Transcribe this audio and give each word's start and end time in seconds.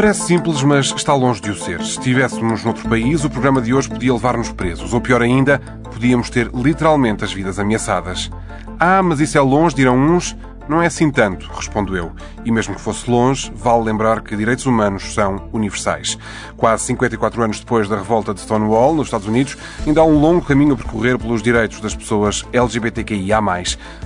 Parece 0.00 0.22
simples, 0.28 0.62
mas 0.62 0.94
está 0.96 1.12
longe 1.12 1.42
de 1.42 1.50
o 1.50 1.54
ser. 1.54 1.78
Se 1.80 1.90
estivéssemos 1.90 2.64
noutro 2.64 2.88
país, 2.88 3.22
o 3.22 3.28
programa 3.28 3.60
de 3.60 3.74
hoje 3.74 3.90
podia 3.90 4.14
levar-nos 4.14 4.50
presos. 4.50 4.94
Ou 4.94 5.00
pior 5.02 5.20
ainda, 5.20 5.58
podíamos 5.92 6.30
ter 6.30 6.50
literalmente 6.54 7.22
as 7.22 7.30
vidas 7.30 7.58
ameaçadas. 7.58 8.30
Ah, 8.78 9.02
mas 9.02 9.20
isso 9.20 9.36
é 9.36 9.40
longe, 9.42 9.76
dirão 9.76 9.98
uns. 9.98 10.34
Não 10.70 10.80
é 10.80 10.86
assim 10.86 11.10
tanto, 11.10 11.50
respondo 11.52 11.96
eu. 11.96 12.12
E 12.44 12.52
mesmo 12.52 12.76
que 12.76 12.80
fosse 12.80 13.10
longe, 13.10 13.50
vale 13.56 13.82
lembrar 13.82 14.20
que 14.20 14.36
direitos 14.36 14.66
humanos 14.66 15.12
são 15.12 15.48
universais. 15.52 16.16
Quase 16.56 16.84
54 16.84 17.42
anos 17.42 17.58
depois 17.58 17.88
da 17.88 17.96
revolta 17.96 18.32
de 18.32 18.38
Stonewall, 18.38 18.94
nos 18.94 19.08
Estados 19.08 19.26
Unidos, 19.26 19.58
ainda 19.84 20.00
há 20.00 20.04
um 20.04 20.20
longo 20.20 20.46
caminho 20.46 20.74
a 20.74 20.76
percorrer 20.76 21.18
pelos 21.18 21.42
direitos 21.42 21.80
das 21.80 21.92
pessoas 21.92 22.46
LGBTQIA+. 22.52 23.40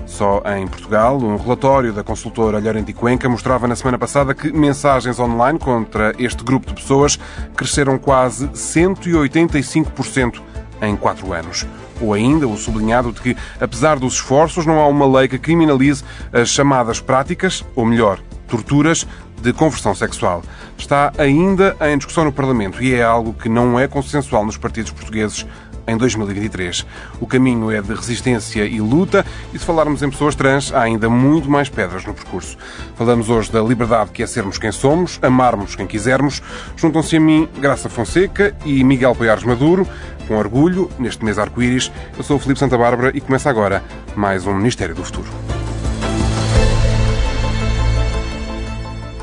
Só 0.06 0.42
em 0.56 0.66
Portugal, 0.66 1.18
um 1.18 1.36
relatório 1.36 1.92
da 1.92 2.02
consultora 2.02 2.58
Llorente 2.58 2.94
Cuenca 2.94 3.28
mostrava 3.28 3.68
na 3.68 3.76
semana 3.76 3.98
passada 3.98 4.34
que 4.34 4.50
mensagens 4.50 5.20
online 5.20 5.58
contra 5.58 6.14
este 6.18 6.42
grupo 6.42 6.68
de 6.68 6.80
pessoas 6.80 7.20
cresceram 7.54 7.98
quase 7.98 8.48
185% 8.48 10.40
em 10.80 10.96
quatro 10.96 11.30
anos 11.34 11.66
ou 12.00 12.12
ainda 12.12 12.46
o 12.46 12.56
sublinhado 12.56 13.12
de 13.12 13.20
que, 13.20 13.36
apesar 13.60 13.98
dos 13.98 14.14
esforços, 14.14 14.66
não 14.66 14.80
há 14.80 14.86
uma 14.86 15.06
lei 15.18 15.28
que 15.28 15.38
criminalize 15.38 16.04
as 16.32 16.48
chamadas 16.48 17.00
práticas, 17.00 17.64
ou 17.74 17.84
melhor, 17.84 18.18
torturas, 18.48 19.06
de 19.40 19.52
conversão 19.52 19.94
sexual. 19.94 20.42
Está 20.78 21.12
ainda 21.18 21.76
em 21.82 21.98
discussão 21.98 22.24
no 22.24 22.32
Parlamento 22.32 22.82
e 22.82 22.94
é 22.94 23.02
algo 23.02 23.34
que 23.34 23.48
não 23.48 23.78
é 23.78 23.86
consensual 23.86 24.44
nos 24.44 24.56
partidos 24.56 24.90
portugueses 24.90 25.46
em 25.86 25.96
2023. 25.96 26.86
O 27.20 27.26
caminho 27.26 27.70
é 27.70 27.80
de 27.80 27.94
resistência 27.94 28.64
e 28.64 28.80
luta, 28.80 29.24
e 29.52 29.58
se 29.58 29.64
falarmos 29.64 30.02
em 30.02 30.10
pessoas 30.10 30.34
trans, 30.34 30.72
há 30.72 30.82
ainda 30.82 31.08
muito 31.08 31.50
mais 31.50 31.68
pedras 31.68 32.04
no 32.04 32.14
percurso. 32.14 32.56
Falamos 32.96 33.28
hoje 33.28 33.50
da 33.50 33.62
liberdade 33.62 34.10
que 34.10 34.22
é 34.22 34.26
sermos 34.26 34.58
quem 34.58 34.72
somos, 34.72 35.18
amarmos 35.22 35.74
quem 35.76 35.86
quisermos. 35.86 36.42
Juntam-se 36.76 37.16
a 37.16 37.20
mim 37.20 37.48
Graça 37.58 37.88
Fonseca 37.88 38.54
e 38.64 38.82
Miguel 38.82 39.14
Poiares 39.14 39.44
Maduro, 39.44 39.86
com 40.26 40.36
orgulho, 40.36 40.90
neste 40.98 41.24
mês 41.24 41.38
arco-íris. 41.38 41.90
Eu 42.16 42.24
sou 42.24 42.36
o 42.36 42.40
Filipe 42.40 42.58
Santa 42.58 42.78
Bárbara 42.78 43.10
e 43.14 43.20
começa 43.20 43.50
agora 43.50 43.82
mais 44.16 44.46
um 44.46 44.54
Ministério 44.54 44.94
do 44.94 45.04
Futuro. 45.04 45.28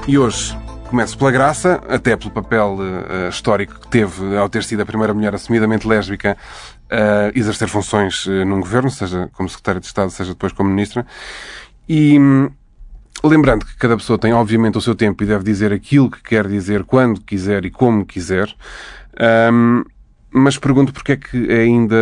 E 0.07 0.17
hoje 0.17 0.57
começo 0.91 1.17
pela 1.17 1.31
graça, 1.31 1.81
até 1.87 2.17
pelo 2.17 2.31
papel 2.31 2.77
uh, 2.77 3.29
histórico 3.29 3.79
que 3.79 3.87
teve 3.87 4.35
ao 4.35 4.49
ter 4.49 4.61
sido 4.61 4.81
a 4.81 4.85
primeira 4.85 5.13
mulher 5.13 5.33
assumidamente 5.33 5.87
lésbica 5.87 6.37
a 6.89 7.29
uh, 7.29 7.31
exercer 7.33 7.69
funções 7.69 8.25
uh, 8.25 8.43
num 8.45 8.59
governo, 8.59 8.91
seja 8.91 9.29
como 9.31 9.47
secretária 9.47 9.79
de 9.79 9.87
Estado, 9.87 10.11
seja 10.11 10.31
depois 10.33 10.51
como 10.51 10.69
ministra. 10.69 11.07
E 11.87 12.19
um, 12.19 12.49
lembrando 13.23 13.65
que 13.65 13.77
cada 13.77 13.95
pessoa 13.95 14.19
tem 14.19 14.33
obviamente 14.33 14.77
o 14.77 14.81
seu 14.81 14.93
tempo 14.93 15.23
e 15.23 15.25
deve 15.25 15.45
dizer 15.45 15.71
aquilo 15.71 16.11
que 16.11 16.21
quer 16.21 16.45
dizer, 16.45 16.83
quando 16.83 17.21
quiser 17.21 17.63
e 17.63 17.71
como 17.71 18.05
quiser. 18.05 18.53
Um, 19.49 19.85
mas 20.29 20.57
pergunto 20.57 20.91
porque 20.91 21.13
é 21.13 21.15
que 21.15 21.49
é 21.49 21.61
ainda 21.61 21.95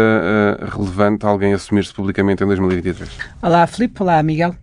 relevante 0.71 1.27
alguém 1.27 1.53
assumir-se 1.53 1.93
publicamente 1.93 2.43
em 2.43 2.47
2023. 2.47 3.07
Olá, 3.39 3.67
Filipe. 3.67 4.01
Olá, 4.01 4.21
Miguel. 4.23 4.55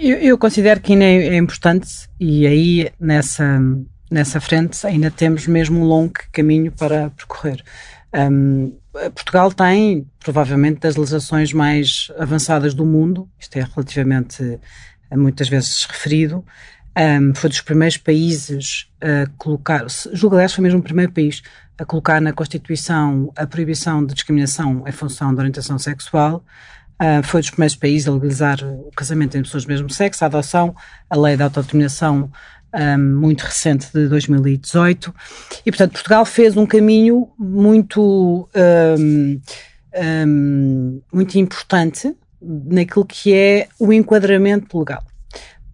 Eu, 0.00 0.16
eu, 0.18 0.38
considero 0.38 0.80
que 0.80 0.92
ainda 0.92 1.04
é, 1.04 1.28
é 1.28 1.36
importante 1.36 2.08
e 2.20 2.46
aí 2.46 2.88
nessa, 3.00 3.60
nessa 4.08 4.40
frente 4.40 4.86
ainda 4.86 5.10
temos 5.10 5.48
mesmo 5.48 5.80
um 5.80 5.84
longo 5.84 6.12
caminho 6.30 6.70
para 6.70 7.10
percorrer. 7.10 7.64
Um, 8.14 8.72
Portugal 9.12 9.52
tem 9.52 10.06
provavelmente 10.20 10.78
das 10.78 10.94
legislações 10.94 11.52
mais 11.52 12.12
avançadas 12.16 12.74
do 12.74 12.86
mundo, 12.86 13.28
isto 13.40 13.56
é 13.56 13.62
relativamente 13.62 14.60
muitas 15.12 15.48
vezes 15.48 15.84
referido. 15.84 16.44
Um, 16.96 17.34
foi 17.34 17.50
dos 17.50 17.60
primeiros 17.60 17.96
países 17.96 18.88
a 19.00 19.28
colocar, 19.36 19.84
julgo 20.12 20.36
aliás 20.36 20.52
foi 20.52 20.62
mesmo 20.62 20.78
o 20.78 20.82
primeiro 20.82 21.10
país 21.10 21.42
a 21.76 21.84
colocar 21.84 22.20
na 22.20 22.32
Constituição 22.32 23.32
a 23.36 23.46
proibição 23.48 24.06
de 24.06 24.14
discriminação 24.14 24.84
em 24.86 24.92
função 24.92 25.34
da 25.34 25.40
orientação 25.40 25.76
sexual. 25.76 26.44
Uh, 27.00 27.22
foi 27.22 27.40
dos 27.40 27.50
primeiros 27.50 27.76
países 27.76 28.08
a 28.08 28.12
legalizar 28.12 28.58
o 28.64 28.90
casamento 28.94 29.36
entre 29.36 29.44
pessoas 29.44 29.64
do 29.64 29.68
mesmo 29.68 29.90
sexo, 29.90 30.24
a 30.24 30.26
adoção, 30.26 30.74
a 31.08 31.16
lei 31.16 31.36
da 31.36 31.44
autodeterminação 31.44 32.30
um, 32.74 32.98
muito 32.98 33.42
recente 33.42 33.88
de 33.92 34.08
2018. 34.08 35.14
E, 35.64 35.70
portanto, 35.70 35.92
Portugal 35.92 36.24
fez 36.24 36.56
um 36.56 36.66
caminho 36.66 37.28
muito, 37.38 38.48
um, 38.98 39.40
um, 39.96 41.02
muito 41.12 41.38
importante 41.38 42.14
naquilo 42.40 43.04
que 43.04 43.34
é 43.34 43.68
o 43.78 43.92
enquadramento 43.92 44.78
legal. 44.78 45.02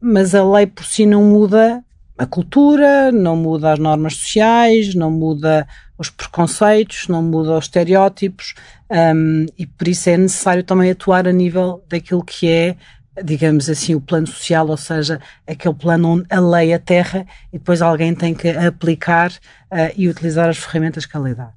Mas 0.01 0.35
a 0.35 0.45
lei 0.45 0.67
por 0.67 0.85
si 0.85 1.07
não 1.07 1.25
muda 1.25 1.83
a 2.17 2.27
cultura, 2.27 3.11
não 3.11 3.37
muda 3.37 3.73
as 3.73 3.79
normas 3.79 4.17
sociais, 4.17 4.95
não 4.95 5.11
muda 5.11 5.67
os 6.05 6.11
preconceitos, 6.11 7.09
não 7.09 7.23
muda 7.23 7.57
os 7.57 7.65
estereótipos 7.65 8.55
um, 8.91 9.47
e 9.59 9.67
por 9.67 9.89
isso 9.89 10.09
é 10.11 10.17
necessário 10.17 10.63
também 10.63 10.91
atuar 10.91 11.27
a 11.27 11.33
nível 11.33 11.83
daquilo 11.89 12.23
que 12.23 12.49
é, 12.49 12.77
digamos 13.23 13.69
assim, 13.71 13.95
o 13.95 14.01
plano 14.01 14.27
social, 14.27 14.69
ou 14.69 14.77
seja, 14.77 15.21
aquele 15.47 15.75
plano 15.75 16.09
onde 16.09 16.27
a 16.31 16.41
lei 16.41 16.73
é 16.73 16.79
terra 16.79 17.27
e 17.53 17.59
depois 17.59 17.81
alguém 17.81 18.15
tem 18.15 18.35
que 18.35 18.49
aplicar 18.49 19.31
uh, 19.31 19.93
e 19.97 20.09
utilizar 20.09 20.49
as 20.49 20.59
ferramentas 20.59 21.07
que 21.07 21.17
a 21.17 21.21
lei 21.21 21.35
dá. 21.35 21.51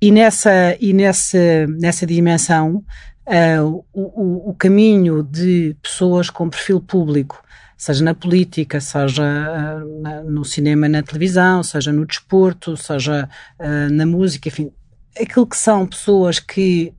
E 0.00 0.10
nessa, 0.10 0.76
e 0.80 0.92
nessa, 0.92 1.66
nessa 1.78 2.06
dimensão, 2.06 2.82
uh, 3.26 3.84
o, 3.92 4.02
o, 4.02 4.50
o 4.50 4.54
caminho 4.54 5.22
de 5.22 5.76
pessoas 5.82 6.30
com 6.30 6.48
perfil 6.48 6.80
público 6.80 7.42
seja 7.80 8.04
na 8.04 8.12
política, 8.12 8.78
seja 8.78 9.22
uh, 9.24 10.30
no 10.30 10.44
cinema, 10.44 10.86
na 10.86 11.02
televisão, 11.02 11.62
seja 11.62 11.90
no 11.90 12.04
desporto, 12.04 12.76
seja 12.76 13.26
uh, 13.58 13.90
na 13.90 14.04
música, 14.04 14.50
enfim, 14.50 14.70
aquilo 15.18 15.46
que 15.46 15.56
são 15.56 15.86
pessoas 15.86 16.38
que, 16.38 16.92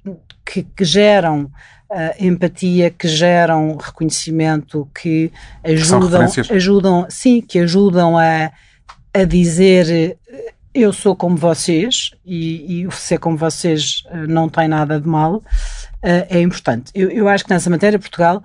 que, 0.44 0.64
que 0.64 0.84
geram 0.84 1.44
uh, 1.44 1.52
empatia, 2.20 2.90
que 2.90 3.08
geram 3.08 3.78
reconhecimento, 3.78 4.90
que 5.00 5.32
ajudam, 5.64 6.28
ajudam, 6.50 7.06
sim, 7.12 7.42
que 7.42 7.60
ajudam 7.60 8.18
a, 8.18 8.52
a 9.14 9.24
dizer 9.24 10.18
eu 10.74 10.92
sou 10.92 11.16
como 11.16 11.38
vocês 11.38 12.10
e, 12.26 12.88
e 12.88 12.92
ser 12.92 13.20
como 13.20 13.38
vocês 13.38 14.04
não 14.28 14.50
tem 14.50 14.68
nada 14.68 15.00
de 15.00 15.08
mal, 15.08 15.44
é 16.02 16.42
importante. 16.42 16.92
Eu, 16.96 17.12
eu 17.12 17.28
acho 17.28 17.44
que 17.44 17.50
nessa 17.52 17.70
matéria 17.70 18.00
Portugal 18.00 18.42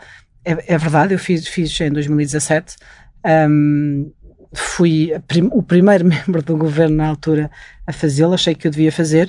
é, 0.47 0.75
é 0.75 0.79
verdade, 0.79 1.13
eu 1.13 1.19
fiz, 1.19 1.49
fiz 1.49 1.79
em 1.81 1.91
2017. 1.91 2.77
Um, 3.51 4.13
fui 4.55 5.13
prim, 5.27 5.49
o 5.53 5.61
primeiro 5.61 6.05
membro 6.07 6.41
do 6.41 6.57
governo 6.57 6.97
na 6.97 7.09
altura 7.09 7.51
a 7.85 7.93
fazê-lo, 7.93 8.33
achei 8.33 8.55
que 8.55 8.69
eu 8.69 8.71
devia 8.71 8.93
fazer. 8.93 9.29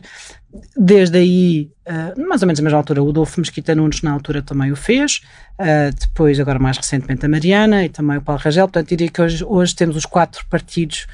Desde 0.76 1.18
aí, 1.18 1.72
uh, 1.88 2.28
mais 2.28 2.42
ou 2.44 2.48
menos 2.48 2.60
na 2.60 2.64
mesma 2.64 2.78
altura, 2.78 3.04
o 3.04 3.10
Adolfo 3.10 3.40
Mesquita 3.40 3.74
Nunes 3.74 4.04
na 4.04 4.12
altura 4.12 4.44
também 4.44 4.72
o 4.72 4.76
fez, 4.76 5.22
uh, 5.60 5.94
depois, 6.00 6.40
agora 6.40 6.60
mais 6.60 6.78
recentemente, 6.78 7.26
a 7.26 7.30
Mariana 7.30 7.84
e 7.84 7.90
também 7.90 8.18
o 8.18 8.22
Paulo 8.22 8.42
Rangel. 8.42 8.68
Portanto, 8.68 8.90
diria 8.90 9.10
que 9.10 9.22
hoje, 9.22 9.44
hoje 9.44 9.76
temos 9.76 9.96
os 9.96 10.06
quatro 10.06 10.46
partidos, 10.48 11.08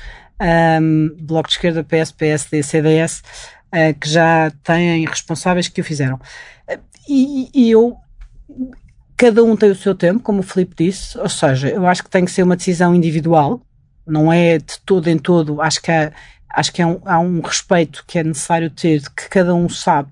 um, 0.81 1.16
Bloco 1.22 1.47
de 1.47 1.56
Esquerda, 1.56 1.84
PS, 1.84 2.12
PSD, 2.12 2.62
CDS, 2.62 3.24
uh, 3.74 3.97
que 3.97 4.09
já 4.09 4.52
têm 4.64 5.06
responsáveis 5.06 5.70
que 5.70 5.80
o 5.80 5.84
fizeram. 5.84 6.20
E, 7.08 7.50
e 7.53 7.72
eu 7.72 7.97
cada 9.23 9.41
um 9.41 9.56
tem 9.56 9.72
o 9.72 9.75
seu 9.75 9.95
tempo, 9.95 10.19
como 10.19 10.41
o 10.41 10.44
Filipe 10.44 10.84
disse, 10.84 11.17
ou 11.17 11.29
seja, 11.29 11.69
eu 11.69 11.88
acho 11.88 12.03
que 12.03 12.09
tem 12.09 12.25
que 12.25 12.31
ser 12.31 12.44
uma 12.44 12.57
decisão 12.57 12.94
individual, 12.94 13.66
não 14.06 14.34
é 14.34 14.57
de 14.57 14.78
todo 14.85 15.07
em 15.07 15.17
todo, 15.17 15.61
acho 15.61 15.81
que 15.81 15.89
há, 15.89 16.11
acho 16.50 16.73
que 16.73 16.81
há 16.81 16.88
um, 16.88 17.01
há 17.06 17.19
um 17.19 17.39
respeito 17.39 18.03
que 18.06 18.19
é 18.19 18.23
necessário 18.23 18.69
ter, 18.69 19.01
que 19.11 19.29
cada 19.29 19.56
um 19.56 19.69
sabe 19.69 20.11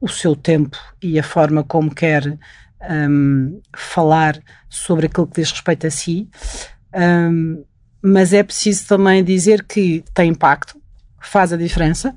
o 0.00 0.08
seu 0.08 0.34
tempo 0.34 0.78
e 1.02 1.18
a 1.18 1.22
forma 1.22 1.62
como 1.62 1.94
quer 1.94 2.38
um, 2.90 3.60
falar 3.76 4.40
sobre 4.66 5.08
aquilo 5.08 5.26
que 5.26 5.42
diz 5.42 5.52
respeito 5.52 5.86
a 5.86 5.90
si, 5.90 6.26
um, 7.30 7.62
mas 8.00 8.32
é 8.32 8.42
preciso 8.42 8.88
também 8.88 9.22
dizer 9.22 9.62
que 9.62 10.02
tem 10.14 10.30
impacto, 10.30 10.80
faz 11.20 11.52
a 11.52 11.56
diferença, 11.58 12.16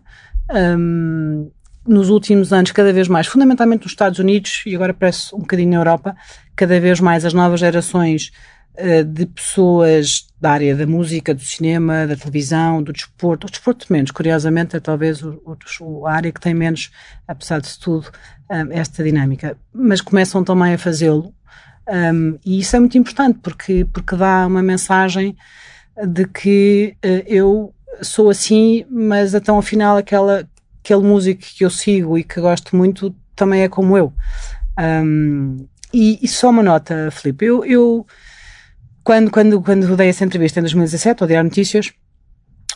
um, 0.49 1.51
nos 1.85 2.09
últimos 2.09 2.53
anos, 2.53 2.71
cada 2.71 2.93
vez 2.93 3.07
mais, 3.07 3.27
fundamentalmente 3.27 3.83
nos 3.83 3.91
Estados 3.91 4.19
Unidos 4.19 4.63
e 4.65 4.75
agora 4.75 4.93
parece 4.93 5.33
um 5.35 5.39
bocadinho 5.39 5.71
na 5.71 5.77
Europa, 5.77 6.15
cada 6.55 6.79
vez 6.79 6.99
mais 6.99 7.25
as 7.25 7.33
novas 7.33 7.59
gerações 7.59 8.31
uh, 8.77 9.03
de 9.03 9.25
pessoas 9.25 10.27
da 10.39 10.51
área 10.51 10.75
da 10.75 10.85
música, 10.85 11.33
do 11.33 11.41
cinema, 11.41 12.05
da 12.05 12.15
televisão, 12.15 12.83
do 12.83 12.93
desporto, 12.93 13.47
o 13.47 13.49
desporto 13.49 13.91
menos, 13.91 14.11
curiosamente 14.11 14.75
é 14.75 14.79
talvez 14.79 15.21
o, 15.23 15.41
o, 15.79 16.05
a 16.05 16.13
área 16.13 16.31
que 16.31 16.39
tem 16.39 16.53
menos, 16.53 16.91
apesar 17.27 17.61
de 17.61 17.77
tudo, 17.79 18.09
um, 18.49 18.55
eh, 18.55 18.79
esta 18.79 19.03
dinâmica, 19.03 19.57
mas 19.73 20.01
começam 20.01 20.43
também 20.43 20.73
a 20.73 20.77
fazê-lo 20.77 21.33
um, 21.87 22.37
e 22.45 22.59
isso 22.59 22.75
é 22.75 22.79
muito 22.79 22.97
importante 22.97 23.39
porque, 23.41 23.85
porque 23.91 24.15
dá 24.15 24.45
uma 24.45 24.61
mensagem 24.61 25.35
de 26.07 26.25
que 26.27 26.95
uh, 27.03 27.23
eu 27.27 27.73
sou 28.01 28.29
assim, 28.29 28.85
mas 28.89 29.33
então 29.33 29.57
afinal 29.57 29.97
aquela 29.97 30.47
aquele 30.83 31.01
músico 31.01 31.41
que 31.41 31.63
eu 31.63 31.69
sigo 31.69 32.17
e 32.17 32.23
que 32.23 32.41
gosto 32.41 32.75
muito 32.75 33.15
também 33.35 33.61
é 33.63 33.69
como 33.69 33.97
eu. 33.97 34.13
Um, 34.79 35.67
e, 35.93 36.19
e, 36.21 36.27
só 36.27 36.49
uma 36.49 36.63
nota, 36.63 37.09
Filipe, 37.11 37.45
eu, 37.45 37.65
eu 37.65 38.05
quando, 39.03 39.29
quando, 39.31 39.61
quando 39.61 39.87
dei 39.97 40.09
essa 40.09 40.23
entrevista 40.23 40.59
em 40.59 40.63
2017 40.63 41.21
ao 41.21 41.27
Diário 41.27 41.49
Notícias, 41.49 41.91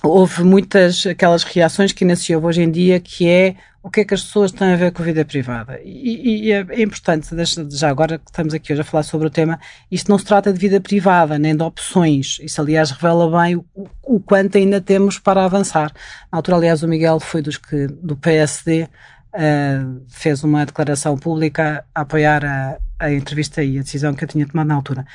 houve 0.04 0.44
muitas 0.44 1.06
aquelas 1.06 1.44
reações 1.44 1.92
que 1.92 2.04
ainda 2.04 2.16
hoje 2.38 2.62
em 2.62 2.72
dia, 2.72 3.00
que 3.00 3.28
é 3.28 3.56
o 3.86 3.90
que 3.92 4.02
é 4.02 4.04
que 4.04 4.16
as 4.16 4.24
pessoas 4.24 4.52
têm 4.52 4.74
a 4.74 4.76
ver 4.76 4.92
com 4.92 5.04
a 5.04 5.06
vida 5.06 5.24
privada. 5.24 5.80
E, 5.84 6.48
e 6.48 6.52
é, 6.52 6.66
é 6.70 6.82
importante, 6.82 7.30
já 7.70 7.88
agora 7.88 8.18
que 8.18 8.32
estamos 8.32 8.52
aqui 8.52 8.74
hoje 8.74 8.82
a 8.82 8.84
falar 8.84 9.04
sobre 9.04 9.28
o 9.28 9.30
tema, 9.30 9.60
isto 9.92 10.10
não 10.10 10.18
se 10.18 10.26
trata 10.26 10.52
de 10.52 10.58
vida 10.58 10.82
privada, 10.82 11.38
nem 11.38 11.56
de 11.56 11.62
opções. 11.62 12.40
Isso, 12.42 12.60
aliás, 12.60 12.90
revela 12.90 13.44
bem 13.44 13.58
o, 13.58 13.88
o 14.02 14.20
quanto 14.20 14.58
ainda 14.58 14.82
temos 14.82 15.20
para 15.20 15.46
avançar. 15.46 15.92
Na 16.32 16.40
altura, 16.40 16.58
aliás, 16.58 16.82
o 16.82 16.88
Miguel 16.88 17.20
foi 17.20 17.44
dos 17.44 17.58
que, 17.58 17.86
do 17.86 18.18
PSD, 18.18 18.86
uh, 18.86 18.90
eh, 19.36 19.86
fez 20.10 20.44
uma 20.44 20.66
declaração 20.66 21.16
pública 21.16 21.86
a 21.94 22.02
apoiar 22.02 22.44
a, 22.44 22.80
a 22.98 23.14
entrevista 23.14 23.64
e 23.64 23.78
a 23.78 23.84
decisão 23.84 24.16
que 24.16 24.24
eu 24.24 24.28
tinha 24.28 24.48
tomado 24.48 24.66
na 24.66 24.74
altura. 24.74 25.06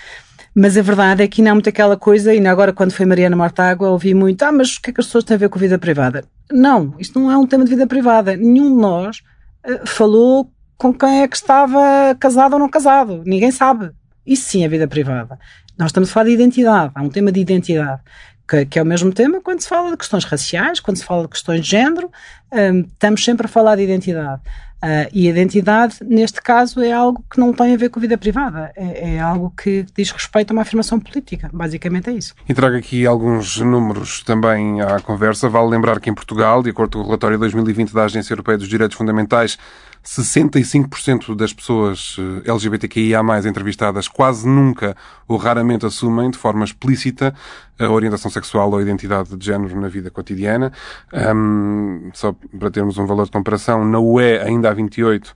Mas 0.55 0.77
a 0.77 0.83
verdade 0.83 1.23
é 1.23 1.29
que 1.29 1.43
não 1.43 1.53
há 1.53 1.55
muito 1.55 1.69
aquela 1.69 1.97
coisa, 1.97 2.35
e 2.35 2.45
agora 2.47 2.73
quando 2.73 2.93
foi 2.93 3.07
Mariana 3.07 3.37
Mortágua 3.37 3.91
ouvi 3.91 4.15
muito, 4.15 4.43
ah, 4.43 4.51
mas 4.51 4.77
o 4.77 4.83
que 4.83 4.91
é 4.91 4.93
que 4.93 5.01
as 5.01 5.07
pessoas 5.07 5.25
têm 5.25 5.37
a 5.37 5.39
ver 5.39 5.49
com 5.49 5.59
vida 5.59 5.79
privada? 5.79 6.25
Não, 6.51 6.95
isto 6.99 7.19
não 7.21 7.31
é 7.31 7.37
um 7.39 7.47
tema 7.47 7.65
de 7.65 7.71
vida 7.71 7.87
privada. 7.87 8.37
Nenhum 8.37 8.75
de 8.75 8.81
nós 8.81 9.19
uh, 9.65 9.87
falou 9.87 10.51
com 10.77 10.93
quem 10.93 11.23
é 11.23 11.29
que 11.29 11.37
estava 11.37 12.15
casado 12.19 12.55
ou 12.55 12.59
não 12.59 12.69
casado. 12.69 13.23
Ninguém 13.25 13.51
sabe. 13.51 13.91
Isso 14.27 14.49
sim 14.49 14.65
é 14.65 14.69
vida 14.69 14.89
privada. 14.89 15.39
Nós 15.79 15.91
estamos 15.91 16.11
a 16.11 16.13
falar 16.13 16.27
de 16.27 16.33
identidade. 16.33 16.93
Há 16.95 17.03
um 17.03 17.09
tema 17.09 17.31
de 17.31 17.41
identidade. 17.41 18.01
Que, 18.49 18.67
que, 18.67 18.79
é 18.79 18.83
o 18.83 18.87
mesmo 18.87 19.13
tema 19.13 19.41
quando 19.41 19.61
se 19.61 19.69
fala 19.69 19.91
de 19.91 19.97
questões 19.97 20.25
raciais, 20.25 20.81
quando 20.81 20.97
se 20.97 21.05
fala 21.05 21.23
de 21.23 21.29
questões 21.29 21.61
de 21.61 21.71
género, 21.71 22.11
um, 22.53 22.81
estamos 22.81 23.25
sempre 23.25 23.47
a 23.47 23.49
falar 23.49 23.77
de 23.77 23.83
identidade. 23.83 24.43
Uh, 24.83 25.11
e 25.13 25.27
a 25.27 25.31
identidade, 25.31 25.97
neste 26.03 26.41
caso, 26.41 26.81
é 26.81 26.91
algo 26.91 27.23
que 27.31 27.39
não 27.39 27.53
tem 27.53 27.75
a 27.75 27.77
ver 27.77 27.91
com 27.91 27.99
a 27.99 28.03
vida 28.03 28.17
privada, 28.17 28.73
é, 28.75 29.17
é, 29.17 29.21
algo 29.21 29.53
que 29.55 29.85
diz 29.95 30.11
respeito 30.11 30.51
a 30.51 30.55
uma 30.55 30.63
afirmação 30.63 30.99
política. 30.99 31.51
Basicamente 31.53 32.09
é 32.09 32.15
isso. 32.15 32.35
E 32.49 32.55
trago 32.55 32.77
aqui 32.77 33.05
alguns 33.05 33.59
números 33.59 34.23
também 34.23 34.81
à 34.81 34.99
conversa. 35.01 35.51
Vale 35.51 35.69
lembrar 35.69 36.01
que 36.01 36.09
em 36.09 36.15
Portugal, 36.15 36.63
de 36.63 36.71
acordo 36.71 36.97
com 36.97 37.05
o 37.05 37.07
relatório 37.07 37.39
2020 37.39 37.93
da 37.93 38.05
Agência 38.05 38.33
Europeia 38.33 38.57
dos 38.57 38.69
Direitos 38.69 38.97
Fundamentais, 38.97 39.59
65% 40.05 41.35
das 41.35 41.53
pessoas 41.53 42.17
eh, 42.19 42.51
LGBTQIA+, 42.51 43.21
entrevistadas 43.47 44.09
quase 44.09 44.49
nunca 44.49 44.97
ou 45.29 45.37
raramente 45.37 45.85
assumem 45.85 46.31
de 46.31 46.39
forma 46.39 46.65
explícita 46.65 47.35
a 47.79 47.89
orientação 47.89 48.31
sexual 48.31 48.71
ou 48.71 48.79
a 48.79 48.83
identidade 48.83 49.37
de 49.37 49.45
género 49.47 49.81
na 49.81 49.89
vida 49.89 50.11
cotidiana. 50.11 50.73
Um, 51.13 52.11
só 52.13 52.35
para 52.59 52.71
termos 52.71 52.99
um 52.99 53.07
valor 53.07 53.25
de 53.25 53.31
comparação, 53.31 53.85
na 53.85 53.99
UE, 53.99 54.39
ainda 54.39 54.71
há 54.71 54.75
28, 54.75 55.27
uh, 55.27 55.33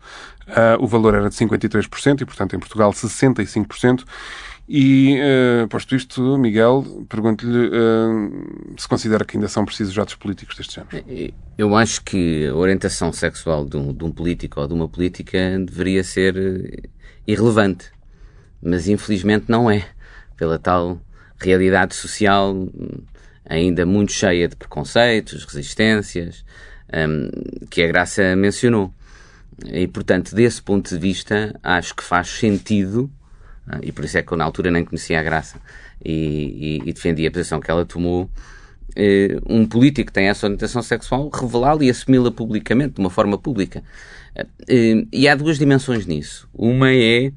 o 0.81 0.87
valor 0.87 1.15
era 1.15 1.29
de 1.29 1.37
53% 1.37 2.21
e, 2.21 2.25
portanto, 2.25 2.57
em 2.57 2.59
Portugal, 2.59 2.91
65%. 2.93 4.05
E, 4.67 5.19
uh, 5.21 5.69
posto 5.69 5.95
isto, 5.95 6.39
Miguel, 6.39 7.07
pergunto-lhe 7.09 7.69
uh, 7.69 8.75
se 8.79 8.89
considera 8.89 9.25
que 9.25 9.37
ainda 9.37 9.49
são 9.49 9.65
precisos 9.65 9.99
atos 9.99 10.15
políticos 10.15 10.57
deste 10.57 10.77
género. 10.77 11.35
Eu 11.59 11.77
acho 11.77 12.03
que 12.03 12.47
a 12.47 12.55
orientação 12.55 13.13
sexual 13.13 13.67
de 13.67 13.77
um, 13.77 13.93
de 13.93 14.05
um 14.05 14.11
político 14.11 14.61
ou 14.61 14.67
de 14.67 14.73
uma 14.73 14.89
política 14.89 15.39
deveria 15.59 16.03
ser 16.03 16.37
eh, 16.37 16.89
irrelevante. 17.27 17.93
Mas, 18.63 18.89
infelizmente, 18.89 19.45
não 19.49 19.71
é. 19.71 19.87
Pela 20.37 20.59
tal 20.59 20.99
realidade 21.39 21.95
social 21.95 22.57
ainda 23.45 23.85
muito 23.85 24.13
cheia 24.13 24.49
de 24.49 24.57
preconceitos, 24.57 25.45
resistências, 25.45 26.45
um, 26.93 27.29
que 27.69 27.83
a 27.83 27.87
Graça 27.87 28.35
mencionou. 28.35 28.93
E, 29.67 29.87
portanto, 29.87 30.35
desse 30.35 30.63
ponto 30.63 30.89
de 30.89 30.99
vista, 30.99 31.55
acho 31.63 31.95
que 31.95 32.03
faz 32.03 32.29
sentido 32.29 33.11
e 33.83 33.93
por 33.93 34.05
isso 34.05 34.19
é 34.19 34.23
que 34.23 34.33
eu 34.33 34.37
na 34.37 34.45
altura 34.45 34.71
nem 34.71 34.85
conhecia 34.85 35.21
a 35.21 35.23
Graça 35.23 35.59
e, 36.05 36.81
e, 36.85 36.89
e 36.89 36.93
defendi 36.93 37.27
a 37.27 37.31
posição 37.31 37.61
que 37.61 37.71
ela 37.71 37.85
tomou. 37.85 38.31
Eh, 38.97 39.39
um 39.47 39.67
político 39.67 40.07
que 40.09 40.13
tem 40.13 40.29
essa 40.29 40.47
orientação 40.47 40.83
sexual, 40.83 41.29
revelá-la 41.29 41.85
e 41.85 41.91
assumi-la 41.91 42.31
publicamente, 42.31 42.95
de 42.95 43.01
uma 43.01 43.11
forma 43.11 43.39
pública. 43.39 43.83
Eh, 44.69 45.07
e 45.13 45.29
há 45.29 45.35
duas 45.35 45.59
dimensões 45.59 46.07
nisso. 46.07 46.49
Uma 46.53 46.93
é, 46.93 47.33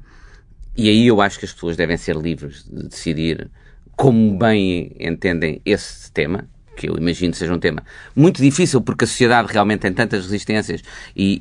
e 0.76 0.88
aí 0.88 1.06
eu 1.06 1.20
acho 1.20 1.38
que 1.38 1.44
as 1.44 1.52
pessoas 1.52 1.76
devem 1.76 1.96
ser 1.96 2.16
livres 2.16 2.64
de 2.64 2.88
decidir 2.88 3.50
como 3.96 4.38
bem 4.38 4.94
entendem 5.00 5.60
esse 5.64 6.12
tema, 6.12 6.48
que 6.78 6.88
eu 6.88 6.96
imagino 6.96 7.34
seja 7.34 7.52
um 7.52 7.58
tema 7.58 7.82
muito 8.14 8.40
difícil 8.40 8.80
porque 8.80 9.04
a 9.04 9.06
sociedade 9.08 9.52
realmente 9.52 9.80
tem 9.80 9.92
tantas 9.92 10.24
resistências 10.24 10.80
e, 11.14 11.38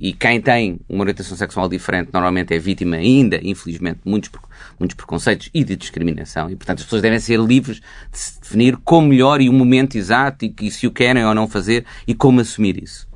e, 0.00 0.08
e 0.10 0.12
quem 0.12 0.40
tem 0.40 0.78
uma 0.88 1.00
orientação 1.00 1.36
sexual 1.36 1.68
diferente 1.68 2.10
normalmente 2.12 2.54
é 2.54 2.58
vítima 2.58 2.96
ainda, 2.96 3.40
infelizmente, 3.42 4.00
de 4.04 4.08
muitos, 4.08 4.30
muitos 4.78 4.94
preconceitos 4.94 5.50
e 5.52 5.64
de 5.64 5.74
discriminação 5.74 6.48
e, 6.48 6.54
portanto, 6.54 6.78
as 6.78 6.84
pessoas 6.84 7.02
devem 7.02 7.18
ser 7.18 7.40
livres 7.40 7.80
de 8.12 8.18
se 8.18 8.40
definir 8.40 8.76
como 8.84 9.08
melhor 9.08 9.40
e 9.40 9.48
o 9.48 9.52
momento 9.52 9.96
exato 9.96 10.44
e, 10.44 10.54
e 10.62 10.70
se 10.70 10.86
o 10.86 10.92
querem 10.92 11.24
ou 11.24 11.34
não 11.34 11.48
fazer 11.48 11.84
e 12.06 12.14
como 12.14 12.40
assumir 12.40 12.82
isso. 12.82 13.08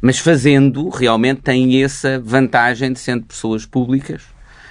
Mas 0.00 0.18
fazendo, 0.18 0.88
realmente 0.88 1.42
têm 1.42 1.82
essa 1.82 2.20
vantagem 2.20 2.92
de 2.92 3.00
sendo 3.00 3.26
pessoas 3.26 3.66
públicas, 3.66 4.22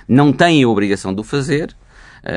não 0.07 0.31
têm 0.31 0.63
a 0.63 0.69
obrigação 0.69 1.13
de 1.13 1.19
o 1.19 1.23
fazer, 1.23 1.75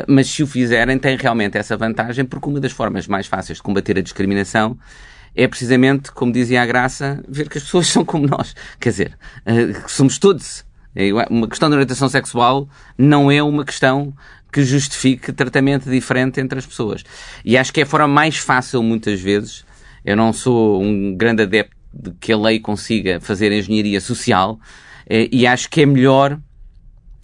mas 0.06 0.28
se 0.28 0.42
o 0.42 0.46
fizerem, 0.46 0.98
têm 0.98 1.16
realmente 1.16 1.58
essa 1.58 1.76
vantagem, 1.76 2.24
porque 2.24 2.48
uma 2.48 2.60
das 2.60 2.72
formas 2.72 3.06
mais 3.06 3.26
fáceis 3.26 3.58
de 3.58 3.62
combater 3.62 3.98
a 3.98 4.02
discriminação 4.02 4.78
é 5.34 5.46
precisamente, 5.46 6.12
como 6.12 6.32
dizia 6.32 6.62
a 6.62 6.66
Graça, 6.66 7.22
ver 7.28 7.48
que 7.48 7.58
as 7.58 7.64
pessoas 7.64 7.86
são 7.88 8.04
como 8.04 8.26
nós. 8.26 8.54
Quer 8.78 8.90
dizer, 8.90 9.18
eh, 9.46 9.72
somos 9.86 10.18
todos. 10.18 10.64
É 10.94 11.12
uma 11.30 11.48
questão 11.48 11.68
de 11.68 11.74
orientação 11.74 12.08
sexual 12.08 12.68
não 12.98 13.30
é 13.30 13.40
uma 13.40 13.64
questão 13.64 14.12
que 14.52 14.64
justifique 14.64 15.32
tratamento 15.32 15.88
diferente 15.88 16.40
entre 16.40 16.58
as 16.58 16.66
pessoas. 16.66 17.04
E 17.44 17.56
acho 17.56 17.72
que 17.72 17.80
é 17.80 17.84
a 17.84 17.86
forma 17.86 18.08
mais 18.08 18.36
fácil, 18.36 18.82
muitas 18.82 19.20
vezes. 19.20 19.64
Eu 20.04 20.16
não 20.16 20.32
sou 20.32 20.82
um 20.82 21.14
grande 21.16 21.44
adepto 21.44 21.76
de 21.94 22.10
que 22.18 22.32
a 22.32 22.36
lei 22.36 22.58
consiga 22.58 23.20
fazer 23.20 23.52
engenharia 23.52 24.00
social 24.00 24.58
eh, 25.08 25.28
e 25.30 25.46
acho 25.46 25.70
que 25.70 25.82
é 25.82 25.86
melhor, 25.86 26.38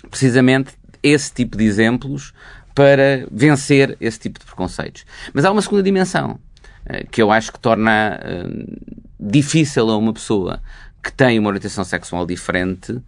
precisamente, 0.08 0.74
esse 1.02 1.32
tipo 1.32 1.56
de 1.56 1.64
exemplos 1.64 2.32
para 2.76 3.26
vencer 3.32 3.96
esse 3.98 4.20
tipo 4.20 4.38
de 4.38 4.44
preconceitos. 4.44 5.06
Mas 5.32 5.46
há 5.46 5.50
uma 5.50 5.62
segunda 5.62 5.82
dimensão 5.82 6.38
eh, 6.84 7.06
que 7.10 7.22
eu 7.22 7.32
acho 7.32 7.50
que 7.50 7.58
torna 7.58 8.20
uh, 8.20 8.76
difícil 9.18 9.88
a 9.88 9.96
uma 9.96 10.12
pessoa 10.12 10.62
que 11.02 11.10
tem 11.10 11.38
uma 11.38 11.48
orientação 11.48 11.84
sexual 11.84 12.26
diferente 12.26 13.00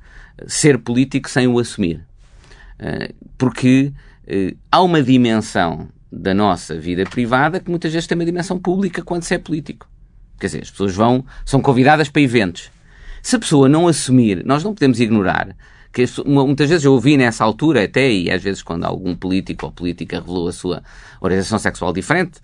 ser 0.47 0.79
político 0.79 1.29
sem 1.29 1.47
o 1.47 1.59
assumir. 1.59 2.00
Porque 3.37 3.93
há 4.70 4.81
uma 4.81 5.03
dimensão 5.03 5.88
da 6.11 6.32
nossa 6.32 6.79
vida 6.79 7.05
privada 7.05 7.59
que 7.59 7.69
muitas 7.69 7.93
vezes 7.93 8.07
tem 8.07 8.16
uma 8.16 8.25
dimensão 8.25 8.57
pública 8.57 9.02
quando 9.02 9.25
se 9.25 9.35
é 9.35 9.38
político. 9.38 9.88
Quer 10.38 10.47
dizer, 10.47 10.62
as 10.62 10.71
pessoas 10.71 10.95
vão, 10.95 11.25
são 11.45 11.61
convidadas 11.61 12.09
para 12.09 12.23
eventos. 12.23 12.71
Se 13.21 13.35
a 13.35 13.38
pessoa 13.38 13.69
não 13.69 13.88
assumir, 13.88 14.45
nós 14.45 14.62
não 14.62 14.73
podemos 14.73 15.00
ignorar 15.00 15.57
muitas 16.26 16.69
vezes 16.69 16.85
eu 16.85 16.93
ouvi 16.93 17.17
nessa 17.17 17.45
altura 17.45 17.85
até, 17.85 18.11
e 18.11 18.31
às 18.31 18.43
vezes 18.43 18.62
quando 18.62 18.85
algum 18.85 19.14
político 19.14 19.67
ou 19.67 19.73
política 19.73 20.21
revelou 20.21 20.49
a 20.49 20.52
sua 20.52 20.83
orientação 21.21 21.59
sexual 21.59 21.93
diferente, 21.93 22.40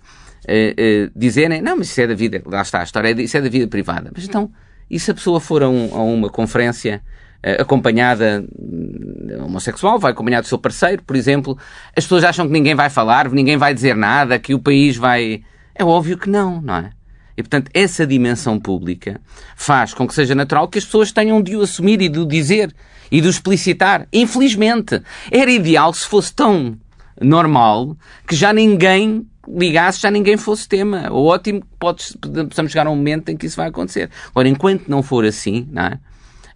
eh, 0.47 1.09
dizerem, 1.15 1.61
não, 1.61 1.77
mas 1.77 1.89
isso 1.89 2.01
é 2.01 2.07
da 2.07 2.13
vida, 2.13 2.41
lá 2.45 2.61
está, 2.61 2.81
a 2.81 2.83
história 2.83 3.09
é 3.09 3.21
isso 3.21 3.37
é 3.37 3.41
da 3.41 3.49
vida 3.49 3.67
privada. 3.67 4.11
Mas 4.13 4.25
então, 4.25 4.51
e 4.89 4.99
se 4.99 5.11
a 5.11 5.13
pessoa 5.13 5.39
for 5.39 5.63
a, 5.63 5.69
um, 5.69 5.95
a 5.95 6.03
uma 6.03 6.29
conferência 6.29 7.01
eh, 7.41 7.61
acompanhada 7.61 8.45
hum, 8.57 9.43
homossexual, 9.45 9.99
vai 9.99 10.11
acompanhado 10.11 10.45
do 10.45 10.47
seu 10.47 10.57
parceiro, 10.57 11.03
por 11.03 11.15
exemplo, 11.15 11.57
as 11.95 12.03
pessoas 12.03 12.23
acham 12.23 12.45
que 12.47 12.53
ninguém 12.53 12.75
vai 12.75 12.89
falar, 12.89 13.29
ninguém 13.31 13.57
vai 13.57 13.73
dizer 13.73 13.95
nada, 13.95 14.39
que 14.39 14.53
o 14.53 14.59
país 14.59 14.95
vai... 14.97 15.43
É 15.73 15.83
óbvio 15.83 16.17
que 16.17 16.29
não, 16.29 16.61
não 16.61 16.75
é? 16.77 16.91
E, 17.37 17.43
portanto, 17.43 17.69
essa 17.73 18.07
dimensão 18.07 18.59
pública 18.59 19.19
faz 19.55 19.93
com 19.93 20.07
que 20.07 20.13
seja 20.13 20.33
natural 20.33 20.67
que 20.67 20.77
as 20.77 20.85
pessoas 20.85 21.11
tenham 21.11 21.41
de 21.41 21.55
o 21.55 21.61
assumir 21.61 22.01
e 22.01 22.09
de 22.09 22.19
o 22.19 22.25
dizer 22.25 22.73
e 23.11 23.19
de 23.19 23.27
o 23.27 23.29
explicitar. 23.29 24.07
Infelizmente, 24.11 25.01
era 25.31 25.51
ideal 25.51 25.93
se 25.93 26.07
fosse 26.07 26.33
tão 26.33 26.77
normal 27.21 27.95
que 28.27 28.35
já 28.35 28.53
ninguém 28.53 29.27
ligasse, 29.47 30.01
já 30.01 30.09
ninguém 30.09 30.37
fosse 30.37 30.67
tema. 30.67 31.11
O 31.11 31.25
ótimo 31.25 31.61
que 31.61 32.45
possamos 32.45 32.71
chegar 32.71 32.87
a 32.87 32.89
um 32.89 32.95
momento 32.95 33.29
em 33.29 33.37
que 33.37 33.45
isso 33.45 33.57
vai 33.57 33.67
acontecer. 33.67 34.09
Agora, 34.29 34.47
enquanto 34.47 34.87
não 34.87 35.03
for 35.03 35.25
assim, 35.25 35.67
não 35.71 35.83
é? 35.83 35.99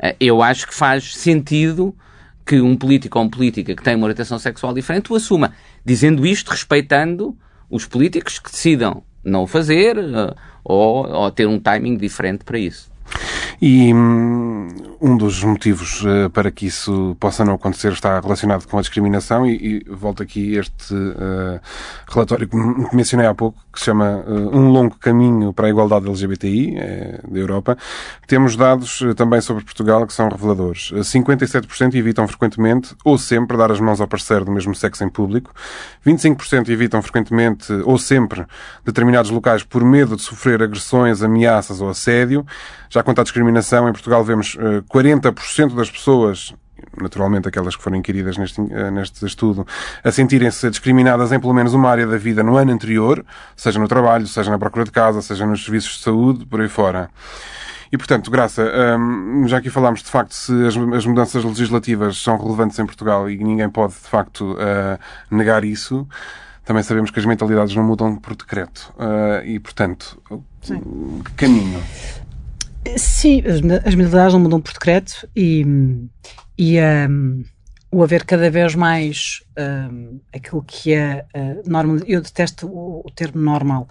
Eh, 0.02 0.16
eu 0.20 0.42
acho 0.42 0.68
que 0.68 0.74
faz 0.74 1.16
sentido 1.16 1.96
que 2.46 2.60
um 2.62 2.76
político 2.76 3.20
ou 3.20 3.26
uma 3.26 3.30
política 3.30 3.76
que 3.76 3.84
tem 3.84 3.96
uma 3.96 4.06
orientação 4.06 4.40
sexual 4.40 4.74
diferente 4.74 5.12
o 5.12 5.16
assuma. 5.16 5.54
Dizendo 5.86 6.26
isto, 6.26 6.50
respeitando 6.50 7.38
os 7.70 7.86
políticos 7.86 8.40
que 8.40 8.50
decidam 8.50 9.04
não 9.24 9.44
o 9.44 9.48
fazer 9.48 9.98
uh, 9.98 10.36
ou, 10.64 11.08
ou 11.08 11.32
ter 11.32 11.48
um 11.48 11.60
timing 11.60 11.98
diferente 11.98 12.44
para 12.44 12.58
isso. 12.60 12.89
E 13.62 13.94
hum, 13.94 14.68
um 15.02 15.16
dos 15.16 15.44
motivos 15.44 16.02
uh, 16.04 16.30
para 16.30 16.52
que 16.52 16.66
isso 16.66 17.16
possa 17.20 17.46
não 17.46 17.54
acontecer 17.54 17.92
está 17.92 18.20
relacionado 18.20 18.68
com 18.68 18.78
a 18.78 18.82
discriminação 18.82 19.46
e, 19.46 19.84
e 19.86 19.86
volto 19.90 20.22
aqui 20.22 20.56
este 20.56 20.94
uh, 20.94 21.60
relatório 22.08 22.48
que 22.48 22.56
mencionei 22.94 23.26
há 23.26 23.34
pouco, 23.34 23.58
que 23.72 23.80
se 23.80 23.86
chama 23.86 24.24
uh, 24.28 24.58
Um 24.58 24.70
Longo 24.70 24.98
Caminho 24.98 25.54
para 25.54 25.68
a 25.68 25.70
Igualdade 25.70 26.08
LGBTI, 26.08 26.76
da 27.30 27.40
Europa. 27.40 27.78
Temos 28.28 28.56
dados 28.56 29.04
também 29.16 29.42
sobre 29.42 29.64
Portugal 29.64 30.06
que 30.06 30.14
são 30.14 30.28
reveladores. 30.30 30.92
57% 30.92 31.96
evitam 31.96 32.28
frequentemente 32.28 32.96
ou 33.04 33.18
sempre 33.18 33.58
dar 33.58 33.72
as 33.72 33.80
mãos 33.80 34.02
ao 34.02 34.08
parceiro 34.08 34.46
do 34.46 34.52
mesmo 34.52 34.76
sexo 34.76 35.04
em 35.04 35.10
público. 35.10 35.54
25% 36.06 36.70
evitam 36.70 37.02
frequentemente 37.02 37.72
ou 37.84 37.98
sempre 37.98 38.46
determinados 38.86 39.32
locais 39.32 39.64
por 39.64 39.84
medo 39.84 40.16
de 40.16 40.22
sofrer 40.22 40.62
agressões, 40.62 41.22
ameaças 41.22 41.82
ou 41.82 41.90
assédio. 41.90 42.46
Já 42.90 43.04
quanto 43.04 43.20
à 43.20 43.24
discriminação, 43.24 43.88
em 43.88 43.92
Portugal 43.92 44.24
vemos 44.24 44.58
40% 44.90 45.76
das 45.76 45.92
pessoas 45.92 46.54
naturalmente 47.00 47.48
aquelas 47.48 47.76
que 47.76 47.84
foram 47.84 47.98
inquiridas 47.98 48.38
neste, 48.38 48.62
eh, 48.62 48.92
neste 48.92 49.26
estudo, 49.26 49.66
a 50.04 50.12
sentirem-se 50.12 50.70
discriminadas 50.70 51.32
em 51.32 51.40
pelo 51.40 51.54
menos 51.54 51.74
uma 51.74 51.90
área 51.90 52.06
da 52.06 52.18
vida 52.18 52.44
no 52.44 52.58
ano 52.58 52.72
anterior, 52.72 53.26
seja 53.56 53.80
no 53.80 53.88
trabalho, 53.88 54.28
seja 54.28 54.50
na 54.52 54.60
procura 54.60 54.86
de 54.86 54.92
casa, 54.92 55.22
seja 55.22 55.46
nos 55.46 55.64
serviços 55.64 55.98
de 55.98 56.04
saúde, 56.04 56.46
por 56.46 56.62
aí 56.62 56.70
fora. 56.70 57.10
E, 57.92 57.98
portanto, 57.98 58.30
Graça, 58.30 58.72
hum, 59.00 59.48
já 59.48 59.58
aqui 59.58 59.70
falámos 59.70 60.04
de 60.04 60.10
facto 60.10 60.34
se 60.34 60.54
as, 60.66 60.78
as, 60.78 61.06
mudanças 61.08 61.44
legislativas 61.44 62.22
são 62.22 62.38
relevantes 62.38 62.78
em 62.78 62.86
Portugal 62.86 63.28
e 63.28 63.38
ninguém 63.44 63.68
pode 63.68 63.94
de 63.94 64.00
facto 64.08 64.54
uh, 64.54 65.36
negar 65.36 65.64
isso. 65.64 66.08
Também 66.64 66.84
sabemos 66.84 67.10
que 67.10 67.18
as 67.18 67.26
mentalidades 67.26 67.74
não 67.76 67.84
mudam 67.84 68.16
por 68.16 68.36
decreto. 68.36 68.94
E, 69.44 69.58
portanto, 69.58 70.22
Sim. 70.62 71.24
caminho? 71.36 71.82
Sim, 72.98 73.44
as, 73.46 73.62
as 73.86 74.34
não 74.34 74.40
mudam 74.40 74.62
por 74.62 74.74
decreto 74.74 75.28
e, 75.36 75.66
e 76.58 76.78
um, 76.80 77.44
o 77.92 78.04
haver 78.04 78.24
cada 78.24 78.50
vez 78.50 78.76
mais 78.76 79.44
um, 79.58 80.20
aquilo 80.34 80.64
que 80.64 80.94
é 80.94 81.26
uh, 81.36 81.70
normal. 81.70 81.98
Eu 82.06 82.22
detesto 82.22 82.68
o, 82.68 83.02
o, 83.06 83.12
termo 83.12 83.42
normal, 83.42 83.88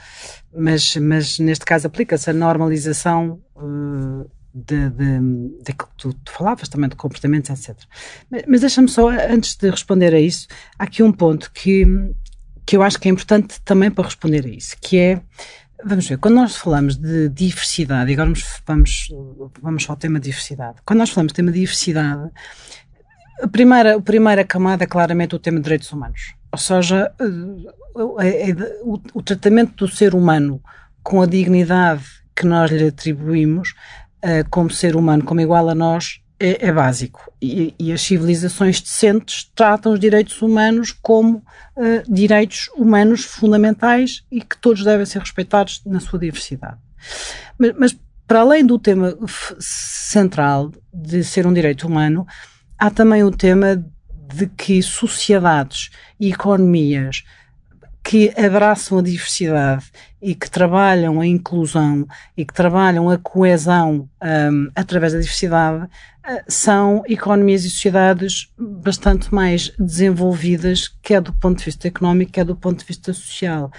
mas, 0.57 0.97
mas 0.97 1.39
neste 1.39 1.65
caso 1.65 1.87
aplica-se 1.87 2.31
a 2.31 2.33
normalização. 2.33 3.41
Uh, 3.57 4.29
de 5.63 5.73
que 5.73 5.85
tu, 5.97 6.13
tu, 6.13 6.33
falavas 6.33 6.69
também 6.69 6.89
de 6.89 6.97
comportamentos, 6.97 7.51
etc. 7.51 7.81
Mas, 8.29 8.43
mas 8.49 8.61
deixa-me 8.63 8.89
só, 8.89 9.09
antes 9.09 9.55
de 9.55 9.71
responder 9.71 10.13
a 10.13 10.21
isso, 10.21 10.49
há 10.77 10.85
aqui 10.85 11.01
um 11.03 11.13
ponto 11.13 11.53
que, 11.53 11.87
que 12.67 12.77
eu 12.77 12.83
acho 12.83 12.99
que 12.99 13.09
é 13.09 13.13
importante 13.13 13.61
também 13.61 13.91
para 13.91 14.05
responder 14.05 14.45
a 14.45 14.49
isso, 14.49 14.77
que 14.81 14.99
é 14.99 15.23
Vamos 15.85 16.09
ver, 16.09 16.19
quando 16.19 16.35
nós 16.35 16.57
falamos 16.57 16.97
de 16.97 17.29
diversidade, 17.29 18.11
e 18.11 18.15
agora 18.15 18.33
vamos, 18.67 19.09
vamos, 19.63 19.89
ao 19.89 19.97
tema 19.97 20.19
diversidade. 20.19 20.79
Quando 20.85 20.99
nós 20.99 21.11
falamos 21.11 21.33
de 21.33 21.37
tema 21.37 21.53
diversidade, 21.53 22.31
a 23.41 23.47
primeira, 23.47 23.97
a 23.97 24.03
primeira 24.03 24.45
camada 24.45 24.85
é 24.85 24.87
claramente 24.87 25.37
o 25.37 25.39
tema 25.39 25.59
de 25.59 25.65
direitos 25.65 25.93
humanos. 25.93 26.35
Ou 26.51 26.59
seja, 26.59 27.13
é, 28.21 28.51
é, 28.51 28.55
o, 28.83 29.01
o 29.15 29.23
tratamento 29.23 29.87
do 29.87 29.93
ser 29.93 30.15
humano 30.15 30.61
com 31.03 31.23
a 31.23 31.27
dignidade 31.27 32.05
que 32.35 32.45
nós 32.45 32.71
lhe 32.71 32.87
atribuímos 32.87 33.75
uh, 34.25 34.49
como 34.51 34.71
ser 34.71 34.97
humano, 34.97 35.25
como 35.25 35.41
igual 35.41 35.69
a 35.69 35.75
nós, 35.75 36.21
é, 36.41 36.69
é 36.69 36.73
básico. 36.73 37.33
E, 37.41 37.75
e, 37.79 37.93
as 37.93 38.01
civilizações 38.03 38.81
decentes 38.81 39.51
tratam 39.55 39.93
os 39.93 40.01
direitos 40.01 40.41
humanos 40.41 40.93
como 40.93 41.39
uh, 41.77 42.13
direitos 42.13 42.69
humanos 42.77 43.25
fundamentais 43.25 44.25
e 44.31 44.41
que 44.41 44.57
todos 44.59 44.85
devem 44.85 45.07
ser 45.07 45.21
respeitados 45.21 45.83
na 45.85 46.01
sua 46.01 46.19
diversidade. 46.19 46.79
Mas, 47.59 47.73
mas 47.77 47.99
para 48.27 48.41
além 48.41 48.65
do 48.65 48.79
tema 48.79 49.17
central 49.59 50.71
de 50.93 51.25
ser 51.25 51.47
um 51.47 51.53
direito 51.53 51.87
humano, 51.87 52.27
há 52.79 52.91
também 52.91 53.25
o 53.25 53.31
tema 53.31 53.83
de 54.35 54.47
que 54.47 54.83
sociedades 54.83 55.91
e 56.21 56.31
economias 56.31 57.25
que 58.09 58.33
abraçam 58.39 58.99
a 58.99 59.03
diversidade 59.03 59.87
e 60.21 60.35
que 60.35 60.51
trabalham 60.51 61.21
a 61.21 61.27
inclusão 61.27 62.07
e 62.37 62.45
que 62.45 62.55
trabalham 62.55 63.11
a 63.11 63.19
coesão 63.19 64.09
um, 64.23 64.71
através 64.75 65.13
da 65.13 65.19
diversidade 65.19 65.89
são 66.47 67.03
economias 67.09 67.65
e 67.65 67.71
sociedades 67.71 68.53
bastante 68.59 69.35
mais 69.35 69.73
desenvolvidas, 69.79 70.89
quer 71.03 71.21
do 71.21 71.33
ponto 71.33 71.59
de 71.59 71.65
vista 71.65 71.89
económico, 71.89 72.33
quer 72.33 72.45
do 72.45 72.57
ponto 72.57 72.81
de 72.81 72.85
vista 72.85 73.13
social. 73.13 73.71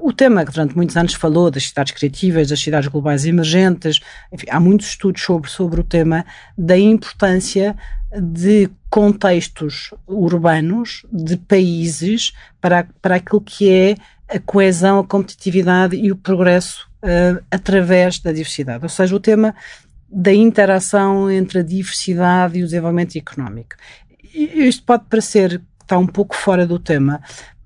O 0.00 0.12
tema 0.12 0.44
que 0.44 0.52
durante 0.52 0.76
muitos 0.76 0.96
anos 0.96 1.14
falou 1.14 1.50
das 1.50 1.68
cidades 1.68 1.92
criativas, 1.92 2.48
das 2.48 2.60
cidades 2.60 2.88
globais 2.88 3.26
emergentes, 3.26 4.00
enfim, 4.32 4.46
há 4.48 4.60
muitos 4.60 4.88
estudos 4.88 5.22
sobre, 5.22 5.50
sobre 5.50 5.80
o 5.80 5.84
tema 5.84 6.24
da 6.56 6.78
importância 6.78 7.76
de 8.20 8.70
contextos 8.88 9.92
urbanos, 10.06 11.04
de 11.12 11.36
países, 11.36 12.32
para, 12.60 12.86
para 13.00 13.16
aquilo 13.16 13.40
que 13.40 13.70
é 13.70 13.96
a 14.28 14.38
coesão, 14.38 14.98
a 15.00 15.04
competitividade 15.04 15.96
e 15.96 16.12
o 16.12 16.16
progresso 16.16 16.88
uh, 17.02 17.42
através 17.50 18.18
da 18.18 18.30
diversidade. 18.30 18.84
Ou 18.84 18.88
seja, 18.88 19.14
o 19.14 19.20
tema 19.20 19.54
da 20.12 20.32
interação 20.32 21.30
entre 21.30 21.60
a 21.60 21.62
diversidade 21.62 22.58
e 22.58 22.62
o 22.62 22.66
desenvolvimento 22.66 23.16
económico. 23.16 23.76
Isto 24.34 24.84
pode 24.84 25.04
parecer 25.08 25.58
que 25.58 25.84
está 25.84 25.96
um 25.96 26.06
pouco 26.06 26.36
fora 26.36 26.66
do 26.66 26.78
tema, 26.78 27.20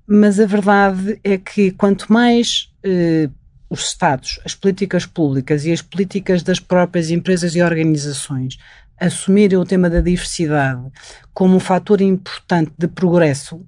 mas 0.07 0.39
a 0.39 0.45
verdade 0.45 1.19
é 1.23 1.37
que 1.37 1.71
quanto 1.71 2.11
mais 2.11 2.71
uh, 2.85 3.31
os 3.69 3.87
Estados, 3.87 4.39
as 4.45 4.55
políticas 4.55 5.05
públicas 5.05 5.65
e 5.65 5.71
as 5.73 5.81
políticas 5.81 6.41
das 6.41 6.59
próprias 6.59 7.11
empresas 7.11 7.53
e 7.55 7.61
organizações 7.61 8.57
assumirem 8.99 9.57
o 9.57 9.65
tema 9.65 9.89
da 9.89 10.01
diversidade 10.01 10.81
como 11.33 11.57
um 11.57 11.59
fator 11.59 12.01
importante 12.01 12.71
de 12.77 12.87
progresso, 12.87 13.61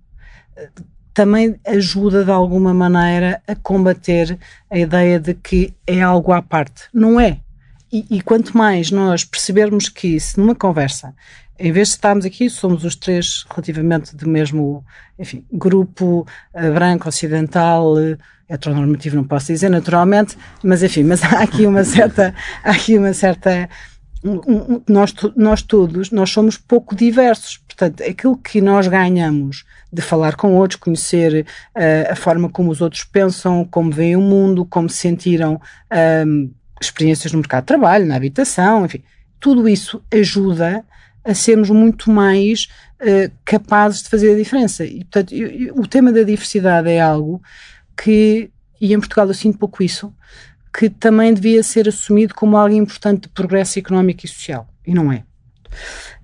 também 1.13 1.59
ajuda 1.67 2.23
de 2.23 2.31
alguma 2.31 2.73
maneira 2.73 3.41
a 3.45 3.55
combater 3.55 4.39
a 4.69 4.77
ideia 4.77 5.19
de 5.19 5.33
que 5.33 5.73
é 5.85 6.01
algo 6.01 6.31
à 6.31 6.41
parte. 6.41 6.83
Não 6.93 7.19
é. 7.19 7.41
E, 7.91 8.05
e 8.09 8.21
quanto 8.21 8.57
mais 8.57 8.91
nós 8.91 9.23
percebermos 9.23 9.89
que 9.89 10.19
se 10.19 10.39
numa 10.39 10.55
conversa, 10.55 11.13
em 11.57 11.71
vez 11.71 11.89
de 11.89 11.95
estarmos 11.95 12.25
aqui, 12.25 12.49
somos 12.49 12.85
os 12.85 12.95
três 12.95 13.45
relativamente 13.49 14.15
do 14.15 14.27
mesmo, 14.29 14.83
enfim, 15.17 15.43
grupo 15.51 16.25
uh, 16.53 16.73
branco, 16.73 17.09
ocidental, 17.09 17.95
uh, 17.95 18.17
heteronormativo, 18.47 19.15
não 19.15 19.23
posso 19.23 19.47
dizer 19.47 19.69
naturalmente, 19.69 20.37
mas 20.63 20.81
enfim, 20.81 21.03
mas 21.03 21.21
há 21.25 21.41
aqui 21.41 21.65
uma 21.65 21.83
certa, 21.83 22.33
há 22.63 22.71
aqui 22.71 22.97
uma 22.97 23.13
certa 23.13 23.69
nós, 24.87 25.13
nós 25.35 25.61
todos, 25.61 26.11
nós 26.11 26.29
somos 26.29 26.57
pouco 26.57 26.95
diversos. 26.95 27.57
Portanto, 27.57 28.03
aquilo 28.03 28.37
que 28.37 28.59
nós 28.59 28.87
ganhamos 28.87 29.65
de 29.91 30.01
falar 30.01 30.35
com 30.35 30.55
outros, 30.55 30.79
conhecer 30.79 31.45
uh, 31.75 32.11
a 32.11 32.15
forma 32.15 32.49
como 32.49 32.69
os 32.69 32.81
outros 32.81 33.03
pensam, 33.03 33.65
como 33.65 33.91
veem 33.91 34.17
o 34.17 34.21
mundo, 34.21 34.65
como 34.65 34.89
se 34.89 34.97
sentiram 34.97 35.59
um, 36.25 36.51
experiências 36.81 37.31
no 37.31 37.39
mercado 37.39 37.63
de 37.63 37.67
trabalho, 37.67 38.05
na 38.05 38.15
habitação, 38.15 38.85
enfim, 38.85 39.03
tudo 39.39 39.67
isso 39.67 40.03
ajuda 40.11 40.83
a 41.23 41.33
sermos 41.33 41.69
muito 41.69 42.09
mais 42.09 42.67
uh, 43.01 43.31
capazes 43.45 44.03
de 44.03 44.09
fazer 44.09 44.33
a 44.33 44.37
diferença. 44.37 44.85
E, 44.85 45.03
portanto, 45.05 45.33
eu, 45.33 45.47
eu, 45.47 45.75
o 45.75 45.87
tema 45.87 46.11
da 46.11 46.23
diversidade 46.23 46.89
é 46.89 46.99
algo 46.99 47.41
que, 47.95 48.49
e 48.79 48.93
em 48.93 48.99
Portugal 48.99 49.27
eu 49.27 49.33
sinto 49.33 49.57
pouco 49.57 49.83
isso, 49.83 50.13
que 50.77 50.89
também 50.89 51.33
devia 51.33 51.63
ser 51.63 51.87
assumido 51.87 52.33
como 52.33 52.55
algo 52.55 52.73
importante 52.75 53.23
de 53.23 53.29
progresso 53.29 53.79
económico 53.79 54.25
e 54.25 54.29
social. 54.29 54.67
E 54.85 54.93
não 54.93 55.11
é. 55.11 55.23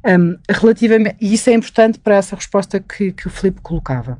Um, 0.05 0.38
relativamente, 0.50 1.17
e 1.19 1.33
isso 1.33 1.50
é 1.50 1.53
importante 1.53 2.00
para 2.00 2.15
essa 2.15 2.35
resposta 2.35 2.79
que, 2.79 3.12
que 3.12 3.27
o 3.27 3.29
Filipe 3.29 3.62
colocava. 3.62 4.19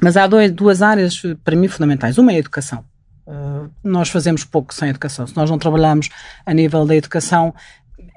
Mas 0.00 0.16
há 0.16 0.26
dois, 0.26 0.50
duas 0.52 0.82
áreas 0.82 1.22
para 1.42 1.56
mim 1.56 1.68
fundamentais. 1.68 2.18
Uma 2.18 2.32
é 2.32 2.36
a 2.36 2.38
educação. 2.38 2.84
Uh, 3.26 3.70
nós 3.82 4.08
fazemos 4.08 4.44
pouco 4.44 4.72
sem 4.72 4.88
educação. 4.88 5.26
Se 5.26 5.36
nós 5.36 5.50
não 5.50 5.58
trabalharmos 5.58 6.08
a 6.44 6.54
nível 6.54 6.86
da 6.86 6.94
educação, 6.94 7.52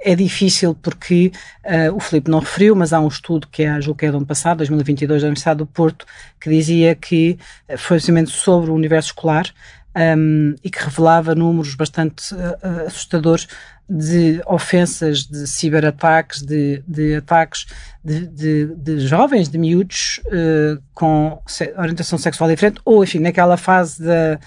é 0.02 0.16
difícil 0.16 0.76
porque 0.76 1.32
uh, 1.66 1.96
o 1.96 2.00
Filipe 2.00 2.30
não 2.30 2.40
referiu, 2.40 2.76
mas 2.76 2.94
há 2.94 3.00
um 3.00 3.08
estudo 3.08 3.48
que 3.48 3.64
é, 3.64 3.82
julgo 3.82 4.00
que 4.00 4.06
é 4.06 4.12
do 4.12 4.18
ano 4.18 4.26
passado, 4.26 4.60
2022, 4.60 5.22
da 5.22 5.28
Universidade 5.28 5.58
do 5.58 5.66
Porto, 5.66 6.06
que 6.40 6.50
dizia 6.50 6.96
que 6.96 7.38
foi 7.78 7.98
precisamente 7.98 8.32
sobre 8.32 8.72
o 8.72 8.74
universo 8.74 9.10
escolar 9.10 9.52
um, 9.96 10.56
e 10.64 10.70
que 10.70 10.80
revelava 10.80 11.36
números 11.36 11.76
bastante 11.76 12.34
uh, 12.34 12.88
assustadores 12.88 13.48
de 13.90 14.42
ofensas, 14.46 15.26
de 15.26 15.48
ciberataques, 15.48 16.44
de, 16.44 16.84
de 16.88 17.16
ataques 17.16 17.66
de, 18.04 18.28
de, 18.28 18.76
de, 18.76 19.00
jovens, 19.00 19.50
de 19.50 19.58
miúdos 19.58 20.22
uh, 20.28 20.82
com 20.94 21.42
orientação 21.78 22.18
sexual 22.20 22.50
diferente, 22.50 22.80
ou 22.86 23.04
enfim, 23.04 23.20
naquela 23.20 23.58
fase 23.58 24.04
da, 24.04 24.40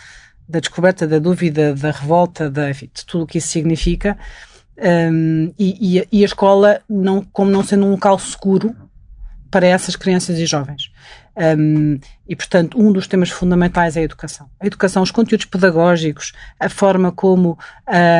da 0.48 0.60
descoberta, 0.60 1.06
da 1.06 1.18
dúvida, 1.18 1.74
da 1.74 1.90
revolta, 1.90 2.50
da, 2.50 2.70
enfim, 2.70 2.90
de 2.92 3.04
tudo 3.06 3.24
o 3.24 3.26
que 3.26 3.38
isso 3.38 3.48
significa. 3.48 4.18
Um, 4.78 5.52
e, 5.58 6.06
e, 6.10 6.22
a 6.22 6.26
escola, 6.26 6.80
não, 6.88 7.22
como 7.32 7.50
não 7.50 7.62
sendo 7.62 7.86
um 7.86 7.90
local 7.90 8.18
seguro 8.18 8.74
para 9.50 9.66
essas 9.66 9.94
crianças 9.94 10.38
e 10.38 10.46
jovens. 10.46 10.90
Um, 11.36 11.98
e, 12.28 12.34
portanto, 12.34 12.78
um 12.80 12.92
dos 12.92 13.06
temas 13.06 13.30
fundamentais 13.30 13.96
é 13.96 14.00
a 14.00 14.02
educação. 14.02 14.48
A 14.58 14.66
educação, 14.66 15.02
os 15.02 15.10
conteúdos 15.10 15.46
pedagógicos, 15.46 16.32
a 16.58 16.68
forma 16.68 17.12
como 17.12 17.58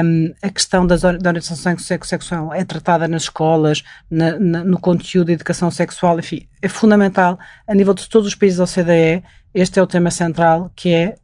um, 0.05 0.35
a 0.43 0.51
questão 0.51 0.87
da 0.87 0.95
orientação 1.29 1.77
sexual 1.79 2.53
é 2.53 2.65
tratada 2.65 3.09
nas 3.09 3.23
escolas, 3.23 3.83
na, 4.11 4.39
na, 4.39 4.65
no 4.65 4.79
conteúdo 4.79 5.29
de 5.29 5.35
educação 5.35 5.71
sexual, 5.71 6.19
enfim, 6.19 6.47
é 6.61 6.69
fundamental 6.69 7.39
a 7.67 7.75
nível 7.75 7.95
de 7.95 8.09
todos 8.09 8.29
os 8.29 8.35
países 8.35 8.59
da 8.59 8.65
OCDE. 8.65 9.25
Este 9.55 9.79
é 9.79 9.83
o 9.83 9.87
tema 9.87 10.11
central, 10.11 10.71
que 10.75 10.95
é 10.95 11.17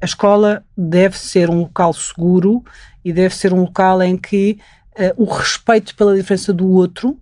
a 0.00 0.04
escola 0.04 0.64
deve 0.76 1.18
ser 1.18 1.50
um 1.50 1.60
local 1.60 1.92
seguro 1.92 2.64
e 3.04 3.12
deve 3.12 3.34
ser 3.34 3.52
um 3.52 3.62
local 3.62 4.02
em 4.02 4.16
que 4.16 4.58
uh, 4.98 5.22
o 5.22 5.24
respeito 5.24 5.94
pela 5.94 6.14
diferença 6.14 6.52
do 6.52 6.68
outro 6.68 7.18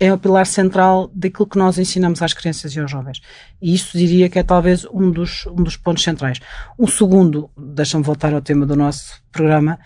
é 0.00 0.12
o 0.12 0.18
pilar 0.18 0.46
central 0.46 1.10
daquilo 1.12 1.46
que 1.46 1.58
nós 1.58 1.78
ensinamos 1.78 2.22
às 2.22 2.32
crianças 2.32 2.74
e 2.74 2.80
aos 2.80 2.90
jovens. 2.90 3.20
E 3.60 3.74
isso 3.74 3.98
diria 3.98 4.28
que 4.28 4.38
é 4.38 4.42
talvez 4.42 4.86
um 4.92 5.10
dos, 5.10 5.44
um 5.46 5.62
dos 5.62 5.76
pontos 5.76 6.04
centrais. 6.04 6.40
Um 6.78 6.86
segundo, 6.86 7.50
deixa-me 7.56 8.04
voltar 8.04 8.32
ao 8.32 8.40
tema 8.40 8.64
do 8.64 8.76
nosso 8.76 9.20
programa, 9.32 9.78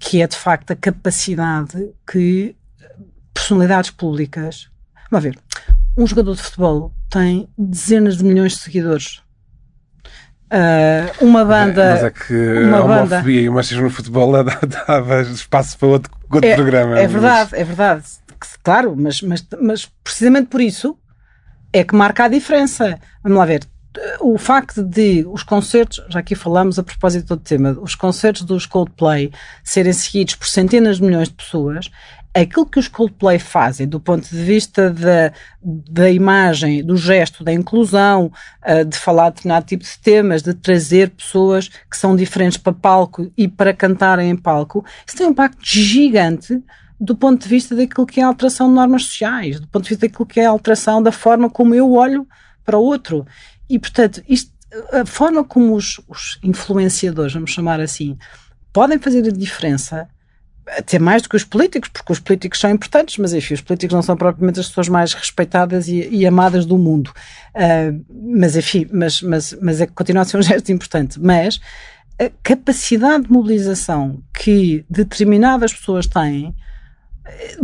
que 0.00 0.20
é 0.22 0.26
de 0.26 0.36
facto 0.36 0.72
a 0.72 0.76
capacidade 0.76 1.92
que 2.10 2.56
personalidades 3.32 3.90
públicas. 3.90 4.68
Vamos 5.10 5.24
ver, 5.24 5.38
um 5.96 6.06
jogador 6.06 6.34
de 6.34 6.42
futebol 6.42 6.92
tem 7.08 7.48
dezenas 7.56 8.18
de 8.18 8.24
milhões 8.24 8.52
de 8.52 8.58
seguidores. 8.58 9.22
Uh, 10.50 11.24
uma 11.24 11.44
banda. 11.44 11.90
Mas 11.92 12.04
é 12.04 12.10
que 12.10 12.34
uma 12.62 12.78
a 12.78 12.84
homofobia 12.84 13.18
banda, 13.18 13.30
e 13.30 13.48
o 13.48 13.52
machismo 13.52 13.84
no 13.84 13.90
futebol 13.90 14.32
dava 14.42 15.20
espaço 15.22 15.78
para 15.78 15.88
outro, 15.88 16.12
outro 16.30 16.48
é, 16.48 16.54
programa. 16.54 16.98
É 16.98 17.06
verdade, 17.06 17.50
mas... 17.52 17.60
é 17.60 17.64
verdade 17.64 18.04
claro, 18.62 18.94
mas, 18.96 19.22
mas, 19.22 19.46
mas 19.60 19.90
precisamente 20.02 20.48
por 20.48 20.60
isso 20.60 20.96
é 21.72 21.84
que 21.84 21.94
marca 21.94 22.24
a 22.24 22.28
diferença. 22.28 22.98
Vamos 23.22 23.38
lá 23.38 23.44
ver. 23.44 23.66
O 24.20 24.38
facto 24.38 24.84
de 24.84 25.26
os 25.26 25.42
concertos, 25.42 26.04
já 26.08 26.20
aqui 26.20 26.34
falamos 26.34 26.78
a 26.78 26.82
propósito 26.82 27.34
do 27.34 27.42
tema, 27.42 27.76
os 27.80 27.94
concertos 27.94 28.42
dos 28.42 28.64
Coldplay 28.64 29.32
serem 29.64 29.92
seguidos 29.92 30.36
por 30.36 30.46
centenas 30.46 30.98
de 30.98 31.04
milhões 31.04 31.28
de 31.28 31.34
pessoas, 31.34 31.90
aquilo 32.34 32.66
que 32.66 32.78
os 32.78 32.88
Coldplay 32.88 33.38
fazem 33.38 33.86
do 33.88 33.98
ponto 33.98 34.28
de 34.28 34.42
vista 34.42 34.90
da, 34.90 35.32
da 35.62 36.10
imagem, 36.10 36.84
do 36.84 36.96
gesto, 36.96 37.42
da 37.42 37.52
inclusão, 37.52 38.30
eh, 38.62 38.84
de 38.84 38.96
falar 38.96 39.30
de 39.30 39.36
determinado 39.36 39.66
tipo 39.66 39.84
de 39.84 39.98
temas, 39.98 40.42
de 40.42 40.54
trazer 40.54 41.10
pessoas 41.10 41.68
que 41.68 41.96
são 41.96 42.14
diferentes 42.14 42.58
para 42.58 42.72
palco 42.72 43.30
e 43.36 43.48
para 43.48 43.74
cantarem 43.74 44.30
em 44.30 44.36
palco, 44.36 44.84
isso 45.06 45.16
tem 45.16 45.26
um 45.26 45.30
impacto 45.30 45.64
gigante 45.64 46.62
do 47.00 47.16
ponto 47.16 47.42
de 47.42 47.48
vista 47.48 47.74
daquilo 47.76 48.06
que 48.06 48.20
é 48.20 48.24
a 48.24 48.26
alteração 48.26 48.68
de 48.68 48.74
normas 48.74 49.04
sociais, 49.04 49.60
do 49.60 49.68
ponto 49.68 49.84
de 49.84 49.90
vista 49.90 50.06
daquilo 50.06 50.26
que 50.26 50.40
é 50.40 50.46
a 50.46 50.50
alteração 50.50 51.02
da 51.02 51.12
forma 51.12 51.48
como 51.48 51.74
eu 51.74 51.92
olho 51.92 52.26
para 52.64 52.76
o 52.76 52.82
outro. 52.82 53.24
E, 53.70 53.78
portanto, 53.78 54.22
isto, 54.28 54.52
a 54.92 55.06
forma 55.06 55.44
como 55.44 55.74
os, 55.74 56.00
os 56.08 56.38
influenciadores, 56.42 57.32
vamos 57.32 57.52
chamar 57.52 57.80
assim, 57.80 58.18
podem 58.72 58.98
fazer 58.98 59.26
a 59.26 59.32
diferença 59.32 60.08
até 60.76 60.98
mais 60.98 61.22
do 61.22 61.28
que 61.28 61.36
os 61.36 61.44
políticos, 61.44 61.88
porque 61.92 62.12
os 62.12 62.18
políticos 62.18 62.60
são 62.60 62.70
importantes, 62.70 63.16
mas 63.18 63.32
enfim, 63.32 63.54
os 63.54 63.60
políticos 63.60 63.94
não 63.94 64.02
são 64.02 64.16
propriamente 64.16 64.60
as 64.60 64.68
pessoas 64.68 64.88
mais 64.88 65.12
respeitadas 65.12 65.88
e, 65.88 66.08
e 66.10 66.26
amadas 66.26 66.66
do 66.66 66.76
mundo. 66.76 67.12
Uh, 67.54 68.04
mas 68.36 68.56
enfim, 68.56 68.86
mas, 68.92 69.22
mas, 69.22 69.56
mas 69.60 69.80
é 69.80 69.86
que 69.86 69.92
continua 69.92 70.22
a 70.22 70.24
ser 70.24 70.36
um 70.36 70.42
gesto 70.42 70.70
importante. 70.70 71.20
Mas 71.20 71.60
a 72.20 72.30
capacidade 72.42 73.24
de 73.24 73.32
mobilização 73.32 74.22
que 74.34 74.84
determinadas 74.90 75.72
pessoas 75.72 76.06
têm 76.06 76.54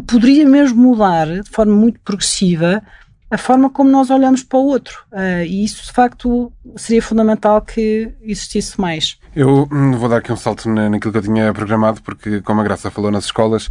poderia 0.06 0.46
mesmo 0.46 0.82
mudar 0.82 1.26
de 1.26 1.50
forma 1.50 1.74
muito 1.74 1.98
progressiva 2.00 2.82
a 3.30 3.38
forma 3.38 3.68
como 3.68 3.90
nós 3.90 4.10
olhamos 4.10 4.44
para 4.44 4.58
o 4.58 4.66
outro. 4.66 5.04
Uh, 5.10 5.44
e 5.44 5.64
isso, 5.64 5.84
de 5.84 5.92
facto, 5.92 6.52
seria 6.76 7.02
fundamental 7.02 7.60
que 7.62 8.12
existisse 8.22 8.80
mais. 8.80 9.18
Eu 9.36 9.68
hum, 9.72 9.92
vou 9.92 10.08
dar 10.08 10.18
aqui 10.18 10.32
um 10.32 10.36
salto 10.36 10.68
naquilo 10.68 11.10
que 11.10 11.18
eu 11.18 11.22
tinha 11.22 11.52
programado, 11.52 12.00
porque, 12.02 12.40
como 12.40 12.60
a 12.60 12.64
Graça 12.64 12.88
falou 12.88 13.10
nas 13.10 13.24
escolas, 13.24 13.68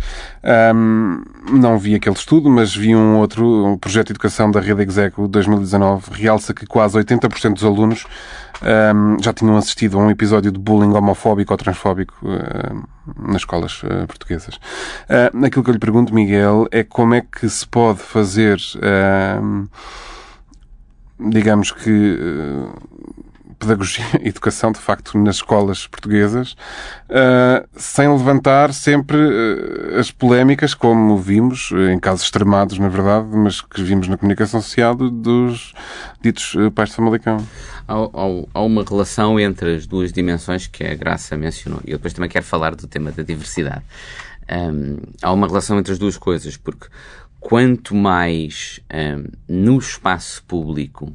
um, 0.75 1.23
não 1.51 1.79
vi 1.79 1.95
aquele 1.95 2.15
estudo, 2.15 2.49
mas 2.49 2.75
vi 2.75 2.93
um 2.93 3.17
outro, 3.17 3.65
um 3.65 3.77
projeto 3.77 4.07
de 4.07 4.13
educação 4.13 4.51
da 4.51 4.59
Rede 4.59 4.81
Execo 4.81 5.25
2019, 5.25 6.11
realça 6.11 6.53
que 6.53 6.65
quase 6.65 6.99
80% 6.99 7.53
dos 7.53 7.63
alunos 7.63 8.05
um, 8.61 9.23
já 9.23 9.31
tinham 9.31 9.55
assistido 9.55 9.97
a 9.97 10.01
um 10.01 10.11
episódio 10.11 10.51
de 10.51 10.59
bullying 10.59 10.93
homofóbico 10.93 11.53
ou 11.53 11.57
transfóbico 11.57 12.13
uh, 12.23 12.83
nas 13.17 13.37
escolas 13.37 13.81
uh, 13.83 14.05
portuguesas. 14.05 14.55
Uh, 14.55 15.45
aquilo 15.45 15.63
que 15.63 15.69
eu 15.69 15.73
lhe 15.73 15.79
pergunto, 15.79 16.13
Miguel, 16.13 16.67
é 16.71 16.83
como 16.83 17.13
é 17.13 17.21
que 17.21 17.47
se 17.47 17.65
pode 17.65 17.99
fazer, 17.99 18.57
digamos 21.17 21.71
que 21.71 22.19
pedagogia 23.63 24.05
educação, 24.23 24.71
de 24.71 24.79
facto, 24.79 25.17
nas 25.17 25.37
escolas 25.37 25.87
portuguesas, 25.87 26.53
uh, 27.09 27.67
sem 27.75 28.07
levantar 28.09 28.73
sempre 28.73 29.17
uh, 29.17 29.99
as 29.99 30.11
polémicas, 30.11 30.73
como 30.73 31.17
vimos, 31.17 31.71
em 31.91 31.99
casos 31.99 32.23
extremados, 32.23 32.77
na 32.77 32.89
verdade, 32.89 33.27
mas 33.31 33.61
que 33.61 33.81
vimos 33.81 34.07
na 34.07 34.17
comunicação 34.17 34.61
social 34.61 34.95
dos 34.95 35.73
ditos 36.21 36.53
uh, 36.55 36.71
pais 36.71 36.89
de 36.89 36.95
Famalicão. 36.95 37.37
Há, 37.87 37.93
há, 37.93 38.43
há, 38.53 38.61
uma 38.61 38.83
relação 38.83 39.39
entre 39.39 39.75
as 39.75 39.87
duas 39.87 40.11
dimensões 40.11 40.67
que 40.67 40.83
a 40.83 40.93
Graça 40.95 41.35
mencionou, 41.35 41.81
e 41.85 41.91
eu 41.91 41.97
depois 41.97 42.13
também 42.13 42.29
quero 42.29 42.45
falar 42.45 42.75
do 42.75 42.87
tema 42.87 43.11
da 43.11 43.23
diversidade. 43.23 43.83
Um, 44.51 44.97
há 45.21 45.31
uma 45.31 45.47
relação 45.47 45.79
entre 45.79 45.93
as 45.93 45.99
duas 45.99 46.17
coisas, 46.17 46.57
porque 46.57 46.87
quanto 47.39 47.93
mais 47.93 48.79
um, 48.93 49.25
no 49.47 49.77
espaço 49.77 50.43
público 50.43 51.13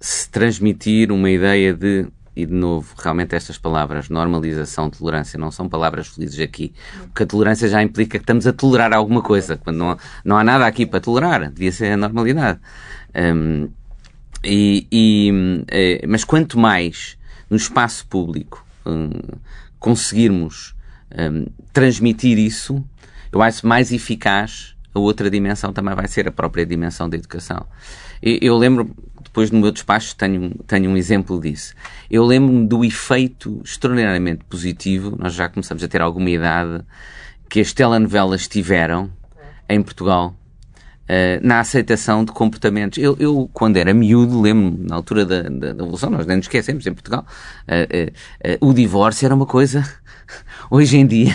se 0.00 0.28
transmitir 0.30 1.10
uma 1.10 1.30
ideia 1.30 1.74
de, 1.74 2.06
e 2.36 2.46
de 2.46 2.52
novo, 2.52 2.94
realmente 2.96 3.34
estas 3.34 3.58
palavras, 3.58 4.08
normalização, 4.08 4.88
tolerância, 4.88 5.38
não 5.38 5.50
são 5.50 5.68
palavras 5.68 6.08
felizes 6.08 6.38
aqui, 6.40 6.72
porque 7.08 7.24
a 7.24 7.26
tolerância 7.26 7.68
já 7.68 7.82
implica 7.82 8.18
que 8.18 8.22
estamos 8.22 8.46
a 8.46 8.52
tolerar 8.52 8.92
alguma 8.92 9.22
coisa, 9.22 9.56
quando 9.56 9.76
não, 9.76 9.98
não 10.24 10.36
há 10.38 10.44
nada 10.44 10.66
aqui 10.66 10.86
para 10.86 11.00
tolerar, 11.00 11.50
devia 11.50 11.72
ser 11.72 11.92
a 11.92 11.96
normalidade. 11.96 12.60
Um, 13.14 13.68
e, 14.44 14.86
e, 14.92 15.64
é, 15.68 16.06
mas 16.06 16.22
quanto 16.22 16.58
mais 16.58 17.18
no 17.50 17.56
espaço 17.56 18.06
público 18.06 18.64
um, 18.86 19.10
conseguirmos 19.80 20.76
um, 21.12 21.46
transmitir 21.72 22.38
isso, 22.38 22.84
eu 23.32 23.42
acho 23.42 23.66
mais 23.66 23.90
eficaz 23.90 24.76
a 24.98 25.02
outra 25.02 25.30
dimensão 25.30 25.72
também 25.72 25.94
vai 25.94 26.08
ser 26.08 26.28
a 26.28 26.32
própria 26.32 26.66
dimensão 26.66 27.08
da 27.08 27.16
educação. 27.16 27.66
Eu, 28.20 28.38
eu 28.42 28.56
lembro, 28.56 28.90
depois 29.22 29.50
no 29.50 29.60
meu 29.60 29.70
despacho 29.70 30.16
tenho, 30.16 30.50
tenho 30.66 30.90
um 30.90 30.96
exemplo 30.96 31.40
disso. 31.40 31.74
Eu 32.10 32.24
lembro-me 32.24 32.66
do 32.66 32.84
efeito 32.84 33.60
extraordinariamente 33.64 34.44
positivo, 34.44 35.16
nós 35.18 35.34
já 35.34 35.48
começamos 35.48 35.82
a 35.82 35.88
ter 35.88 36.00
alguma 36.00 36.28
idade, 36.28 36.84
que 37.48 37.60
as 37.60 37.72
telenovelas 37.72 38.46
tiveram 38.46 39.10
em 39.68 39.82
Portugal 39.82 40.34
Uh, 41.08 41.40
na 41.40 41.60
aceitação 41.60 42.22
de 42.22 42.32
comportamentos. 42.32 42.98
Eu, 42.98 43.16
eu 43.18 43.48
quando 43.54 43.78
era 43.78 43.94
miúdo, 43.94 44.42
lembro-me, 44.42 44.86
na 44.86 44.94
altura 44.94 45.24
da, 45.24 45.40
da, 45.40 45.48
da, 45.48 45.82
Revolução, 45.82 46.10
nós 46.10 46.26
nem 46.26 46.36
nos 46.36 46.44
esquecemos, 46.44 46.86
em 46.86 46.92
Portugal, 46.92 47.24
uh, 47.66 48.10
uh, 48.60 48.68
o 48.68 48.74
divórcio 48.74 49.24
era 49.24 49.34
uma 49.34 49.46
coisa, 49.46 49.90
hoje 50.70 50.98
em 50.98 51.06
dia, 51.06 51.34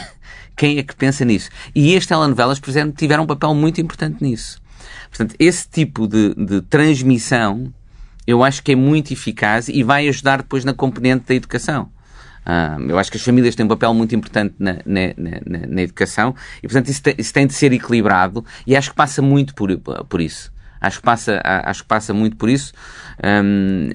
quem 0.56 0.78
é 0.78 0.84
que 0.84 0.96
pensa 0.96 1.26
nisso? 1.26 1.50
E 1.74 1.96
as 1.96 2.06
telenovelas, 2.06 2.60
por 2.60 2.70
exemplo, 2.70 2.94
tiveram 2.98 3.24
um 3.24 3.28
papel 3.28 3.54
muito 3.54 3.82
importante 3.82 4.24
nisso. 4.24 4.62
Portanto, 5.10 5.36
esse 5.40 5.68
tipo 5.68 6.08
de, 6.08 6.34
de 6.36 6.62
transmissão 6.62 7.74
eu 8.26 8.44
acho 8.44 8.64
que 8.64 8.72
é 8.72 8.76
muito 8.76 9.12
eficaz 9.12 9.68
e 9.68 9.84
vai 9.84 10.08
ajudar 10.08 10.38
depois 10.38 10.64
na 10.64 10.74
componente 10.74 11.26
da 11.28 11.36
educação. 11.36 11.90
Uh, 12.46 12.90
eu 12.90 13.00
acho 13.00 13.10
que 13.10 13.18
as 13.18 13.24
famílias 13.24 13.56
têm 13.56 13.66
um 13.66 13.70
papel 13.70 13.94
muito 13.94 14.14
importante 14.16 14.56
na, 14.60 14.74
na, 14.86 15.14
na, 15.16 15.68
na 15.68 15.82
educação 15.82 16.36
e, 16.62 16.68
portanto, 16.68 16.90
isso 16.90 17.02
tem, 17.02 17.16
isso 17.18 17.34
tem, 17.34 17.48
de 17.48 17.54
ser 17.54 17.72
equilibrado 17.72 18.44
e 18.68 18.76
acho 18.76 18.90
que 18.90 18.96
passa 18.96 19.22
muito 19.22 19.56
por, 19.56 19.78
por 19.80 20.22
isso. 20.22 20.52
Acho 20.80 20.98
que 20.98 21.04
passa, 21.04 21.42
acho 21.44 21.84
que 21.84 21.88
passa 21.88 22.14
muito 22.14 22.36
por 22.36 22.50
isso 22.50 22.74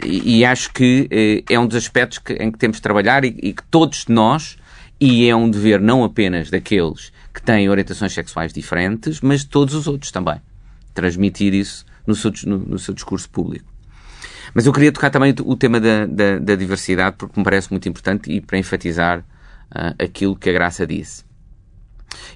e, 0.03 0.39
e, 0.39 0.45
acho 0.47 0.73
que 0.73 1.07
eh, 1.11 1.53
é 1.53 1.61
um 1.61 1.67
dos 1.67 1.77
aspectos 1.77 2.19
que, 2.19 2.33
em 2.33 2.51
que 2.51 2.57
temos 2.57 2.79
de 2.79 2.83
trabalhar 2.83 3.27
e, 3.27 3.37
e 3.43 3.53
que 3.53 3.63
todos 3.65 4.07
nós, 4.09 4.57
e 5.01 5.29
é 5.29 5.35
um 5.35 5.51
dever 5.51 5.81
não 5.81 6.03
apenas 6.05 6.51
daqueles 6.51 7.13
que 7.33 7.43
têm 7.43 7.69
orientações 7.69 8.13
sexuais 8.13 8.53
diferentes, 8.53 9.21
mas 9.21 9.41
de 9.41 9.49
todos 9.49 9.75
os 9.75 9.87
outros 9.87 10.11
também. 10.11 10.41
Transmitir 10.93 11.55
isso 11.55 11.87
no 12.07 12.15
seu, 12.15 12.33
no, 12.45 12.59
no 12.59 12.79
seu 12.79 12.93
discurso 12.93 13.29
público. 13.31 13.67
Mas 14.53 14.67
eu 14.67 14.73
queria 14.73 14.91
tocar 14.91 15.11
também 15.11 15.35
o 15.45 15.57
tema 15.57 15.79
da, 15.79 16.07
da, 16.07 16.39
da 16.39 16.55
diversidade, 16.57 17.17
porque 17.17 17.39
me 17.39 17.45
parece 17.45 17.71
muito 17.71 17.89
importante 17.89 18.33
e 18.33 18.41
para 18.41 18.59
enfatizar 18.59 19.21
uh, 19.21 20.03
aquilo 20.03 20.35
que 20.35 20.51
a 20.51 20.53
Graça 20.53 20.87
disse. 20.87 21.25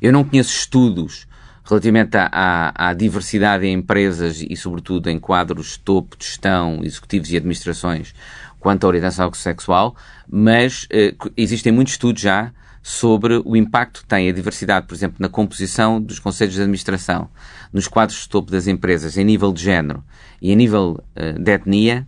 Eu 0.00 0.12
não 0.12 0.22
conheço 0.22 0.54
estudos 0.54 1.26
relativamente 1.64 2.16
à, 2.16 2.28
à, 2.30 2.88
à, 2.88 2.92
diversidade 2.92 3.66
em 3.66 3.72
empresas 3.72 4.44
e, 4.48 4.56
sobretudo, 4.56 5.08
em 5.08 5.18
quadros 5.18 5.76
topo 5.76 6.16
de 6.16 6.26
gestão, 6.26 6.80
executivos 6.82 7.30
e 7.30 7.36
administrações 7.36 8.14
quanto 8.62 8.84
à 8.84 8.86
orientação 8.86 9.32
sexual, 9.34 9.96
mas 10.30 10.84
uh, 10.84 11.32
existem 11.36 11.72
muitos 11.72 11.94
estudos 11.94 12.22
já 12.22 12.52
sobre 12.80 13.42
o 13.44 13.56
impacto 13.56 14.02
que 14.02 14.06
tem 14.06 14.28
a 14.28 14.32
diversidade, 14.32 14.86
por 14.86 14.94
exemplo, 14.94 15.16
na 15.18 15.28
composição 15.28 16.00
dos 16.00 16.18
conselhos 16.18 16.54
de 16.54 16.60
administração, 16.60 17.28
nos 17.72 17.88
quadros 17.88 18.22
de 18.22 18.28
topo 18.28 18.50
das 18.50 18.66
empresas, 18.68 19.16
em 19.16 19.24
nível 19.24 19.52
de 19.52 19.62
género 19.62 20.02
e 20.40 20.52
em 20.52 20.56
nível 20.56 21.02
uh, 21.16 21.38
de 21.38 21.52
etnia, 21.52 22.06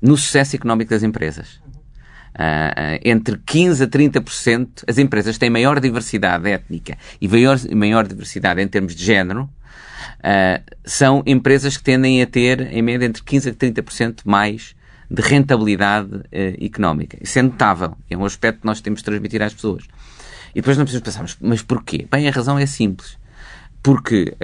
no 0.00 0.16
sucesso 0.16 0.54
económico 0.54 0.90
das 0.90 1.02
empresas. 1.02 1.60
Uh, 2.34 2.98
entre 3.04 3.36
15% 3.36 3.82
a 3.82 3.88
30%, 3.88 4.84
as 4.86 4.98
empresas 4.98 5.36
têm 5.38 5.50
maior 5.50 5.80
diversidade 5.80 6.48
étnica 6.48 6.96
e 7.20 7.26
maior, 7.26 7.58
maior 7.74 8.06
diversidade 8.06 8.62
em 8.62 8.68
termos 8.68 8.94
de 8.94 9.04
género, 9.04 9.42
uh, 9.42 10.62
são 10.84 11.22
empresas 11.26 11.76
que 11.76 11.82
tendem 11.82 12.22
a 12.22 12.26
ter, 12.26 12.60
em 12.72 12.80
média, 12.80 13.06
entre 13.06 13.22
15% 13.22 13.50
a 13.50 13.82
30% 13.82 14.20
mais 14.24 14.74
de 15.10 15.22
rentabilidade 15.22 16.14
uh, 16.14 16.64
económica. 16.64 17.18
Isso 17.20 17.38
é 17.38 17.42
notável, 17.42 17.96
é 18.08 18.16
um 18.16 18.24
aspecto 18.24 18.60
que 18.60 18.66
nós 18.66 18.80
temos 18.80 19.00
de 19.00 19.04
transmitir 19.04 19.42
às 19.42 19.52
pessoas. 19.52 19.84
E 20.50 20.60
depois 20.60 20.76
não 20.76 20.84
precisamos 20.84 21.04
pensar, 21.04 21.22
mas, 21.22 21.36
mas 21.40 21.62
porquê? 21.62 22.06
Bem, 22.10 22.28
a 22.28 22.30
razão 22.30 22.58
é 22.58 22.66
simples. 22.66 23.18
Porque 23.82 24.36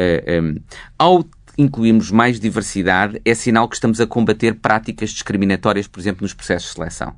um, 0.43 0.57
ao 0.99 1.25
incluirmos 1.59 2.11
mais 2.11 2.39
diversidade, 2.39 3.21
é 3.25 3.35
sinal 3.35 3.69
que 3.69 3.77
estamos 3.77 4.01
a 4.01 4.07
combater 4.07 4.55
práticas 4.57 5.11
discriminatórias, 5.11 5.87
por 5.87 6.01
exemplo, 6.01 6.23
nos 6.23 6.35
processos 6.35 6.71
de 6.71 6.75
seleção. 6.75 7.15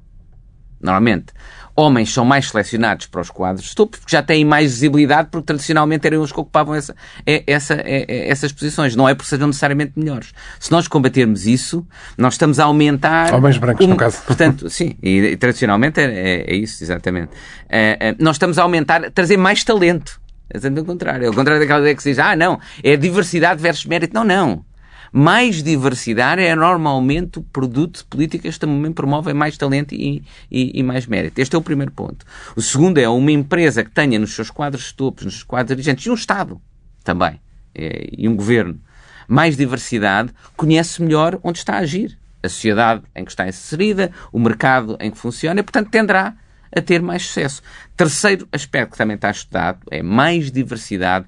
Normalmente, 0.80 1.32
homens 1.74 2.12
são 2.12 2.24
mais 2.24 2.48
selecionados 2.48 3.06
para 3.06 3.20
os 3.20 3.30
quadros 3.30 3.68
de 3.68 3.74
topo 3.74 3.98
porque 3.98 4.10
já 4.10 4.22
têm 4.22 4.44
mais 4.44 4.72
visibilidade, 4.72 5.28
porque 5.30 5.46
tradicionalmente 5.46 6.06
eram 6.06 6.20
os 6.20 6.32
que 6.32 6.40
ocupavam 6.40 6.74
essa, 6.74 6.94
é, 7.24 7.44
essa, 7.46 7.74
é, 7.74 8.04
é, 8.08 8.28
essas 8.28 8.50
posições. 8.52 8.96
Não 8.96 9.08
é 9.08 9.14
por 9.14 9.24
sejam 9.24 9.46
necessariamente 9.46 9.92
melhores. 9.96 10.32
Se 10.58 10.70
nós 10.72 10.88
combatermos 10.88 11.46
isso, 11.46 11.86
nós 12.16 12.34
estamos 12.34 12.58
a 12.58 12.64
aumentar. 12.64 13.32
Homens 13.34 13.58
brancos, 13.58 13.86
um, 13.86 13.90
no 13.90 13.96
caso. 13.96 14.22
Portanto, 14.26 14.68
sim, 14.68 14.96
e, 15.02 15.18
e 15.18 15.36
tradicionalmente 15.36 16.00
é, 16.00 16.04
é, 16.04 16.50
é, 16.52 16.56
isso, 16.56 16.82
exatamente. 16.82 17.30
É, 17.68 18.14
nós 18.18 18.36
estamos 18.36 18.58
a 18.58 18.62
aumentar, 18.62 19.10
trazer 19.12 19.36
mais 19.36 19.62
talento. 19.62 20.20
É 20.50 20.58
o 20.80 20.84
contrário. 20.84 21.26
É 21.26 21.30
o 21.30 21.34
contrário 21.34 21.60
daquela 21.60 21.80
ideia 21.80 21.94
que 21.94 22.02
se 22.02 22.10
diz, 22.10 22.18
ah, 22.18 22.34
não, 22.34 22.58
é 22.82 22.96
diversidade 22.96 23.60
versus 23.60 23.84
mérito. 23.84 24.14
Não, 24.14 24.24
não 24.24 24.67
mais 25.12 25.62
diversidade 25.62 26.42
é 26.42 26.54
normalmente 26.54 27.38
o 27.38 27.42
produto 27.42 27.98
de 27.98 28.04
políticas 28.04 28.54
que 28.54 28.60
também 28.60 28.92
promovem 28.92 29.34
mais 29.34 29.56
talento 29.56 29.94
e, 29.94 30.22
e, 30.50 30.78
e, 30.78 30.82
mais 30.82 31.06
mérito. 31.06 31.40
Este 31.40 31.56
é 31.56 31.58
o 31.58 31.62
primeiro 31.62 31.92
ponto. 31.92 32.24
O 32.54 32.62
segundo 32.62 32.98
é 32.98 33.08
uma 33.08 33.32
empresa 33.32 33.84
que 33.84 33.90
tenha 33.90 34.18
nos 34.18 34.34
seus 34.34 34.50
quadros 34.50 34.92
topos, 34.92 35.24
nos 35.24 35.34
seus 35.34 35.44
quadros 35.44 35.76
dirigentes, 35.76 36.06
e 36.06 36.10
um 36.10 36.14
Estado 36.14 36.60
também, 37.02 37.40
é, 37.74 38.08
e 38.16 38.28
um 38.28 38.36
governo, 38.36 38.80
mais 39.26 39.56
diversidade, 39.56 40.32
conhece 40.56 41.02
melhor 41.02 41.38
onde 41.42 41.58
está 41.58 41.74
a 41.74 41.78
agir. 41.78 42.18
A 42.42 42.48
sociedade 42.48 43.02
em 43.16 43.24
que 43.24 43.32
está 43.32 43.48
inserida, 43.48 44.12
o 44.32 44.38
mercado 44.38 44.96
em 45.00 45.10
que 45.10 45.18
funciona, 45.18 45.60
e, 45.60 45.62
portanto, 45.62 45.90
tenderá 45.90 46.34
a 46.74 46.80
ter 46.80 47.02
mais 47.02 47.26
sucesso. 47.26 47.62
Terceiro 47.96 48.48
aspecto 48.52 48.92
que 48.92 48.98
também 48.98 49.16
está 49.16 49.30
estudado 49.30 49.80
é 49.90 50.02
mais 50.02 50.50
diversidade 50.52 51.26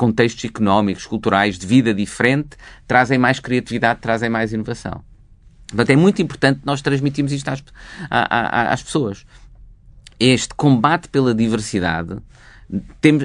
contextos 0.00 0.46
económicos, 0.46 1.04
culturais, 1.04 1.58
de 1.58 1.66
vida 1.66 1.92
diferente, 1.92 2.56
trazem 2.86 3.18
mais 3.18 3.38
criatividade, 3.38 4.00
trazem 4.00 4.30
mais 4.30 4.50
inovação. 4.50 5.04
Portanto, 5.68 5.90
é 5.90 5.96
muito 5.96 6.22
importante 6.22 6.60
nós 6.64 6.80
transmitirmos 6.80 7.30
isto 7.32 7.46
às, 7.46 7.62
às 8.10 8.82
pessoas. 8.82 9.26
Este 10.18 10.54
combate 10.54 11.06
pela 11.08 11.34
diversidade 11.34 12.16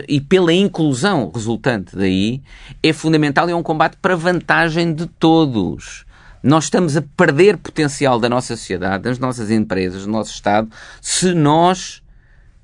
e 0.06 0.20
pela 0.20 0.52
inclusão 0.52 1.32
resultante 1.34 1.96
daí 1.96 2.44
é 2.84 2.92
fundamental 2.92 3.48
e 3.48 3.54
é 3.54 3.56
um 3.56 3.64
combate 3.64 3.96
para 4.02 4.18
vantagem 4.18 4.94
de 4.94 5.06
todos. 5.06 6.06
Nós 6.44 6.66
estamos 6.66 6.98
a 6.98 7.02
perder 7.02 7.56
potencial 7.56 8.20
da 8.20 8.28
nossa 8.28 8.58
sociedade, 8.58 9.04
das 9.04 9.18
nossas 9.18 9.50
empresas, 9.50 10.04
do 10.04 10.12
nosso 10.12 10.34
Estado, 10.34 10.70
se 11.02 11.34
nós 11.34 12.04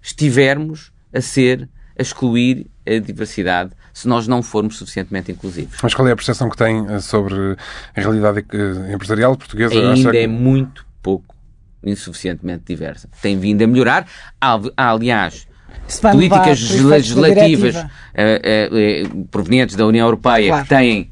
estivermos 0.02 0.92
a 1.14 1.22
ser, 1.22 1.70
a 1.98 2.02
excluir 2.02 2.68
a 2.86 3.00
diversidade 3.00 3.72
se 3.94 4.08
nós 4.08 4.28
não 4.28 4.42
formos 4.42 4.78
suficientemente 4.78 5.32
inclusivos. 5.32 5.78
Mas 5.82 5.94
qual 5.94 6.08
é 6.08 6.12
a 6.12 6.16
percepção 6.16 6.50
que 6.50 6.58
tem 6.58 6.86
eh, 6.88 7.00
sobre 7.00 7.36
a 7.96 8.02
realidade 8.02 8.46
eh, 8.52 8.94
empresarial 8.94 9.36
portuguesa? 9.36 9.74
Ainda 9.74 10.18
é 10.18 10.28
muito 10.28 10.86
pouco, 11.02 11.36
insuficientemente 11.84 12.64
diversa. 12.68 13.10
Tem 13.22 13.38
vindo 13.38 13.62
a 13.62 13.68
melhorar. 13.68 14.08
Há, 14.40 14.60
aliás, 14.78 15.48
políticas 16.00 16.70
legislativas 16.72 17.76
uh, 17.76 17.82
uh, 17.84 19.26
provenientes 19.26 19.76
da 19.76 19.86
União 19.86 20.08
Europeia 20.08 20.48
claro. 20.50 20.64
que 20.64 20.70
têm 20.70 21.12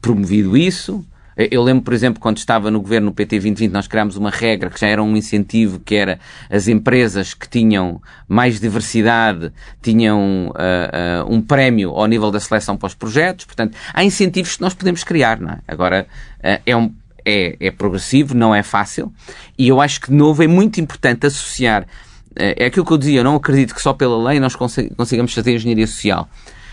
promovido 0.00 0.56
isso. 0.56 1.04
Eu 1.38 1.62
lembro, 1.62 1.84
por 1.84 1.94
exemplo, 1.94 2.20
quando 2.20 2.38
estava 2.38 2.68
no 2.68 2.80
governo 2.80 3.06
no 3.06 3.12
PT 3.12 3.36
2020, 3.36 3.70
nós 3.70 3.86
criámos 3.86 4.16
uma 4.16 4.28
regra 4.28 4.68
que 4.68 4.80
já 4.80 4.88
era 4.88 5.00
um 5.00 5.16
incentivo, 5.16 5.78
que 5.78 5.94
era 5.94 6.18
as 6.50 6.66
empresas 6.66 7.32
que 7.32 7.48
tinham 7.48 8.02
mais 8.26 8.58
diversidade 8.58 9.52
tinham 9.80 10.48
uh, 10.48 11.28
uh, 11.28 11.32
um 11.32 11.40
prémio 11.40 11.90
ao 11.90 12.06
nível 12.06 12.32
da 12.32 12.40
seleção 12.40 12.76
para 12.76 12.88
os 12.88 12.94
projetos. 12.94 13.44
Portanto, 13.44 13.78
há 13.94 14.02
incentivos 14.02 14.56
que 14.56 14.62
nós 14.62 14.74
podemos 14.74 15.04
criar. 15.04 15.40
Não 15.40 15.50
é? 15.50 15.58
Agora, 15.68 16.08
uh, 16.40 16.60
é 16.66 16.76
um 16.76 16.92
é, 17.24 17.56
é, 17.60 17.70
progressivo, 17.70 18.34
não 18.34 18.52
é 18.52 18.64
fácil, 18.64 19.12
e 19.56 19.68
eu 19.68 19.80
acho 19.80 20.00
que 20.00 20.08
de 20.08 20.16
novo 20.16 20.42
é 20.42 20.46
muito 20.46 20.80
importante 20.80 21.26
associar. 21.26 21.86
É 22.34 22.66
aquilo 22.66 22.86
que 22.86 22.92
eu 22.92 22.98
dizia, 22.98 23.20
eu 23.20 23.24
não 23.24 23.34
acredito 23.34 23.74
que 23.74 23.82
só 23.82 23.92
pela 23.92 24.16
lei 24.28 24.38
nós 24.38 24.54
consigamos 24.54 25.34
fazer 25.34 25.56
engenharia 25.56 25.86
social. 25.86 26.28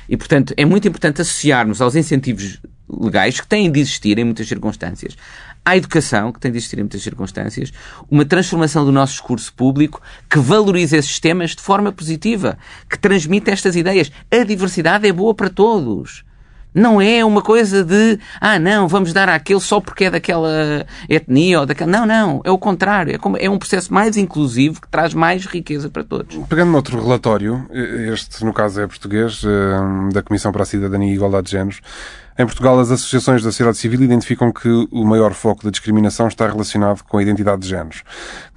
E, 0.07 0.15
portanto, 0.15 0.53
é 0.55 0.63
muito 0.63 0.87
importante 0.87 1.21
associarmos 1.21 1.81
aos 1.81 1.95
incentivos 1.95 2.59
legais 2.99 3.39
que 3.39 3.47
têm 3.47 3.71
de 3.71 3.79
existir 3.79 4.17
em 4.17 4.23
muitas 4.23 4.47
circunstâncias. 4.47 5.15
À 5.63 5.75
educação, 5.75 6.31
que 6.31 6.39
tem 6.39 6.51
de 6.51 6.57
existir 6.57 6.77
em 6.77 6.83
muitas 6.83 7.01
circunstâncias, 7.01 7.73
uma 8.09 8.23
transformação 8.23 8.85
do 8.85 8.91
nosso 8.91 9.13
discurso 9.13 9.51
público 9.53 10.01
que 10.29 10.39
valorize 10.39 10.95
esses 10.95 11.19
temas 11.19 11.55
de 11.55 11.61
forma 11.61 11.91
positiva, 11.91 12.57
que 12.89 12.99
transmita 12.99 13.51
estas 13.51 13.75
ideias. 13.75 14.11
A 14.31 14.43
diversidade 14.43 15.07
é 15.07 15.11
boa 15.11 15.33
para 15.33 15.49
todos. 15.49 16.23
Não 16.75 17.01
é 17.01 17.23
uma 17.23 17.41
coisa 17.41 17.85
de, 17.85 18.19
ah, 18.41 18.59
não, 18.59 18.87
vamos 18.87 19.13
dar 19.13 19.29
àquele 19.29 19.61
só 19.61 19.79
porque 19.79 20.05
é 20.05 20.11
daquela 20.11 20.85
etnia 21.09 21.61
ou 21.61 21.65
daquela. 21.65 21.89
Não, 21.89 22.05
não. 22.05 22.41
É 22.43 22.51
o 22.51 22.57
contrário. 22.57 23.15
É, 23.15 23.17
como, 23.17 23.37
é 23.37 23.49
um 23.49 23.57
processo 23.57 23.93
mais 23.93 24.17
inclusivo 24.17 24.81
que 24.81 24.89
traz 24.89 25.13
mais 25.13 25.45
riqueza 25.45 25.89
para 25.89 26.03
todos. 26.03 26.35
Pegando 26.49 26.71
noutro 26.71 27.01
relatório, 27.01 27.65
este, 28.11 28.43
no 28.43 28.53
caso, 28.53 28.81
é 28.81 28.87
português, 28.87 29.41
eh, 29.45 30.13
da 30.13 30.21
Comissão 30.21 30.51
para 30.51 30.63
a 30.63 30.65
Cidadania 30.65 31.09
e 31.09 31.15
Igualdade 31.15 31.45
de 31.45 31.51
Géneros, 31.51 31.81
em 32.37 32.45
Portugal, 32.45 32.77
as 32.79 32.91
associações 32.91 33.41
da 33.41 33.49
sociedade 33.49 33.77
civil 33.77 34.01
identificam 34.01 34.51
que 34.51 34.67
o 34.91 35.05
maior 35.05 35.33
foco 35.33 35.63
da 35.63 35.69
discriminação 35.69 36.27
está 36.27 36.45
relacionado 36.45 37.01
com 37.03 37.17
a 37.17 37.21
identidade 37.21 37.61
de 37.61 37.69
géneros. 37.69 38.03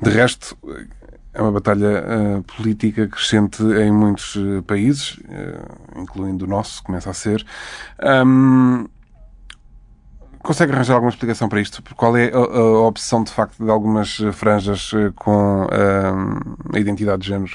De 0.03 0.11
resto, 0.11 0.59
é 1.35 1.43
uma 1.43 1.53
batalha 1.53 2.05
uh, 2.05 2.43
política 2.43 3.07
crescente 3.07 3.63
em 3.63 3.93
muitos 3.93 4.35
uh, 4.37 4.63
países, 4.67 5.19
uh, 5.19 6.01
incluindo 6.01 6.45
o 6.45 6.49
nosso, 6.49 6.83
começa 6.83 7.11
a 7.11 7.15
ser. 7.15 7.45
Um, 8.27 8.87
consegue 10.39 10.73
arranjar 10.73 10.95
alguma 10.95 11.11
explicação 11.11 11.49
para 11.49 11.61
isto? 11.61 11.83
Qual 11.95 12.17
é 12.17 12.33
a, 12.33 12.37
a 12.37 12.83
obsessão, 12.83 13.23
de 13.23 13.31
facto, 13.31 13.63
de 13.63 13.71
algumas 13.71 14.19
franjas 14.33 14.93
com 15.15 15.67
a 16.73 16.79
identidade 16.79 17.23
de 17.23 17.29
género 17.29 17.53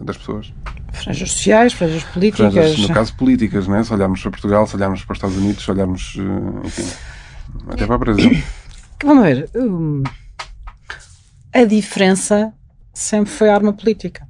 das 0.00 0.16
pessoas? 0.16 0.52
Franjas 0.92 1.30
sociais, 1.30 1.72
franjas 1.74 2.04
políticas. 2.04 2.52
Franjas, 2.54 2.78
no 2.78 2.94
caso, 2.94 3.14
políticas, 3.16 3.68
né? 3.68 3.84
se 3.84 3.92
olharmos 3.92 4.22
para 4.22 4.30
Portugal, 4.30 4.66
se 4.66 4.76
olharmos 4.76 5.04
para 5.04 5.12
os 5.12 5.18
Estados 5.18 5.36
Unidos, 5.36 5.62
se 5.62 5.70
olharmos, 5.70 6.16
enfim, 6.64 6.86
até 7.68 7.84
para 7.84 7.96
o 7.96 7.98
Brasil. 7.98 8.42
Vamos 9.04 9.24
ver. 9.24 9.50
Um, 9.54 10.02
a 11.52 11.64
diferença 11.64 12.54
sempre 12.94 13.30
foi 13.30 13.50
arma 13.50 13.72
política 13.72 14.26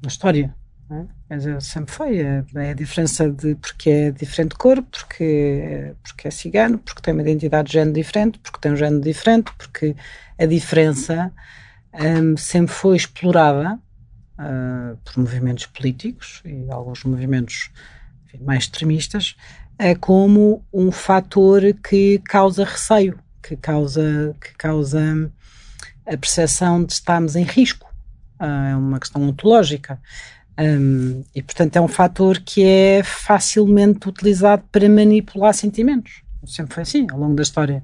na 0.00 0.08
história. 0.08 0.54
É? 0.90 1.36
Dizer, 1.36 1.60
sempre 1.62 1.92
foi. 1.92 2.18
É, 2.18 2.44
é, 2.54 2.70
a 2.70 2.74
diferença 2.74 3.28
de 3.30 3.54
porque 3.56 3.90
é 3.90 4.10
diferente 4.10 4.50
de 4.50 4.56
cor, 4.56 4.82
porque, 4.82 5.94
porque 6.02 6.28
é 6.28 6.30
cigano, 6.30 6.78
porque 6.78 7.02
tem 7.02 7.12
uma 7.12 7.22
identidade 7.22 7.68
de 7.68 7.74
género 7.74 7.94
diferente, 7.94 8.38
porque 8.38 8.60
tem 8.60 8.72
um 8.72 8.76
género 8.76 9.00
diferente, 9.00 9.50
porque 9.58 9.96
a 10.38 10.46
diferença 10.46 11.32
um, 11.92 12.36
sempre 12.36 12.72
foi 12.72 12.96
explorada 12.96 13.80
uh, 14.38 14.96
por 15.04 15.18
movimentos 15.18 15.66
políticos 15.66 16.42
e 16.44 16.70
alguns 16.70 17.02
movimentos 17.04 17.70
enfim, 18.26 18.44
mais 18.44 18.64
extremistas 18.64 19.36
uh, 19.80 19.98
como 20.00 20.64
um 20.72 20.92
fator 20.92 21.62
que 21.82 22.20
causa 22.26 22.64
receio, 22.64 23.18
que 23.42 23.56
causa, 23.56 24.36
que 24.40 24.54
causa 24.54 25.30
a 26.06 26.16
percepção 26.16 26.84
de 26.84 26.92
estarmos 26.92 27.36
em 27.36 27.44
risco 27.44 27.93
é 28.38 28.76
uma 28.76 28.98
questão 28.98 29.22
ontológica. 29.22 29.98
Um, 30.58 31.24
e, 31.34 31.42
portanto, 31.42 31.76
é 31.76 31.80
um 31.80 31.88
fator 31.88 32.38
que 32.38 32.64
é 32.64 33.02
facilmente 33.02 34.08
utilizado 34.08 34.62
para 34.70 34.88
manipular 34.88 35.52
sentimentos. 35.52 36.22
Sempre 36.46 36.74
foi 36.74 36.82
assim, 36.82 37.06
ao 37.10 37.18
longo 37.18 37.34
da 37.34 37.42
história. 37.42 37.82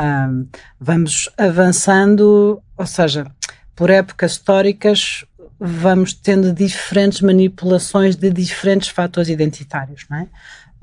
Um, 0.00 0.46
vamos 0.80 1.28
avançando, 1.36 2.60
ou 2.76 2.86
seja, 2.86 3.26
por 3.76 3.90
épocas 3.90 4.32
históricas, 4.32 5.24
vamos 5.58 6.14
tendo 6.14 6.52
diferentes 6.52 7.20
manipulações 7.20 8.16
de 8.16 8.30
diferentes 8.30 8.88
fatores 8.88 9.28
identitários, 9.28 10.06
não 10.08 10.18
é? 10.18 10.28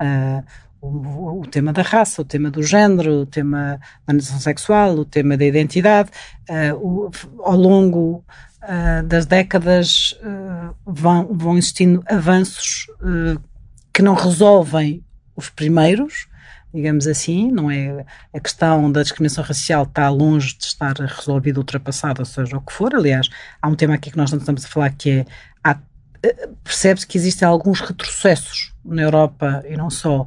Uh, 0.00 0.44
o, 0.80 1.40
o, 1.40 1.46
tema 1.46 1.72
da 1.72 1.82
raça, 1.82 2.22
o 2.22 2.24
tema 2.24 2.50
do 2.50 2.62
género, 2.62 3.22
o 3.22 3.26
tema 3.26 3.80
da 4.06 4.14
nação 4.14 4.38
sexual, 4.38 4.94
o 4.94 5.04
tema 5.04 5.36
da 5.36 5.44
identidade, 5.44 6.10
uh, 6.48 6.76
o, 6.76 7.10
ao 7.42 7.56
longo 7.56 8.24
uh, 8.62 9.02
das 9.06 9.26
décadas 9.26 10.18
uh, 10.22 10.74
vão, 10.86 11.34
vão 11.34 11.58
existindo 11.58 12.02
avanços 12.06 12.86
uh, 13.00 13.40
que 13.92 14.02
não 14.02 14.14
resolvem 14.14 15.04
os 15.36 15.48
primeiros, 15.50 16.28
digamos 16.72 17.06
assim, 17.06 17.50
não 17.50 17.70
é 17.70 18.04
a 18.34 18.40
questão 18.40 18.90
da 18.90 19.02
discriminação 19.02 19.42
racial 19.44 19.84
está 19.84 20.08
longe 20.08 20.56
de 20.56 20.64
estar 20.64 20.94
resolvida, 20.96 21.58
ultrapassada, 21.58 22.24
seja 22.24 22.56
o 22.56 22.60
que 22.60 22.72
for. 22.72 22.94
Aliás, 22.94 23.28
há 23.62 23.68
um 23.68 23.74
tema 23.74 23.94
aqui 23.94 24.10
que 24.10 24.16
nós 24.16 24.30
não 24.30 24.38
estamos 24.38 24.64
a 24.64 24.68
falar 24.68 24.90
que 24.90 25.10
é 25.10 25.24
percebe-se 26.64 27.06
que 27.06 27.16
existem 27.16 27.46
alguns 27.46 27.80
retrocessos 27.80 28.74
na 28.84 29.02
Europa 29.02 29.62
e 29.68 29.76
não 29.76 29.88
só 29.88 30.26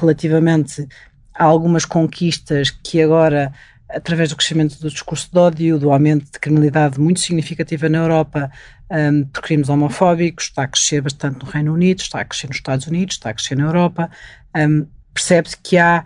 relativamente 0.00 0.88
a 1.34 1.44
algumas 1.44 1.84
conquistas 1.84 2.70
que 2.70 3.00
agora 3.00 3.52
através 3.94 4.30
do 4.30 4.36
crescimento 4.36 4.78
do 4.80 4.90
discurso 4.90 5.28
de 5.32 5.38
ódio, 5.38 5.78
do 5.78 5.92
aumento 5.92 6.24
de 6.32 6.38
criminalidade 6.38 6.98
muito 7.00 7.20
significativa 7.20 7.88
na 7.88 7.98
Europa 7.98 8.50
um, 8.92 9.24
crimes 9.32 9.68
homofóbicos, 9.68 10.44
está 10.44 10.64
a 10.64 10.68
crescer 10.68 11.00
bastante 11.00 11.44
no 11.44 11.50
Reino 11.50 11.72
Unido, 11.72 12.00
está 12.00 12.20
a 12.20 12.24
crescer 12.24 12.48
nos 12.48 12.56
Estados 12.56 12.86
Unidos, 12.86 13.14
está 13.14 13.30
a 13.30 13.34
crescer 13.34 13.56
na 13.56 13.64
Europa. 13.64 14.10
Um, 14.54 14.86
Percebe-se 15.14 15.58
que 15.58 15.76
há 15.76 16.04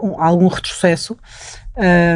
uh, 0.00 0.06
um, 0.06 0.22
algum 0.22 0.48
retrocesso, 0.48 1.16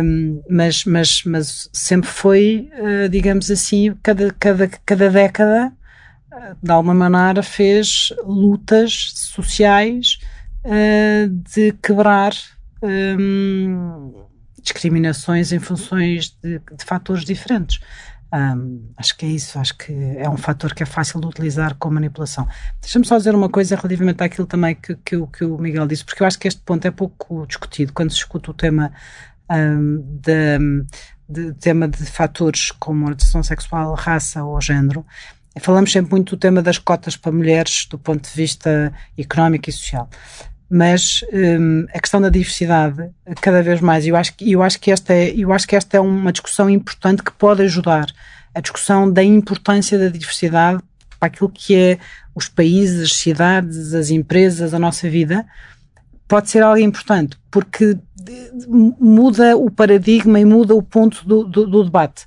um, 0.03 0.43
mas, 0.49 0.87
mas, 0.87 1.23
mas 1.25 1.69
sempre 1.71 2.09
foi, 2.09 2.71
uh, 2.79 3.09
digamos 3.11 3.51
assim, 3.51 3.95
cada, 4.03 4.33
cada, 4.33 4.67
cada 4.67 5.11
década, 5.11 5.71
uh, 6.33 6.57
de 6.63 6.73
alguma 6.73 6.95
maneira, 6.95 7.43
fez 7.43 8.13
lutas 8.25 9.13
sociais 9.17 10.19
de 11.45 11.73
quebrar. 11.83 12.35
Um, 12.83 14.30
discriminações 14.63 15.53
em 15.53 15.59
funções 15.59 16.37
de, 16.43 16.59
de 16.59 16.85
fatores 16.85 17.25
diferentes. 17.25 17.81
Um, 18.33 18.93
acho 18.97 19.17
que 19.17 19.27
é 19.27 19.29
isso, 19.29 19.59
acho 19.59 19.77
que 19.77 19.93
é 20.17 20.29
um 20.31 20.37
fator 20.37 20.73
que 20.73 20.85
é 20.85 20.87
fácil 20.87 21.21
de 21.21 21.27
utilizar 21.27 21.75
com 21.75 21.91
manipulação. 21.91 22.47
Deixa-me 22.81 23.05
só 23.05 23.17
dizer 23.17 23.35
uma 23.35 23.49
coisa 23.49 23.75
relativamente 23.75 24.23
àquilo 24.23 24.47
também 24.47 24.77
que, 24.77 24.95
que, 25.05 25.27
que, 25.27 25.45
o 25.45 25.59
Miguel 25.59 25.87
disse, 25.87 26.05
porque 26.05 26.23
eu 26.23 26.27
acho 26.27 26.39
que 26.39 26.47
este 26.47 26.61
ponto 26.61 26.87
é 26.87 26.91
pouco 26.93 27.45
discutido 27.47 27.93
quando 27.93 28.11
se 28.11 28.19
escuta 28.19 28.53
o 28.53 28.55
tema 28.55 28.93
um, 29.51 30.01
de, 30.23 30.85
de, 31.29 31.53
tema 31.55 31.89
de 31.89 32.07
fatores 32.07 32.71
como 32.71 33.05
orientação 33.05 33.43
sexual, 33.43 33.95
raça 33.95 34.45
ou 34.45 34.61
género. 34.61 35.05
Falamos 35.59 35.91
sempre 35.91 36.13
muito 36.13 36.37
do 36.37 36.39
tema 36.39 36.63
das 36.63 36.79
cotas 36.79 37.17
para 37.17 37.33
mulheres 37.33 37.85
do 37.91 37.99
ponto 37.99 38.29
de 38.29 38.35
vista 38.37 38.93
económico 39.19 39.69
e 39.69 39.73
social 39.73 40.09
mas 40.71 41.25
um, 41.33 41.85
a 41.93 41.99
questão 41.99 42.21
da 42.21 42.29
diversidade 42.29 43.11
cada 43.41 43.61
vez 43.61 43.81
mais 43.81 44.07
eu 44.07 44.15
acho 44.15 44.37
que 44.37 44.53
eu 44.53 44.63
acho 44.63 44.79
que 44.79 44.93
esta 44.93 45.13
é 45.13 45.31
eu 45.31 45.53
acho 45.53 45.67
que 45.67 45.75
esta 45.75 45.97
é 45.97 46.01
uma 46.01 46.31
discussão 46.31 46.71
importante 46.71 47.25
que 47.25 47.33
pode 47.33 47.63
ajudar 47.63 48.07
a 48.55 48.61
discussão 48.61 49.13
da 49.13 49.23
importância 49.23 49.99
da 49.99 50.09
diversidade 50.09 50.81
para 51.19 51.27
aquilo 51.27 51.51
que 51.51 51.75
é 51.75 51.99
os 52.35 52.49
países, 52.49 53.03
as 53.03 53.17
cidades, 53.17 53.93
as 53.95 54.11
empresas, 54.11 54.73
a 54.73 54.79
nossa 54.79 55.11
vida 55.11 55.45
pode 56.29 56.49
ser 56.49 56.63
algo 56.63 56.79
importante 56.79 57.37
porque 57.51 57.99
muda 58.69 59.57
o 59.57 59.71
paradigma 59.71 60.39
e 60.39 60.45
muda 60.45 60.75
o 60.75 60.83
ponto 60.83 61.27
do, 61.27 61.45
do, 61.45 61.67
do 61.67 61.85
debate. 61.85 62.27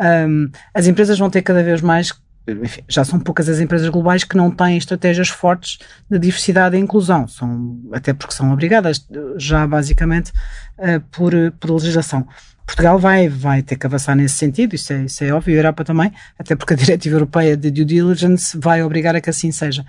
Um, 0.00 0.48
as 0.72 0.86
empresas 0.86 1.18
vão 1.18 1.28
ter 1.28 1.42
cada 1.42 1.62
vez 1.62 1.80
mais 1.80 2.12
enfim, 2.46 2.82
já 2.88 3.04
são 3.04 3.18
poucas 3.18 3.48
as 3.48 3.60
empresas 3.60 3.88
globais 3.88 4.24
que 4.24 4.36
não 4.36 4.50
têm 4.50 4.76
estratégias 4.76 5.28
fortes 5.28 5.78
de 6.10 6.18
diversidade 6.18 6.76
e 6.76 6.80
inclusão, 6.80 7.28
são, 7.28 7.80
até 7.92 8.12
porque 8.12 8.34
são 8.34 8.52
obrigadas 8.52 9.06
já 9.36 9.66
basicamente 9.66 10.32
uh, 10.78 11.00
por, 11.10 11.32
por 11.58 11.70
legislação. 11.70 12.26
Portugal 12.66 12.98
vai, 12.98 13.28
vai 13.28 13.62
ter 13.62 13.76
que 13.76 13.86
avançar 13.86 14.14
nesse 14.14 14.36
sentido, 14.36 14.74
isso 14.74 14.92
é, 14.92 15.04
isso 15.04 15.24
é 15.24 15.32
óbvio, 15.32 15.54
a 15.54 15.58
Europa 15.58 15.84
também, 15.84 16.12
até 16.38 16.54
porque 16.54 16.74
a 16.74 16.76
Diretiva 16.76 17.16
Europeia 17.16 17.56
de 17.56 17.70
Due 17.70 17.84
Diligence 17.84 18.56
vai 18.58 18.82
obrigar 18.82 19.16
a 19.16 19.20
que 19.20 19.30
assim 19.30 19.50
seja. 19.50 19.84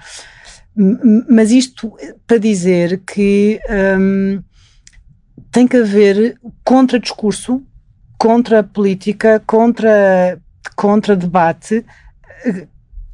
Mas 1.30 1.52
isto 1.52 1.94
para 2.26 2.38
dizer 2.38 3.02
que 3.06 3.60
um, 4.00 4.42
tem 5.52 5.68
que 5.68 5.78
haver 5.78 6.38
contra-discurso, 6.64 7.62
contra-política, 8.18 9.42
contra, 9.46 10.40
contra-debate 10.76 11.86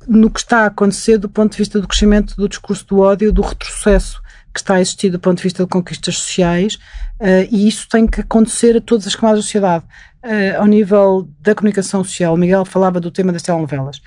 no 0.08 0.32
que 0.32 0.40
está 0.40 0.60
a 0.60 0.68
acontecer 0.68 1.18
do 1.18 1.30
ponto 1.30 1.52
de 1.52 1.58
vista 1.58 1.82
do 1.82 1.88
crescimento 1.88 2.36
do 2.36 2.48
discurso 2.48 2.86
do 2.88 3.00
ódio, 3.00 3.32
do 3.32 3.42
retrocesso 3.42 4.22
que 4.54 4.62
está 4.62 4.76
a 4.76 4.82
existir 4.82 5.10
do 5.12 5.20
ponto 5.20 5.38
de 5.38 5.44
vista 5.44 5.64
de 5.64 5.70
conquistas 5.70 6.18
sociais, 6.18 6.76
uh, 7.20 7.48
e 7.52 7.68
isso 7.68 7.88
tem 7.88 8.08
que 8.08 8.22
acontecer 8.22 8.76
a 8.78 8.82
todas 8.82 9.06
as 9.06 9.16
camadas 9.16 9.40
da 9.40 9.44
sociedade. 9.44 9.86
Uh, 10.24 10.60
ao 10.60 10.66
nível 10.66 11.30
da 11.40 11.54
comunicação 11.54 12.04
social, 12.04 12.34
o 12.34 12.38
Miguel 12.38 12.66
falava 12.66 13.00
do 13.00 13.12
tema 13.12 13.32
das 13.32 13.44
telenovelas. 13.44 14.02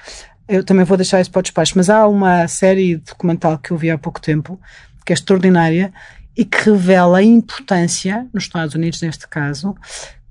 Eu 0.48 0.64
também 0.64 0.84
vou 0.84 0.96
deixar 0.96 1.20
isso 1.20 1.30
para 1.30 1.38
o 1.38 1.42
despacho, 1.42 1.74
mas 1.76 1.88
há 1.88 2.06
uma 2.08 2.48
série 2.48 2.96
documental 2.96 3.58
que 3.58 3.70
eu 3.70 3.76
vi 3.76 3.90
há 3.90 3.96
pouco 3.96 4.20
tempo, 4.20 4.60
que 5.06 5.12
é 5.12 5.14
extraordinária, 5.14 5.92
e 6.36 6.44
que 6.44 6.70
revela 6.70 7.18
a 7.18 7.22
importância, 7.22 8.26
nos 8.32 8.44
Estados 8.44 8.74
Unidos 8.74 9.00
neste 9.02 9.28
caso, 9.28 9.76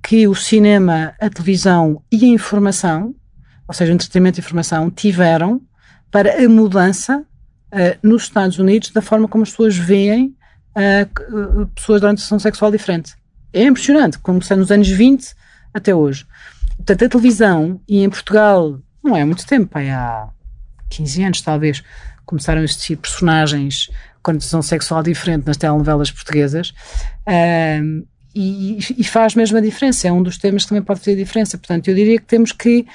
que 0.04 0.28
o 0.28 0.36
cinema, 0.36 1.13
a 1.19 1.30
televisão 1.30 2.02
e 2.12 2.25
a 2.25 2.28
informação 2.28 3.15
ou 3.69 3.73
seja, 3.73 3.93
entretenimento 3.93 4.39
e 4.39 4.41
informação, 4.41 4.89
tiveram 4.89 5.62
para 6.10 6.43
a 6.43 6.49
mudança 6.49 7.19
uh, 7.19 7.99
nos 8.01 8.23
Estados 8.23 8.58
Unidos 8.58 8.89
da 8.89 8.99
forma 8.99 9.27
como 9.27 9.43
as 9.43 9.51
pessoas 9.51 9.77
veem 9.77 10.36
uh, 10.75 11.67
pessoas 11.75 12.01
de 12.01 12.08
orientação 12.08 12.39
sexual 12.39 12.71
diferente. 12.71 13.13
É 13.53 13.62
impressionante, 13.62 14.17
começando 14.17 14.62
nos 14.62 14.71
anos 14.71 14.89
20 14.89 15.36
até 15.71 15.93
hoje. 15.93 16.25
Portanto, 16.77 17.05
a 17.05 17.10
televisão, 17.10 17.79
e 17.88 18.03
em 18.03 18.10
Portugal 18.10 18.79
não 19.03 19.15
é 19.15 19.21
há 19.21 19.25
muito 19.25 19.45
tempo, 19.45 19.77
é 19.77 19.91
há 19.91 20.29
15 20.89 21.23
anos 21.25 21.41
talvez, 21.43 21.84
começaram 22.25 22.62
a 22.62 22.63
existir 22.63 22.95
personagens 22.95 23.91
com 24.23 24.32
orientação 24.32 24.63
sexual 24.63 25.03
diferente 25.03 25.45
nas 25.45 25.58
telenovelas 25.58 26.10
portuguesas. 26.10 26.69
Uh, 27.21 28.03
e, 28.34 28.79
e, 28.97 29.03
faz 29.03 29.36
mesmo 29.36 29.60
a 29.60 29.62
diferença, 29.62 30.08
é 30.08 30.12
um 30.12 30.23
dos 30.23 30.39
temas 30.39 30.63
que 30.63 30.69
também 30.69 30.84
pode 30.84 31.01
fazer 31.01 31.12
a 31.12 31.17
diferença. 31.17 31.55
Portanto, 31.55 31.88
eu 31.88 31.93
diria 31.93 32.17
que 32.17 32.25
temos 32.25 32.51
que 32.51 32.88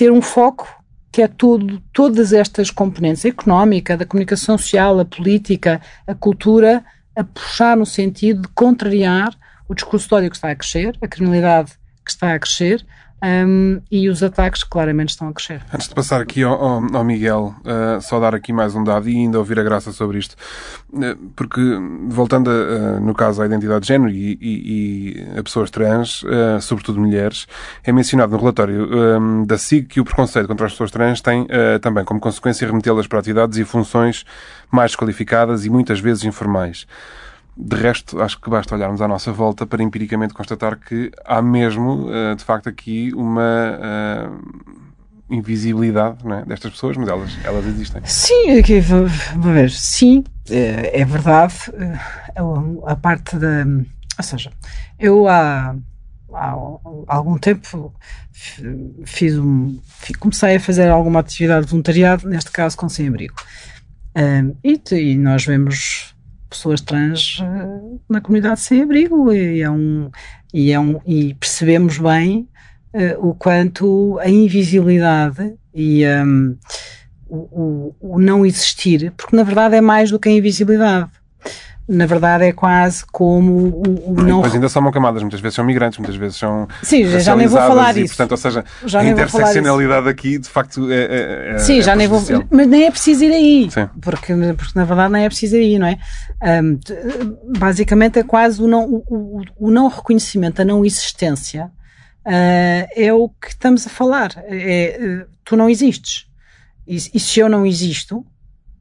ter 0.00 0.10
um 0.10 0.22
foco 0.22 0.66
que 1.12 1.20
é 1.20 1.28
tudo, 1.28 1.78
todas 1.92 2.32
estas 2.32 2.70
componentes, 2.70 3.26
a 3.26 3.28
económica, 3.28 3.98
da 3.98 4.06
comunicação 4.06 4.56
social, 4.56 4.98
a 4.98 5.04
política, 5.04 5.78
a 6.06 6.14
cultura, 6.14 6.82
a 7.14 7.22
puxar 7.22 7.76
no 7.76 7.84
sentido 7.84 8.40
de 8.40 8.48
contrariar 8.48 9.36
o 9.68 9.74
discurso 9.74 10.08
de 10.08 10.14
ódio 10.14 10.30
que 10.30 10.36
está 10.36 10.50
a 10.50 10.56
crescer, 10.56 10.96
a 11.02 11.06
criminalidade 11.06 11.72
que 12.02 12.10
está 12.10 12.32
a 12.32 12.38
crescer, 12.38 12.82
um, 13.22 13.80
e 13.90 14.08
os 14.08 14.22
ataques 14.22 14.62
claramente 14.62 15.10
estão 15.10 15.28
a 15.28 15.32
crescer. 15.32 15.62
Antes 15.72 15.88
de 15.88 15.94
passar 15.94 16.20
aqui 16.20 16.42
ao, 16.42 16.54
ao, 16.54 16.96
ao 16.96 17.04
Miguel, 17.04 17.54
uh, 17.60 18.00
só 18.00 18.18
dar 18.18 18.34
aqui 18.34 18.52
mais 18.52 18.74
um 18.74 18.82
dado 18.82 19.08
e 19.08 19.16
ainda 19.16 19.38
ouvir 19.38 19.58
a 19.58 19.62
graça 19.62 19.92
sobre 19.92 20.18
isto, 20.18 20.36
uh, 20.92 21.16
porque 21.36 21.60
voltando 22.08 22.50
a, 22.50 22.52
uh, 22.52 23.00
no 23.00 23.14
caso 23.14 23.42
à 23.42 23.46
identidade 23.46 23.82
de 23.82 23.88
género 23.88 24.10
e, 24.10 24.38
e, 24.40 25.24
e 25.34 25.38
a 25.38 25.42
pessoas 25.42 25.70
trans, 25.70 26.24
sobretudo 26.60 27.00
mulheres, 27.00 27.46
é 27.84 27.92
mencionado 27.92 28.32
no 28.32 28.38
relatório 28.38 28.88
um, 29.20 29.44
da 29.44 29.58
SIG 29.58 29.86
que 29.86 30.00
o 30.00 30.04
preconceito 30.04 30.46
contra 30.46 30.66
as 30.66 30.72
pessoas 30.72 30.90
trans 30.90 31.20
tem 31.20 31.46
também 31.80 32.04
como 32.04 32.20
consequência 32.20 32.66
remetê-las 32.66 33.06
para 33.06 33.18
atividades 33.18 33.58
e 33.58 33.64
funções 33.64 34.24
mais 34.70 34.94
qualificadas 34.94 35.64
e 35.64 35.70
muitas 35.70 36.00
vezes 36.00 36.24
informais. 36.24 36.86
De 37.62 37.76
resto, 37.76 38.22
acho 38.22 38.40
que 38.40 38.48
basta 38.48 38.74
olharmos 38.74 39.02
à 39.02 39.08
nossa 39.08 39.30
volta 39.32 39.66
para 39.66 39.82
empiricamente 39.82 40.32
constatar 40.32 40.78
que 40.78 41.10
há 41.24 41.42
mesmo, 41.42 42.08
eh, 42.10 42.34
de 42.34 42.42
facto, 42.42 42.70
aqui 42.70 43.12
uma 43.14 43.78
uh, 43.78 44.80
invisibilidade 45.30 46.18
é, 46.32 46.44
destas 46.46 46.72
pessoas, 46.72 46.96
mas 46.96 47.08
elas, 47.08 47.30
elas 47.44 47.66
existem. 47.66 48.00
Sim, 48.06 48.58
aqui, 48.58 48.80
vamos 48.80 49.12
ver, 49.36 49.70
sim, 49.70 50.24
é, 50.48 51.02
é 51.02 51.04
verdade. 51.04 51.54
Eh, 51.74 51.98
a 52.86 52.96
parte 52.96 53.36
da. 53.36 53.64
Ou 54.18 54.24
seja, 54.24 54.50
eu 54.98 55.28
há, 55.28 55.76
há 56.32 56.56
algum 57.08 57.36
tempo 57.36 57.94
fiz 59.04 59.38
um, 59.38 59.78
comecei 60.18 60.56
a 60.56 60.60
fazer 60.60 60.88
alguma 60.88 61.20
atividade 61.20 61.66
de 61.66 61.70
voluntariado, 61.70 62.28
neste 62.28 62.50
caso 62.50 62.76
com 62.76 62.88
sem-abrigo. 62.88 63.34
Um, 64.16 64.54
e, 64.64 64.80
e 64.92 65.16
nós 65.16 65.44
vemos 65.44 66.14
pessoas 66.50 66.80
trans 66.80 67.38
uh, 67.38 68.00
na 68.08 68.20
comunidade 68.20 68.60
sem 68.60 68.82
abrigo 68.82 69.32
e, 69.32 69.62
é 69.62 69.70
um, 69.70 70.10
e, 70.52 70.72
é 70.72 70.80
um, 70.80 71.00
e 71.06 71.34
percebemos 71.34 71.96
bem 71.96 72.48
uh, 72.92 73.28
o 73.28 73.34
quanto 73.34 74.18
a 74.18 74.28
invisibilidade 74.28 75.54
e 75.72 76.04
um, 76.06 76.56
o, 77.28 77.36
o, 77.36 77.96
o, 78.00 78.18
não 78.18 78.44
existir, 78.44 79.12
porque 79.16 79.36
na 79.36 79.44
verdade 79.44 79.76
é 79.76 79.80
mais 79.80 80.10
do 80.10 80.18
que 80.18 80.28
a 80.28 80.32
invisibilidade 80.32 81.10
na 81.90 82.06
verdade 82.06 82.44
é 82.44 82.52
quase 82.52 83.04
como 83.10 83.52
o, 83.52 84.12
o 84.12 84.22
não. 84.22 84.42
Mas 84.42 84.54
ainda 84.54 84.68
são 84.68 84.88
camadas, 84.92 85.22
muitas 85.22 85.40
vezes 85.40 85.56
são 85.56 85.64
migrantes, 85.64 85.98
muitas 85.98 86.14
vezes 86.14 86.36
são. 86.36 86.68
Sim, 86.84 87.04
já 87.18 87.34
nem 87.34 87.48
vou 87.48 87.58
falar 87.58 87.92
disso. 87.92 88.16
Portanto, 88.16 88.30
ou 88.30 88.36
seja, 88.36 88.64
já 88.86 89.00
a 89.00 89.04
interseccionalidade 89.04 90.08
aqui 90.08 90.38
de 90.38 90.48
facto 90.48 90.90
é. 90.90 90.94
é, 90.94 91.52
é 91.54 91.58
Sim, 91.58 91.82
já 91.82 91.92
é 91.92 91.96
nem 91.96 92.06
vou. 92.06 92.22
Mas 92.48 92.66
nem 92.68 92.84
é 92.84 92.90
preciso 92.90 93.24
ir 93.24 93.32
aí. 93.32 93.70
Sim. 93.70 93.88
Porque, 94.00 94.32
porque 94.56 94.72
na 94.78 94.84
verdade 94.84 95.12
nem 95.12 95.24
é 95.24 95.28
preciso 95.28 95.56
ir 95.56 95.60
aí, 95.60 95.78
não 95.78 95.86
é? 95.88 95.98
Um, 96.62 96.78
basicamente 97.58 98.20
é 98.20 98.22
quase 98.22 98.62
o 98.62 98.68
não, 98.68 98.84
o, 98.84 99.04
o, 99.08 99.42
o 99.58 99.70
não 99.70 99.88
reconhecimento, 99.88 100.62
a 100.62 100.64
não 100.64 100.84
existência 100.84 101.72
uh, 102.24 102.86
é 102.94 103.12
o 103.12 103.28
que 103.28 103.48
estamos 103.48 103.84
a 103.84 103.90
falar. 103.90 104.30
É, 104.46 105.26
tu 105.44 105.56
não 105.56 105.68
existes. 105.68 106.26
E, 106.86 106.96
e, 106.96 107.20
se 107.20 107.40
eu 107.40 107.48
não 107.48 107.66
existo, 107.66 108.24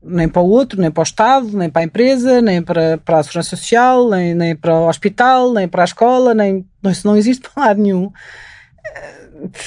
nem 0.01 0.29
para 0.29 0.41
o 0.41 0.49
outro, 0.49 0.79
nem 0.79 0.89
para 0.89 1.01
o 1.01 1.03
Estado, 1.03 1.57
nem 1.57 1.69
para 1.69 1.81
a 1.81 1.85
empresa, 1.85 2.41
nem 2.41 2.61
para, 2.61 2.97
para 2.97 3.19
a 3.19 3.23
Segurança 3.23 3.55
Social, 3.55 4.09
nem, 4.09 4.33
nem 4.33 4.55
para 4.55 4.75
o 4.75 4.87
hospital, 4.87 5.53
nem 5.53 5.67
para 5.67 5.83
a 5.83 5.85
escola, 5.85 6.33
nem, 6.33 6.65
isso 6.85 7.05
não 7.05 7.17
existe 7.17 7.49
para 7.53 7.67
lado 7.67 7.81
nenhum. 7.81 8.11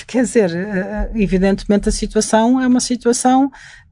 Quer 0.06 0.22
dizer, 0.22 0.50
evidentemente 1.14 1.88
a 1.88 1.92
situação 1.92 2.60
é 2.60 2.66
uma 2.66 2.80
situação 2.80 3.50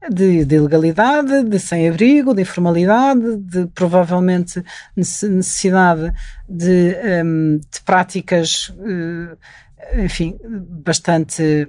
de, 0.09 0.45
de 0.45 0.55
ilegalidade, 0.55 1.43
de 1.43 1.59
sem-abrigo, 1.59 2.33
de 2.33 2.41
informalidade, 2.41 3.37
de 3.37 3.67
provavelmente 3.67 4.63
necessidade 4.95 6.13
de, 6.47 6.95
um, 7.23 7.57
de 7.57 7.81
práticas, 7.83 8.73
eh, 8.79 10.03
enfim, 10.03 10.37
bastante 10.83 11.67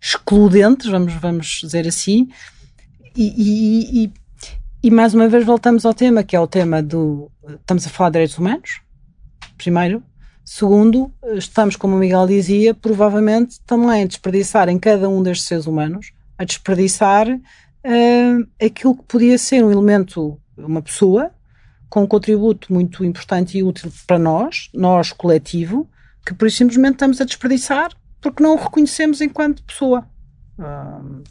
excludentes, 0.00 0.88
vamos, 0.88 1.14
vamos 1.14 1.60
dizer 1.62 1.86
assim, 1.86 2.28
e, 3.20 4.04
e, 4.04 4.12
e, 4.84 4.90
mais 4.90 5.12
uma 5.12 5.28
vez 5.28 5.44
voltamos 5.44 5.84
ao 5.84 5.92
tema, 5.92 6.22
que 6.22 6.36
é 6.36 6.40
o 6.40 6.46
tema 6.46 6.80
do. 6.80 7.30
Estamos 7.48 7.84
a 7.86 7.90
falar 7.90 8.10
de 8.10 8.12
direitos 8.14 8.38
humanos, 8.38 8.80
primeiro. 9.56 10.02
Segundo, 10.44 11.12
estamos, 11.34 11.74
como 11.74 11.96
o 11.96 11.98
Miguel 11.98 12.26
dizia, 12.26 12.72
provavelmente 12.72 13.60
também 13.66 14.04
a 14.04 14.06
desperdiçar 14.06 14.68
em 14.68 14.78
cada 14.78 15.08
um 15.08 15.22
destes 15.22 15.46
seres 15.46 15.66
humanos, 15.66 16.12
a 16.38 16.44
desperdiçar 16.44 17.28
uh, 17.28 18.48
aquilo 18.64 18.96
que 18.96 19.02
podia 19.02 19.36
ser 19.36 19.64
um 19.64 19.70
elemento, 19.70 20.40
uma 20.56 20.80
pessoa, 20.80 21.32
com 21.90 22.04
um 22.04 22.06
contributo 22.06 22.72
muito 22.72 23.04
importante 23.04 23.58
e 23.58 23.62
útil 23.62 23.92
para 24.06 24.18
nós, 24.18 24.70
nós 24.72 25.12
coletivo, 25.12 25.90
que 26.24 26.32
por 26.32 26.46
isso 26.46 26.58
simplesmente 26.58 26.94
estamos 26.94 27.20
a 27.20 27.24
desperdiçar 27.24 27.90
porque 28.20 28.42
não 28.42 28.54
o 28.54 28.58
reconhecemos 28.58 29.20
enquanto 29.20 29.62
pessoa. 29.64 30.08
Uh, 30.58 31.22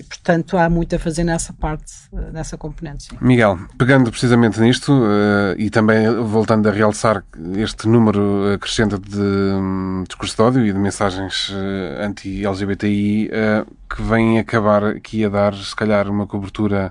e, 0.00 0.02
portanto, 0.02 0.56
há 0.56 0.70
muito 0.70 0.96
a 0.96 0.98
fazer 0.98 1.24
nessa 1.24 1.52
parte, 1.52 1.92
eh, 2.10 2.30
nessa 2.32 2.56
componente. 2.56 3.04
Sim. 3.04 3.18
Miguel, 3.20 3.58
pegando 3.76 4.10
precisamente 4.10 4.58
nisto 4.58 4.90
uh, 4.90 5.54
e 5.58 5.68
também 5.68 6.08
voltando 6.24 6.66
a 6.70 6.72
realçar 6.72 7.22
este 7.58 7.86
número 7.86 8.56
crescente 8.58 8.98
de 8.98 9.20
um, 9.20 10.02
discurso 10.08 10.34
de 10.36 10.42
ódio 10.42 10.66
e 10.66 10.72
de 10.72 10.78
mensagens 10.78 11.50
uh, 11.50 12.02
anti-LGBTI 12.02 13.30
que 13.94 14.02
vêm 14.02 14.38
acabar 14.38 14.84
aqui 14.84 15.22
a 15.22 15.28
dar, 15.28 15.54
se 15.54 15.76
calhar, 15.76 16.08
uma 16.08 16.26
cobertura 16.26 16.90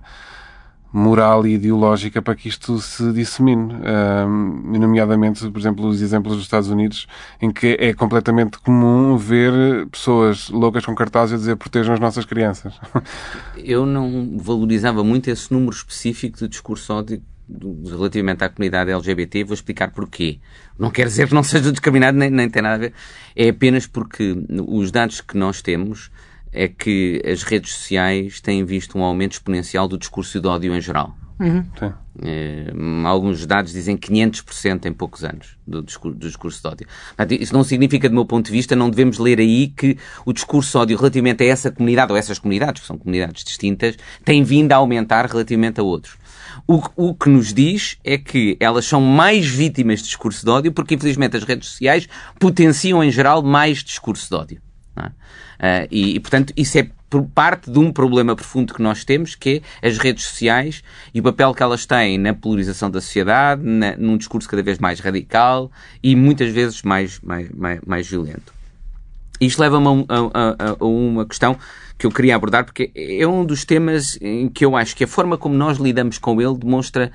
moral 0.91 1.45
e 1.45 1.53
ideológica 1.53 2.21
para 2.21 2.35
que 2.35 2.47
isto 2.49 2.79
se 2.79 3.11
dissemine. 3.13 3.73
Um, 3.73 4.79
nomeadamente, 4.79 5.47
por 5.49 5.59
exemplo, 5.59 5.87
os 5.87 6.01
exemplos 6.01 6.35
dos 6.35 6.43
Estados 6.43 6.69
Unidos, 6.69 7.07
em 7.41 7.51
que 7.51 7.77
é 7.79 7.93
completamente 7.93 8.57
comum 8.59 9.15
ver 9.17 9.87
pessoas 9.87 10.49
loucas 10.49 10.85
com 10.85 10.95
cartazes 10.95 11.35
a 11.35 11.37
dizer 11.37 11.55
protejam 11.55 11.93
as 11.93 11.99
nossas 11.99 12.25
crianças. 12.25 12.73
Eu 13.57 13.85
não 13.85 14.37
valorizava 14.37 15.03
muito 15.03 15.29
esse 15.29 15.51
número 15.51 15.75
específico 15.75 16.39
de 16.39 16.47
discurso 16.47 16.93
ódio 16.93 17.21
relativamente 17.89 18.43
à 18.43 18.49
comunidade 18.49 18.91
LGBT, 18.91 19.43
vou 19.43 19.53
explicar 19.53 19.91
porquê. 19.91 20.39
Não 20.77 20.91
quer 20.91 21.07
dizer 21.07 21.27
que 21.27 21.33
não 21.33 21.43
seja 21.43 21.71
discriminado, 21.71 22.17
nem, 22.17 22.29
nem 22.29 22.49
tem 22.49 22.61
nada 22.61 22.75
a 22.75 22.77
ver. 22.77 22.93
É 23.35 23.49
apenas 23.49 23.87
porque 23.87 24.35
os 24.67 24.91
dados 24.91 25.21
que 25.21 25.37
nós 25.37 25.61
temos 25.61 26.11
é 26.51 26.67
que 26.67 27.21
as 27.25 27.43
redes 27.43 27.73
sociais 27.73 28.41
têm 28.41 28.63
visto 28.65 28.97
um 28.97 29.03
aumento 29.03 29.33
exponencial 29.33 29.87
do 29.87 29.97
discurso 29.97 30.39
de 30.39 30.47
ódio 30.47 30.75
em 30.75 30.81
geral. 30.81 31.15
Uhum. 31.39 31.63
É, 32.21 32.73
alguns 33.05 33.45
dados 33.45 33.71
dizem 33.71 33.95
500% 33.95 34.87
em 34.87 34.91
poucos 34.91 35.23
anos 35.23 35.57
do 35.65 35.81
discurso, 35.81 36.17
do 36.17 36.27
discurso 36.27 36.61
de 36.61 36.67
ódio. 36.67 36.87
Isso 37.39 37.53
não 37.53 37.63
significa, 37.63 38.09
do 38.09 38.15
meu 38.15 38.25
ponto 38.25 38.47
de 38.47 38.51
vista, 38.51 38.75
não 38.75 38.89
devemos 38.89 39.17
ler 39.19 39.39
aí 39.39 39.67
que 39.69 39.97
o 40.25 40.33
discurso 40.33 40.71
de 40.71 40.77
ódio 40.77 40.97
relativamente 40.97 41.41
a 41.43 41.47
essa 41.47 41.71
comunidade 41.71 42.11
ou 42.11 42.17
essas 42.17 42.39
comunidades, 42.39 42.81
que 42.81 42.87
são 42.87 42.97
comunidades 42.97 43.45
distintas, 43.45 43.95
tem 44.25 44.43
vindo 44.43 44.73
a 44.73 44.75
aumentar 44.75 45.25
relativamente 45.27 45.79
a 45.79 45.83
outros. 45.83 46.17
O, 46.67 46.81
o 46.97 47.15
que 47.15 47.29
nos 47.29 47.53
diz 47.53 47.97
é 48.03 48.17
que 48.17 48.57
elas 48.59 48.85
são 48.85 48.99
mais 48.99 49.47
vítimas 49.47 49.99
de 49.99 50.05
discurso 50.05 50.43
de 50.43 50.51
ódio 50.51 50.71
porque, 50.73 50.95
infelizmente, 50.95 51.37
as 51.37 51.43
redes 51.43 51.69
sociais 51.69 52.07
potenciam 52.37 53.01
em 53.01 53.09
geral 53.09 53.41
mais 53.41 53.81
discurso 53.81 54.27
de 54.27 54.35
ódio. 54.35 54.61
Uh, 55.59 55.87
e, 55.91 56.15
e, 56.15 56.19
portanto, 56.19 56.53
isso 56.55 56.77
é 56.77 56.87
parte 57.33 57.69
de 57.69 57.79
um 57.79 57.91
problema 57.91 58.35
profundo 58.35 58.73
que 58.73 58.81
nós 58.81 59.03
temos, 59.03 59.35
que 59.35 59.61
é 59.81 59.87
as 59.87 59.97
redes 59.97 60.25
sociais 60.25 60.83
e 61.13 61.19
o 61.19 61.23
papel 61.23 61.53
que 61.53 61.63
elas 61.63 61.85
têm 61.85 62.17
na 62.17 62.33
polarização 62.33 62.89
da 62.89 63.01
sociedade, 63.01 63.61
na, 63.63 63.97
num 63.97 64.15
discurso 64.15 64.47
cada 64.47 64.61
vez 64.61 64.77
mais 64.77 64.99
radical 64.99 65.71
e 66.03 66.15
muitas 66.15 66.51
vezes 66.51 66.81
mais, 66.83 67.19
mais, 67.19 67.49
mais, 67.49 67.79
mais 67.85 68.07
violento. 68.07 68.53
Isto 69.41 69.59
leva-me 69.59 70.05
a, 70.07 70.17
a, 70.17 70.75
a, 70.79 70.85
uma 70.85 71.25
questão 71.25 71.57
que 71.97 72.05
eu 72.05 72.11
queria 72.11 72.35
abordar, 72.35 72.63
porque 72.63 72.91
é 72.95 73.25
um 73.27 73.43
dos 73.43 73.65
temas 73.65 74.17
em 74.21 74.47
que 74.47 74.63
eu 74.63 74.75
acho 74.75 74.95
que 74.95 75.03
a 75.03 75.07
forma 75.07 75.37
como 75.37 75.55
nós 75.55 75.77
lidamos 75.77 76.17
com 76.17 76.41
ele 76.41 76.57
demonstra 76.57 77.11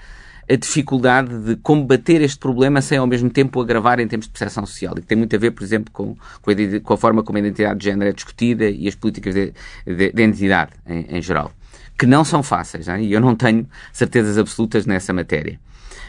a 0.48 0.56
dificuldade 0.56 1.38
de 1.38 1.56
combater 1.56 2.20
este 2.20 2.38
problema 2.38 2.80
sem 2.82 2.98
ao 2.98 3.06
mesmo 3.06 3.30
tempo 3.30 3.60
agravar 3.60 4.00
em 4.00 4.06
termos 4.06 4.26
de 4.26 4.32
percepção 4.32 4.66
social. 4.66 4.94
E 4.96 5.00
que 5.00 5.06
tem 5.06 5.16
muito 5.16 5.34
a 5.34 5.38
ver, 5.38 5.50
por 5.52 5.62
exemplo, 5.62 5.92
com, 5.92 6.16
com, 6.42 6.50
a, 6.50 6.80
com 6.82 6.94
a 6.94 6.96
forma 6.96 7.22
como 7.22 7.38
a 7.38 7.40
identidade 7.40 7.78
de 7.78 7.84
género 7.84 8.10
é 8.10 8.12
discutida 8.12 8.68
e 8.68 8.86
as 8.86 8.94
políticas 8.94 9.34
de, 9.34 9.52
de, 9.86 9.94
de 9.94 10.04
identidade 10.06 10.72
em, 10.86 11.16
em, 11.16 11.22
geral. 11.22 11.52
Que 11.98 12.06
não 12.06 12.24
são 12.24 12.42
fáceis, 12.42 12.88
hein? 12.88 13.04
e 13.04 13.12
eu 13.12 13.20
não 13.20 13.34
tenho 13.34 13.68
certezas 13.92 14.36
absolutas 14.36 14.84
nessa 14.86 15.12
matéria. 15.12 15.58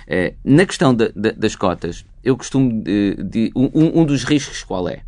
Uh, 0.07 0.35
na 0.43 0.65
questão 0.65 0.93
de, 0.93 1.11
das 1.13 1.55
cotas, 1.55 2.05
eu 2.23 2.37
costumo. 2.37 2.83
De 2.83 3.51
um, 3.55 4.01
um 4.01 4.05
dos 4.05 4.23
riscos 4.23 4.63
qual 4.63 4.87
é? 4.87 5.01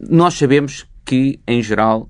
Nós 0.00 0.34
sabemos 0.34 0.86
que, 1.04 1.38
em 1.46 1.62
geral, 1.62 2.08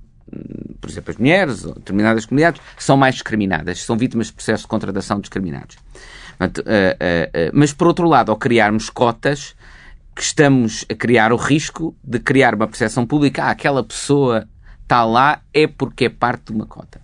por 0.81 0.91
exemplo, 0.91 1.11
as 1.11 1.17
mulheres 1.17 1.65
ou 1.65 1.75
determinadas 1.75 2.27
comunidades 2.27 2.61
são 2.79 2.97
mais 2.97 3.15
discriminadas, 3.15 3.83
são 3.83 3.97
vítimas 3.97 4.29
de 4.29 4.33
processos 4.33 4.63
de 4.63 4.69
contratação 4.69 5.21
discriminados. 5.21 5.77
Uh, 6.41 6.45
uh, 6.45 6.49
uh, 6.49 7.51
mas, 7.53 7.73
por 7.73 7.87
outro 7.87 8.09
lado, 8.09 8.31
ao 8.31 8.37
criarmos 8.37 8.91
cotas, 8.91 9.55
que 10.15 10.23
estamos 10.23 10.85
a 10.91 10.95
criar 10.95 11.33
o 11.33 11.37
risco 11.37 11.95
de 12.03 12.19
criar 12.19 12.55
uma 12.55 12.67
percepção 12.67 13.07
pública, 13.07 13.45
ah, 13.45 13.51
aquela 13.51 13.83
pessoa 13.83 14.49
está 14.83 15.05
lá 15.05 15.41
é 15.53 15.67
porque 15.67 16.07
é 16.07 16.09
parte 16.09 16.47
de 16.47 16.53
uma 16.53 16.67
cota. 16.67 17.01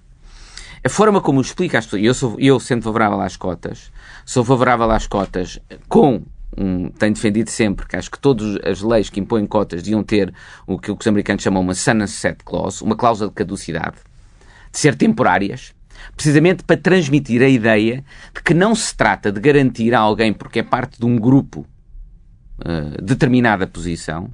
A 0.82 0.88
forma 0.88 1.20
como 1.20 1.40
explica 1.40 1.78
às 1.78 1.84
pessoas, 1.84 2.02
eu, 2.02 2.14
sou, 2.14 2.36
eu 2.38 2.60
sendo 2.60 2.82
favorável 2.82 3.20
às 3.20 3.36
cotas, 3.36 3.90
sou 4.24 4.44
favorável 4.44 4.90
às 4.90 5.06
cotas 5.06 5.58
com 5.88 6.22
um, 6.56 6.88
tenho 6.90 7.14
defendido 7.14 7.50
sempre 7.50 7.86
que 7.86 7.96
acho 7.96 8.10
que 8.10 8.18
todas 8.18 8.56
as 8.64 8.80
leis 8.80 9.10
que 9.10 9.20
impõem 9.20 9.46
cotas 9.46 9.82
deviam 9.82 10.02
ter 10.02 10.32
o 10.66 10.78
que 10.78 10.90
os 10.90 11.06
americanos 11.06 11.42
chamam 11.42 11.62
uma 11.62 11.74
sunset 11.74 12.42
clause, 12.44 12.82
uma 12.82 12.96
cláusula 12.96 13.28
de 13.28 13.34
caducidade, 13.34 13.96
de 14.72 14.78
ser 14.78 14.94
temporárias, 14.94 15.74
precisamente 16.14 16.62
para 16.64 16.76
transmitir 16.76 17.42
a 17.42 17.48
ideia 17.48 18.04
de 18.34 18.42
que 18.42 18.54
não 18.54 18.74
se 18.74 18.94
trata 18.94 19.30
de 19.32 19.40
garantir 19.40 19.94
a 19.94 20.00
alguém 20.00 20.32
porque 20.32 20.60
é 20.60 20.62
parte 20.62 20.98
de 20.98 21.06
um 21.06 21.16
grupo 21.16 21.66
uh, 22.60 23.02
determinada 23.02 23.66
posição, 23.66 24.30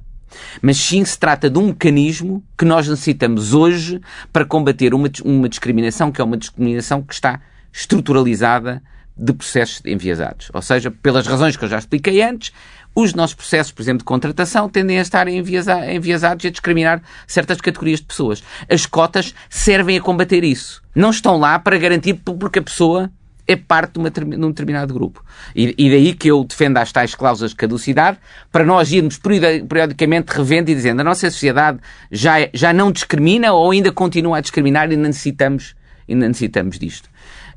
mas 0.61 0.77
sim 0.77 1.03
se 1.05 1.17
trata 1.17 1.49
de 1.49 1.57
um 1.57 1.67
mecanismo 1.67 2.43
que 2.57 2.65
nós 2.65 2.87
necessitamos 2.87 3.53
hoje 3.53 4.01
para 4.31 4.45
combater 4.45 4.93
uma, 4.93 5.09
uma 5.23 5.49
discriminação 5.49 6.11
que 6.11 6.21
é 6.21 6.23
uma 6.23 6.37
discriminação 6.37 7.01
que 7.01 7.13
está 7.13 7.39
estruturalizada 7.71 8.81
de 9.17 9.33
processos 9.33 9.81
enviesados. 9.85 10.49
Ou 10.53 10.61
seja, 10.61 10.91
pelas 10.91 11.25
razões 11.25 11.57
que 11.57 11.65
eu 11.65 11.69
já 11.69 11.79
expliquei 11.79 12.21
antes, 12.21 12.51
os 12.93 13.13
nossos 13.13 13.35
processos, 13.35 13.71
por 13.71 13.81
exemplo, 13.81 13.99
de 13.99 14.05
contratação 14.05 14.67
tendem 14.67 14.97
a 14.97 15.01
estar 15.01 15.27
enviesados 15.27 16.43
e 16.43 16.47
a 16.47 16.51
discriminar 16.51 17.01
certas 17.27 17.61
categorias 17.61 17.99
de 17.99 18.05
pessoas. 18.05 18.43
As 18.69 18.85
cotas 18.85 19.35
servem 19.49 19.97
a 19.97 20.01
combater 20.01 20.43
isso. 20.43 20.81
Não 20.95 21.11
estão 21.11 21.37
lá 21.37 21.59
para 21.59 21.77
garantir 21.77 22.15
porque 22.15 22.59
a 22.59 22.63
pessoa 22.63 23.11
é 23.47 23.55
parte 23.55 23.93
de, 23.93 23.99
uma, 23.99 24.09
de 24.09 24.23
um 24.23 24.49
determinado 24.49 24.93
grupo. 24.93 25.23
E, 25.55 25.73
e, 25.77 25.89
daí 25.89 26.13
que 26.13 26.27
eu 26.29 26.43
defendo 26.43 26.77
as 26.77 26.91
tais 26.91 27.15
cláusulas 27.15 27.51
de 27.51 27.57
caducidade, 27.57 28.17
para 28.51 28.65
nós 28.65 28.91
irmos 28.91 29.17
periodicamente 29.17 30.31
revendo 30.35 30.69
e 30.69 30.75
dizendo 30.75 30.99
a 30.99 31.03
nossa 31.03 31.31
sociedade 31.31 31.79
já, 32.11 32.49
já 32.53 32.73
não 32.73 32.91
discrimina 32.91 33.53
ou 33.53 33.71
ainda 33.71 33.91
continua 33.91 34.39
a 34.39 34.41
discriminar 34.41 34.91
e 34.91 34.97
necessitamos, 34.97 35.75
ainda 36.09 36.27
necessitamos 36.27 36.77
disto. 36.77 37.09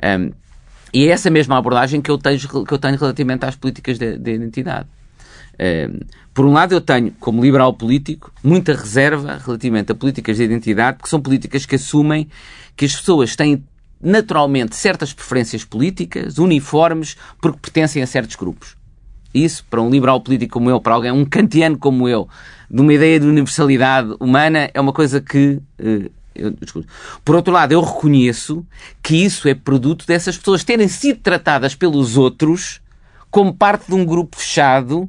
Um, 0.03 0.33
e 0.93 1.07
é 1.07 1.11
essa 1.11 1.31
mesma 1.31 1.57
abordagem 1.57 2.01
que 2.01 2.11
eu 2.11 2.19
tenho, 2.19 2.39
que 2.39 2.75
eu 2.75 2.79
tenho 2.79 2.97
relativamente 2.97 3.45
às 3.45 3.57
políticas 3.57 3.99
de, 3.99 4.19
de 4.19 4.33
identidade. 4.33 4.89
Uh, 5.55 6.05
por 6.33 6.47
um 6.47 6.53
lado, 6.53 6.73
eu 6.75 6.81
tenho, 6.81 7.13
como 7.21 7.43
liberal 7.43 7.73
político, 7.75 8.33
muita 8.43 8.73
reserva 8.73 9.39
relativamente 9.45 9.93
a 9.93 9.95
políticas 9.95 10.37
de 10.37 10.45
identidade, 10.45 10.97
porque 10.97 11.11
são 11.11 11.21
políticas 11.21 11.67
que 11.67 11.75
assumem 11.75 12.29
que 12.77 12.85
as 12.85 12.95
pessoas 12.95 13.37
têm 13.37 13.63
naturalmente 14.01 14.75
certas 14.75 15.13
preferências 15.13 15.65
políticas, 15.65 16.39
uniformes, 16.39 17.17
porque 17.41 17.59
pertencem 17.61 18.03
a 18.03 18.07
certos 18.07 18.37
grupos. 18.37 18.77
Isso, 19.35 19.65
para 19.69 19.81
um 19.81 19.91
liberal 19.91 20.21
político 20.21 20.55
como 20.55 20.71
eu, 20.71 20.81
para 20.81 20.95
alguém, 20.95 21.13
um 21.13 21.25
kantiano 21.25 21.79
como 21.79 22.09
eu, 22.09 22.29
de 22.71 22.81
uma 22.81 22.93
ideia 22.93 23.21
de 23.21 23.27
universalidade 23.27 24.17
humana, 24.19 24.71
é 24.73 24.81
uma 24.81 24.93
coisa 24.93 25.21
que 25.21 25.61
uh, 25.79 26.11
eu, 26.41 26.85
Por 27.25 27.37
outro 27.37 27.53
lado, 27.53 27.73
eu 27.73 27.81
reconheço 27.81 28.67
que 29.03 29.17
isso 29.17 29.49
é 29.49 29.55
produto 29.55 30.07
dessas 30.07 30.37
pessoas 30.37 30.65
terem 30.65 30.89
sido 30.89 31.21
tratadas 31.21 31.75
pelos 31.75 32.17
outros 32.17 32.81
como 33.31 33.55
parte 33.55 33.87
de 33.87 33.95
um 33.95 34.05
grupo 34.05 34.37
fechado 34.37 35.09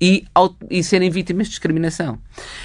e, 0.00 0.24
e 0.70 0.82
serem 0.82 1.10
vítimas 1.10 1.46
de 1.46 1.52
discriminação. 1.52 2.18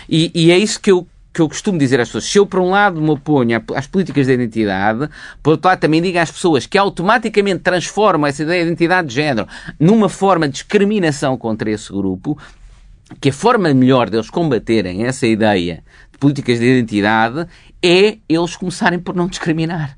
E, 0.09 0.31
e 0.33 0.51
é 0.51 0.57
isso 0.57 0.79
que 0.79 0.91
eu 0.91 1.07
que 1.33 1.41
eu 1.41 1.47
costumo 1.47 1.77
dizer 1.77 1.99
às 1.99 2.09
pessoas, 2.09 2.25
se 2.25 2.37
eu 2.37 2.45
por 2.45 2.59
um 2.59 2.71
lado 2.71 3.01
me 3.01 3.09
oponho 3.09 3.63
às 3.73 3.87
políticas 3.87 4.27
de 4.27 4.33
identidade, 4.33 5.09
por 5.41 5.51
outro 5.51 5.69
lado 5.69 5.79
também 5.79 6.01
digo 6.01 6.17
às 6.17 6.29
pessoas 6.29 6.65
que 6.65 6.77
automaticamente 6.77 7.59
transformam 7.59 8.27
essa 8.27 8.43
ideia 8.43 8.63
de 8.63 8.67
identidade 8.67 9.07
de 9.07 9.13
género 9.13 9.47
numa 9.79 10.09
forma 10.09 10.47
de 10.47 10.55
discriminação 10.55 11.37
contra 11.37 11.71
esse 11.71 11.89
grupo, 11.89 12.37
que 13.19 13.29
a 13.29 13.33
forma 13.33 13.73
melhor 13.73 14.09
deles 14.09 14.29
combaterem 14.29 15.05
essa 15.05 15.25
ideia 15.25 15.83
de 16.11 16.17
políticas 16.17 16.59
de 16.59 16.65
identidade 16.65 17.47
é 17.83 18.17
eles 18.29 18.55
começarem 18.55 18.99
por 18.99 19.15
não 19.15 19.27
discriminar. 19.27 19.97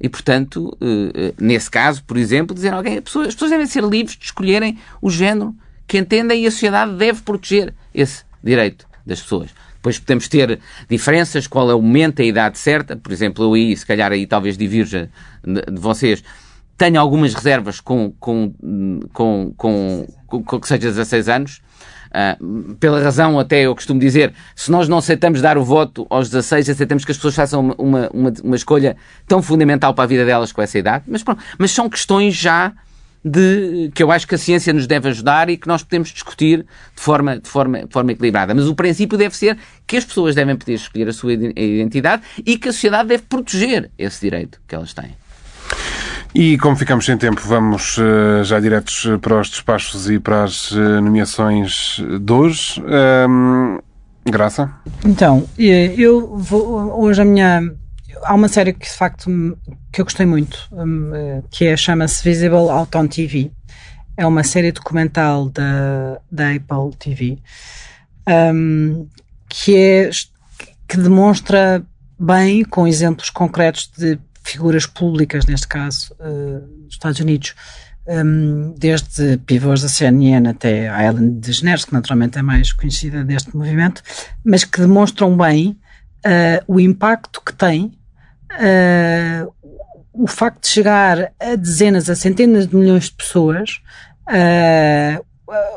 E, 0.00 0.08
portanto, 0.08 0.76
eh, 0.80 1.12
eh, 1.14 1.34
nesse 1.38 1.70
caso, 1.70 2.02
por 2.04 2.16
exemplo, 2.16 2.54
dizer 2.54 2.72
alguém, 2.72 2.98
as 2.98 3.04
pessoas, 3.04 3.28
as 3.28 3.34
pessoas 3.34 3.50
devem 3.50 3.66
ser 3.66 3.84
livres 3.84 4.16
de 4.16 4.24
escolherem 4.24 4.78
o 5.02 5.10
género 5.10 5.54
que 5.86 5.98
entendem 5.98 6.42
e 6.42 6.46
a 6.46 6.50
sociedade 6.50 6.94
deve 6.94 7.20
proteger 7.20 7.74
esse 7.94 8.24
direito 8.42 8.86
das 9.04 9.20
pessoas. 9.20 9.50
Depois 9.74 9.98
podemos 9.98 10.28
ter 10.28 10.58
diferenças, 10.88 11.46
qual 11.46 11.70
é 11.70 11.74
o 11.74 11.82
momento, 11.82 12.22
a 12.22 12.24
idade 12.24 12.58
certa. 12.58 12.96
Por 12.96 13.12
exemplo, 13.12 13.44
eu 13.44 13.54
aí, 13.54 13.76
se 13.76 13.84
calhar 13.84 14.10
aí 14.12 14.26
talvez 14.26 14.56
divirja 14.56 15.10
de, 15.44 15.62
de 15.62 15.80
vocês. 15.80 16.22
Tenho 16.78 16.98
algumas 16.98 17.34
reservas 17.34 17.80
com, 17.80 18.12
com, 18.18 18.52
com, 19.12 19.52
com, 19.56 20.06
com 20.26 20.60
que 20.60 20.68
seja 20.68 20.88
16 20.88 21.28
anos. 21.28 21.62
Uh, 22.10 22.74
pela 22.74 23.00
razão, 23.00 23.38
até 23.38 23.62
eu 23.62 23.74
costumo 23.74 24.00
dizer, 24.00 24.32
se 24.56 24.70
nós 24.70 24.88
não 24.88 24.98
aceitamos 24.98 25.40
dar 25.40 25.56
o 25.56 25.64
voto 25.64 26.06
aos 26.10 26.28
16, 26.28 26.70
aceitamos 26.70 27.04
que 27.04 27.12
as 27.12 27.16
pessoas 27.16 27.36
façam 27.36 27.70
uma, 27.78 28.08
uma, 28.12 28.32
uma 28.42 28.56
escolha 28.56 28.96
tão 29.28 29.40
fundamental 29.40 29.94
para 29.94 30.04
a 30.04 30.06
vida 30.06 30.24
delas 30.24 30.50
com 30.50 30.60
essa 30.60 30.78
idade. 30.78 31.04
Mas, 31.06 31.22
pronto, 31.22 31.42
mas 31.58 31.70
são 31.70 31.88
questões 31.88 32.34
já 32.34 32.72
de, 33.24 33.90
que 33.94 34.02
eu 34.02 34.10
acho 34.10 34.26
que 34.26 34.34
a 34.34 34.38
ciência 34.38 34.72
nos 34.72 34.86
deve 34.86 35.08
ajudar 35.08 35.50
e 35.50 35.56
que 35.56 35.68
nós 35.68 35.82
podemos 35.82 36.08
discutir 36.08 36.60
de 36.60 37.02
forma, 37.02 37.38
de 37.38 37.48
forma, 37.48 37.84
de 37.84 37.92
forma 37.92 38.12
equilibrada. 38.12 38.54
Mas 38.54 38.66
o 38.66 38.74
princípio 38.74 39.16
deve 39.16 39.36
ser 39.36 39.58
que 39.86 39.96
as 39.96 40.04
pessoas 40.04 40.34
devem 40.34 40.56
poder 40.56 40.74
escolher 40.74 41.08
a 41.08 41.12
sua 41.12 41.32
identidade 41.32 42.22
e 42.44 42.58
que 42.58 42.68
a 42.68 42.72
sociedade 42.72 43.08
deve 43.08 43.22
proteger 43.24 43.90
esse 43.98 44.20
direito 44.20 44.60
que 44.66 44.74
elas 44.74 44.94
têm. 44.94 45.14
E 46.34 46.56
como 46.58 46.76
ficamos 46.76 47.04
sem 47.04 47.16
tempo, 47.16 47.40
vamos 47.44 47.98
uh, 47.98 48.44
já 48.44 48.60
diretos 48.60 49.06
para 49.20 49.40
os 49.40 49.50
despachos 49.50 50.08
e 50.08 50.18
para 50.18 50.44
as 50.44 50.70
uh, 50.70 51.00
nomeações 51.00 52.00
de 52.20 52.32
hoje. 52.32 52.80
Um, 53.28 53.78
Graça? 54.24 54.70
Então, 55.04 55.48
eh, 55.58 55.94
eu 55.96 56.36
vou, 56.36 57.02
hoje 57.02 57.22
a 57.22 57.24
minha 57.24 57.62
há 58.22 58.34
uma 58.34 58.48
série 58.48 58.72
que 58.72 58.86
de 58.86 58.94
facto 58.94 59.30
que 59.92 60.00
eu 60.00 60.04
gostei 60.04 60.26
muito, 60.26 60.68
um, 60.72 61.14
eh, 61.14 61.42
que 61.50 61.66
é, 61.66 61.76
chama-se 61.76 62.22
Visible 62.22 62.70
Out 62.70 62.96
on 62.96 63.06
TV. 63.06 63.50
É 64.16 64.26
uma 64.26 64.44
série 64.44 64.72
documental 64.72 65.48
da, 65.48 66.20
da 66.30 66.50
Apple 66.50 66.94
TV 66.98 67.38
um, 68.28 69.08
que, 69.48 69.76
é, 69.76 70.10
que 70.86 70.96
demonstra 70.98 71.82
bem, 72.18 72.62
com 72.64 72.86
exemplos 72.86 73.30
concretos 73.30 73.90
de 73.96 74.18
figuras 74.52 74.86
públicas, 74.86 75.46
neste 75.46 75.68
caso, 75.68 76.14
uh, 76.20 76.60
dos 76.84 76.94
Estados 76.94 77.20
Unidos, 77.20 77.54
um, 78.06 78.74
desde 78.76 79.36
pivôs 79.38 79.82
da 79.82 79.88
CNN 79.88 80.48
até 80.48 80.88
a 80.88 81.04
Ellen 81.04 81.38
DeGeneres, 81.38 81.84
que 81.84 81.92
naturalmente 81.92 82.38
é 82.38 82.42
mais 82.42 82.72
conhecida 82.72 83.24
deste 83.24 83.56
movimento, 83.56 84.02
mas 84.44 84.64
que 84.64 84.80
demonstram 84.80 85.36
bem 85.36 85.78
uh, 86.26 86.64
o 86.66 86.80
impacto 86.80 87.42
que 87.44 87.52
tem 87.52 87.92
uh, 88.52 89.52
o 90.12 90.26
facto 90.26 90.62
de 90.62 90.68
chegar 90.68 91.32
a 91.38 91.54
dezenas, 91.54 92.10
a 92.10 92.16
centenas 92.16 92.66
de 92.66 92.74
milhões 92.74 93.04
de 93.04 93.12
pessoas, 93.12 93.80
uh, 94.28 95.24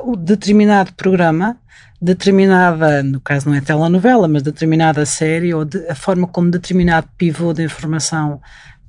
o 0.03 0.15
determinado 0.15 0.93
programa, 0.93 1.57
determinada, 2.04 3.01
no 3.01 3.22
caso 3.22 3.49
não 3.49 3.56
é 3.56 3.62
telenovela, 3.62 4.28
mas 4.28 4.43
determinada 4.43 5.06
série, 5.06 5.54
ou 5.54 5.64
de, 5.64 5.88
a 5.88 5.95
forma 5.95 6.28
como 6.28 6.51
determinado 6.51 7.08
pivô 7.18 7.54
de 7.54 7.64
informação 7.64 8.41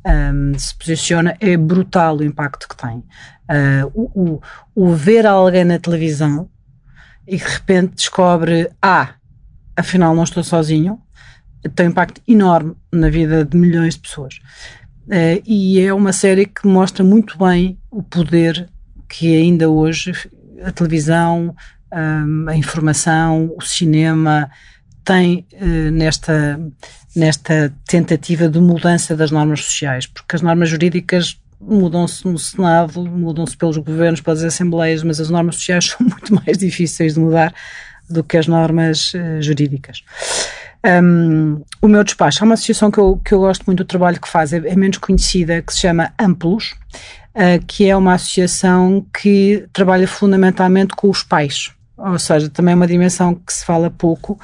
um, 0.04 0.58
se 0.58 0.74
posiciona, 0.74 1.36
é 1.38 1.56
brutal 1.56 2.16
o 2.16 2.24
impacto 2.24 2.68
que 2.68 2.76
tem. 2.76 2.98
Uh, 2.98 3.90
o, 3.94 4.20
o, 4.20 4.42
o, 4.74 4.94
ver 4.94 5.26
alguém 5.26 5.64
na 5.64 5.78
televisão 5.78 6.50
e 7.26 7.36
de 7.36 7.44
repente 7.44 7.94
descobre, 7.94 8.68
ah, 8.82 9.14
afinal 9.76 10.14
não 10.14 10.24
estou 10.24 10.42
sozinho, 10.42 10.98
tem 11.74 11.86
um 11.86 11.90
impacto 11.90 12.20
enorme 12.26 12.74
na 12.92 13.08
vida 13.08 13.44
de 13.44 13.56
milhões 13.56 13.94
de 13.94 14.00
pessoas. 14.00 14.40
Uh, 15.06 15.40
e 15.46 15.78
é 15.78 15.94
uma 15.94 16.12
série 16.12 16.46
que 16.46 16.66
mostra 16.66 17.04
muito 17.04 17.38
bem 17.38 17.78
o 17.92 18.02
poder 18.02 18.68
que 19.08 19.36
ainda 19.36 19.70
hoje 19.70 20.12
a 20.64 20.72
televisão, 20.72 21.54
a 22.48 22.56
informação, 22.56 23.52
o 23.56 23.62
cinema 23.62 24.50
tem 25.04 25.46
uh, 25.52 25.90
nesta, 25.90 26.58
nesta 27.14 27.72
tentativa 27.86 28.48
de 28.48 28.58
mudança 28.58 29.14
das 29.14 29.30
normas 29.30 29.60
sociais, 29.64 30.06
porque 30.06 30.34
as 30.34 30.42
normas 30.42 30.70
jurídicas 30.70 31.38
mudam-se 31.60 32.26
no 32.26 32.38
Senado, 32.38 33.04
mudam-se 33.04 33.56
pelos 33.56 33.76
governos, 33.76 34.20
pelas 34.20 34.42
assembleias, 34.42 35.02
mas 35.02 35.20
as 35.20 35.30
normas 35.30 35.56
sociais 35.56 35.86
são 35.96 36.06
muito 36.06 36.34
mais 36.34 36.58
difíceis 36.58 37.14
de 37.14 37.20
mudar 37.20 37.54
do 38.08 38.24
que 38.24 38.36
as 38.36 38.46
normas 38.46 39.12
uh, 39.14 39.40
jurídicas. 39.40 40.02
Um, 40.84 41.62
o 41.80 41.88
meu 41.88 42.04
despacho 42.04 42.42
é 42.42 42.44
uma 42.44 42.54
associação 42.54 42.90
que 42.90 42.98
eu, 42.98 43.18
que 43.24 43.32
eu 43.32 43.38
gosto 43.38 43.64
muito 43.64 43.78
do 43.78 43.86
trabalho 43.86 44.20
que 44.20 44.28
faz, 44.28 44.52
é, 44.52 44.58
é 44.58 44.76
menos 44.76 44.98
conhecida, 44.98 45.62
que 45.62 45.72
se 45.72 45.80
chama 45.80 46.12
Amplos, 46.18 46.74
uh, 47.34 47.64
que 47.66 47.88
é 47.88 47.96
uma 47.96 48.14
associação 48.14 49.06
que 49.18 49.66
trabalha 49.72 50.06
fundamentalmente 50.06 50.94
com 50.94 51.08
os 51.08 51.22
pais, 51.22 51.73
ou 51.96 52.18
seja, 52.18 52.48
também 52.50 52.72
é 52.72 52.76
uma 52.76 52.86
dimensão 52.86 53.34
que 53.34 53.52
se 53.52 53.64
fala 53.64 53.90
pouco, 53.90 54.38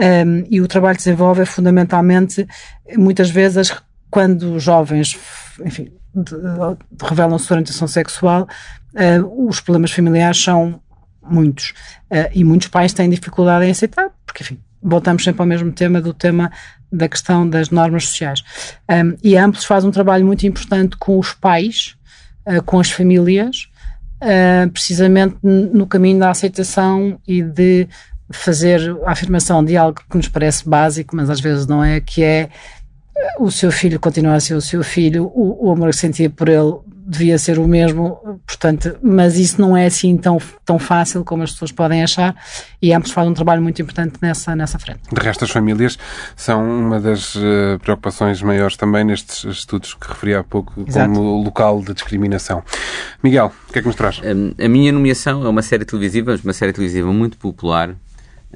um, 0.00 0.46
e 0.48 0.60
o 0.60 0.68
trabalho 0.68 0.96
que 0.96 1.04
desenvolve 1.04 1.42
é 1.42 1.44
fundamentalmente, 1.44 2.46
muitas 2.96 3.28
vezes, 3.30 3.72
quando 4.10 4.58
jovens, 4.58 5.18
enfim, 5.64 5.92
revelam 7.02 7.38
sua 7.38 7.56
orientação 7.56 7.86
sexual, 7.86 8.48
uh, 8.94 9.46
os 9.48 9.60
problemas 9.60 9.92
familiares 9.92 10.42
são 10.42 10.80
muitos, 11.22 11.74
uh, 12.10 12.30
e 12.34 12.42
muitos 12.42 12.68
pais 12.68 12.94
têm 12.94 13.10
dificuldade 13.10 13.66
em 13.66 13.70
aceitar, 13.70 14.10
porque, 14.24 14.42
enfim, 14.42 14.58
voltamos 14.82 15.22
sempre 15.22 15.42
ao 15.42 15.46
mesmo 15.46 15.70
tema 15.70 16.00
do 16.00 16.14
tema 16.14 16.50
da 16.90 17.08
questão 17.08 17.48
das 17.48 17.70
normas 17.70 18.06
sociais. 18.06 18.42
Um, 18.90 19.16
e 19.22 19.36
Amplos 19.36 19.64
faz 19.64 19.84
um 19.84 19.90
trabalho 19.90 20.26
muito 20.26 20.46
importante 20.46 20.96
com 20.96 21.18
os 21.18 21.32
pais, 21.34 21.94
uh, 22.46 22.62
com 22.62 22.80
as 22.80 22.90
famílias, 22.90 23.69
uh, 24.22 24.70
precisamente 24.70 25.36
no 25.42 25.86
caminho 25.86 26.18
da 26.18 26.30
aceitação 26.30 27.18
e 27.26 27.42
de 27.42 27.88
fazer 28.32 28.96
a 29.04 29.12
afirmação 29.12 29.64
de 29.64 29.76
algo 29.76 30.00
que 30.08 30.16
nos 30.16 30.28
parece 30.28 30.68
básico, 30.68 31.16
mas 31.16 31.28
às 31.28 31.40
vezes 31.40 31.66
não 31.66 31.82
é, 31.82 32.00
que 32.00 32.22
é 32.22 32.48
o 33.38 33.50
seu 33.50 33.70
filho 33.70 33.98
continua 33.98 34.34
a 34.34 34.40
ser 34.40 34.54
o 34.54 34.60
seu 34.60 34.82
filho, 34.82 35.30
o, 35.34 35.68
o 35.68 35.70
amor 35.72 35.90
que 35.90 35.96
sentia 35.96 36.30
por 36.30 36.48
ele 36.48 36.74
devia 37.06 37.38
ser 37.38 37.58
o 37.58 37.66
mesmo, 37.66 38.40
portanto, 38.46 38.96
mas 39.02 39.36
isso 39.36 39.60
não 39.60 39.76
é 39.76 39.86
assim 39.86 40.16
tão, 40.16 40.38
tão 40.64 40.78
fácil 40.78 41.24
como 41.24 41.42
as 41.42 41.52
pessoas 41.52 41.72
podem 41.72 42.02
achar 42.02 42.34
e 42.80 42.92
ambos 42.92 43.10
fazem 43.10 43.30
um 43.30 43.34
trabalho 43.34 43.62
muito 43.62 43.80
importante 43.80 44.14
nessa, 44.20 44.54
nessa 44.54 44.78
frente. 44.78 45.00
De 45.12 45.20
resto, 45.20 45.44
as 45.44 45.50
famílias 45.50 45.98
são 46.36 46.62
uma 46.62 47.00
das 47.00 47.34
uh, 47.34 47.78
preocupações 47.82 48.42
maiores 48.42 48.76
também 48.76 49.04
nestes 49.04 49.44
estudos 49.44 49.94
que 49.94 50.08
referi 50.08 50.34
há 50.34 50.44
pouco 50.44 50.72
Exato. 50.86 51.12
como 51.12 51.42
local 51.42 51.80
de 51.82 51.94
discriminação. 51.94 52.62
Miguel, 53.22 53.52
o 53.68 53.72
que 53.72 53.78
é 53.78 53.82
que 53.82 53.88
nos 53.88 53.96
traz? 53.96 54.20
A, 54.20 54.64
a 54.64 54.68
minha 54.68 54.92
nomeação 54.92 55.44
é 55.44 55.48
uma 55.48 55.62
série 55.62 55.84
televisiva, 55.84 56.38
uma 56.42 56.52
série 56.52 56.72
televisiva 56.72 57.12
muito 57.12 57.36
popular, 57.38 57.94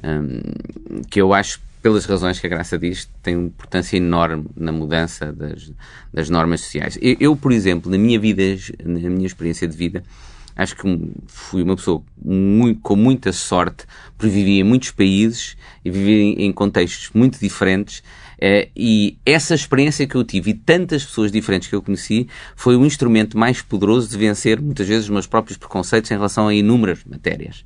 um, 0.03 1.03
que 1.09 1.21
eu 1.21 1.33
acho 1.33 1.59
pelas 1.85 2.05
razões 2.05 2.39
que 2.39 2.47
a 2.47 2.49
Graça 2.49 2.79
diz, 2.79 3.07
tem 3.21 3.35
uma 3.35 3.45
importância 3.45 3.95
enorme 3.95 4.47
na 4.57 4.71
mudança 4.71 5.31
das, 5.31 5.71
das 6.11 6.31
normas 6.31 6.61
sociais. 6.61 6.97
Eu, 6.99 7.15
eu, 7.19 7.35
por 7.35 7.51
exemplo, 7.51 7.91
na 7.91 7.97
minha 7.99 8.19
vida, 8.19 8.41
na 8.83 9.07
minha 9.07 9.27
experiência 9.27 9.67
de 9.67 9.77
vida, 9.77 10.01
acho 10.55 10.75
que 10.75 11.11
fui 11.27 11.61
uma 11.61 11.75
pessoa 11.75 12.01
muito, 12.19 12.81
com 12.81 12.95
muita 12.95 13.31
sorte, 13.31 13.85
porque 14.17 14.33
vivi 14.33 14.59
em 14.59 14.63
muitos 14.63 14.89
países 14.89 15.55
e 15.85 15.91
vivi 15.91 16.33
em 16.43 16.51
contextos 16.51 17.11
muito 17.13 17.39
diferentes. 17.39 18.01
Eh, 18.41 18.69
e 18.75 19.19
essa 19.23 19.53
experiência 19.53 20.07
que 20.07 20.15
eu 20.15 20.23
tive 20.23 20.49
e 20.49 20.53
tantas 20.55 21.05
pessoas 21.05 21.31
diferentes 21.31 21.69
que 21.69 21.75
eu 21.75 21.83
conheci 21.83 22.27
foi 22.55 22.75
o 22.75 22.83
instrumento 22.83 23.37
mais 23.37 23.61
poderoso 23.61 24.09
de 24.09 24.17
vencer 24.17 24.59
muitas 24.59 24.87
vezes 24.87 25.03
os 25.03 25.11
meus 25.11 25.27
próprios 25.27 25.55
preconceitos 25.55 26.09
em 26.09 26.15
relação 26.15 26.47
a 26.47 26.53
inúmeras 26.55 27.03
matérias. 27.05 27.63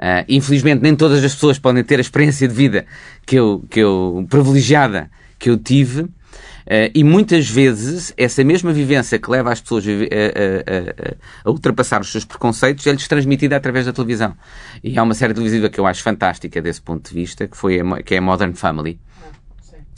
Uh, 0.00 0.24
infelizmente, 0.28 0.80
nem 0.80 0.96
todas 0.96 1.22
as 1.22 1.34
pessoas 1.34 1.58
podem 1.58 1.84
ter 1.84 1.98
a 1.98 2.00
experiência 2.00 2.48
de 2.48 2.54
vida 2.54 2.86
que 3.26 3.36
eu, 3.36 3.62
que 3.68 3.80
eu 3.80 4.26
privilegiada 4.30 5.10
que 5.38 5.50
eu 5.50 5.58
tive. 5.58 6.02
Uh, 6.02 6.88
e 6.94 7.04
muitas 7.04 7.48
vezes 7.48 8.14
essa 8.16 8.42
mesma 8.42 8.72
vivência 8.72 9.18
que 9.18 9.30
leva 9.30 9.52
as 9.52 9.60
pessoas 9.60 9.84
a, 9.86 9.90
a, 9.90 11.08
a, 11.08 11.14
a, 11.44 11.50
ultrapassar 11.50 12.00
os 12.00 12.12
seus 12.12 12.24
preconceitos 12.24 12.86
é-lhes 12.86 13.06
transmitida 13.06 13.56
através 13.56 13.84
da 13.84 13.92
televisão. 13.92 14.34
E 14.82 14.96
há 14.98 15.02
uma 15.02 15.14
série 15.14 15.34
televisiva 15.34 15.68
que 15.68 15.78
eu 15.78 15.86
acho 15.86 16.02
fantástica 16.02 16.62
desse 16.62 16.80
ponto 16.80 17.06
de 17.08 17.14
vista, 17.14 17.46
que, 17.46 17.56
foi 17.56 17.80
a, 17.80 18.02
que 18.02 18.14
é 18.14 18.18
a 18.18 18.22
Modern 18.22 18.54
Family. 18.54 18.98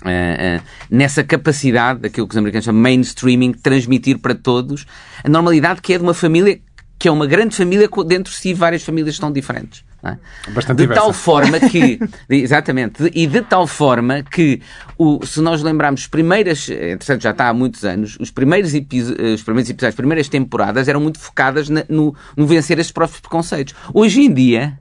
Uh, 0.02 0.58
uh, 0.58 0.62
nessa 0.90 1.22
capacidade 1.22 2.00
daquilo 2.00 2.26
que 2.26 2.34
os 2.34 2.38
americanos 2.38 2.64
chamam 2.64 2.82
mainstreaming, 2.82 3.52
transmitir 3.52 4.18
para 4.18 4.34
todos 4.34 4.84
a 5.22 5.28
normalidade 5.28 5.80
que 5.80 5.92
é 5.92 5.98
de 5.98 6.02
uma 6.02 6.14
família 6.14 6.58
que 7.02 7.08
é 7.08 7.10
uma 7.10 7.26
grande 7.26 7.56
família 7.56 7.88
dentro 8.06 8.32
de 8.32 8.38
si 8.38 8.54
várias 8.54 8.84
famílias 8.84 9.16
estão 9.16 9.32
diferentes. 9.32 9.84
É? 10.04 10.16
Bastante 10.52 10.76
de 10.76 10.84
diversa. 10.84 11.02
tal 11.02 11.12
forma 11.12 11.58
que, 11.58 11.98
exatamente, 12.30 13.10
e 13.12 13.26
de 13.26 13.42
tal 13.42 13.66
forma 13.66 14.22
que, 14.22 14.62
o, 14.96 15.18
se 15.26 15.40
nós 15.40 15.64
lembrarmos, 15.64 16.06
primeiras, 16.06 16.68
entretanto 16.68 17.22
já 17.22 17.30
está 17.30 17.48
há 17.48 17.52
muitos 17.52 17.84
anos, 17.84 18.16
os 18.20 18.30
primeiros, 18.30 18.72
os 18.72 19.42
primeiros 19.42 19.68
episódios, 19.68 19.88
as 19.88 19.94
primeiras 19.96 20.28
temporadas 20.28 20.86
eram 20.86 21.00
muito 21.00 21.18
focadas 21.18 21.68
na, 21.68 21.84
no, 21.88 22.14
no 22.36 22.46
vencer 22.46 22.78
esses 22.78 22.92
próprios 22.92 23.20
preconceitos. 23.20 23.74
Hoje 23.92 24.20
em 24.20 24.32
dia, 24.32 24.78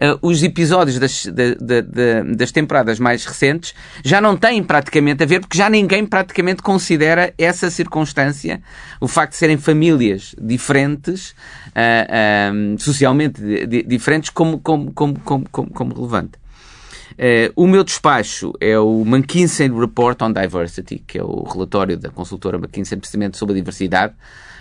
uh, 0.00 0.18
os 0.22 0.42
episódios 0.42 0.98
das, 0.98 1.26
de, 1.26 1.54
de, 1.54 1.82
de, 1.82 2.34
das 2.36 2.50
temporadas 2.50 2.98
mais 2.98 3.24
recentes 3.24 3.74
já 4.04 4.20
não 4.20 4.36
têm 4.36 4.62
praticamente 4.62 5.22
a 5.22 5.26
ver, 5.26 5.40
porque 5.40 5.56
já 5.56 5.68
ninguém 5.68 6.06
praticamente 6.06 6.62
considera 6.62 7.32
essa 7.36 7.70
circunstância, 7.70 8.62
o 9.00 9.06
facto 9.06 9.32
de 9.32 9.38
serem 9.38 9.58
famílias 9.58 10.34
diferentes, 10.40 11.30
uh, 11.70 12.78
socialmente 12.78 13.40
diferentes, 13.86 14.30
como, 14.30 14.58
como, 14.58 14.90
como, 14.92 15.20
como, 15.20 15.48
como, 15.50 15.70
como 15.70 15.94
relevante. 15.94 16.39
Uh, 17.12 17.52
o 17.56 17.66
meu 17.66 17.84
despacho 17.84 18.52
é 18.60 18.78
o 18.78 19.02
McKinsey 19.02 19.70
Report 19.70 20.20
on 20.22 20.32
Diversity, 20.32 21.02
que 21.06 21.18
é 21.18 21.22
o 21.22 21.42
relatório 21.42 21.96
da 21.96 22.10
consultora 22.10 22.56
McKinsey 22.56 22.96
precisamente 22.96 23.36
sobre 23.36 23.54
a 23.54 23.56
diversidade, 23.56 24.14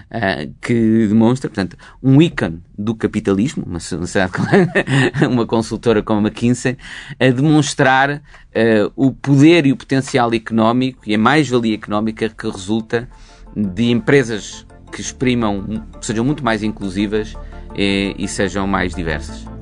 uh, 0.10 0.54
que 0.62 1.08
demonstra, 1.08 1.50
portanto, 1.50 1.78
um 2.02 2.22
ícone 2.22 2.62
do 2.78 2.96
capitalismo, 2.96 3.64
uma, 3.66 3.80
uma 5.30 5.46
consultora 5.46 6.02
como 6.02 6.20
a 6.20 6.24
McKinsey, 6.24 6.78
a 7.20 7.30
demonstrar 7.30 8.18
uh, 8.18 8.92
o 8.96 9.12
poder 9.12 9.66
e 9.66 9.72
o 9.72 9.78
potencial 9.78 10.34
económico 10.34 11.02
e 11.06 11.16
a 11.16 11.18
mais-valia 11.18 11.76
económica 11.76 12.30
que 12.30 12.50
resulta 12.50 13.08
de 13.56 13.92
empresas 13.92 14.66
que 14.92 15.02
exprimam, 15.02 15.84
sejam 16.02 16.26
muito 16.26 16.44
mais 16.44 16.64
inclusivas 16.64 17.36
e, 17.76 18.16
e 18.18 18.28
sejam 18.28 18.66
mais 18.66 18.96
diversas. 18.96 19.59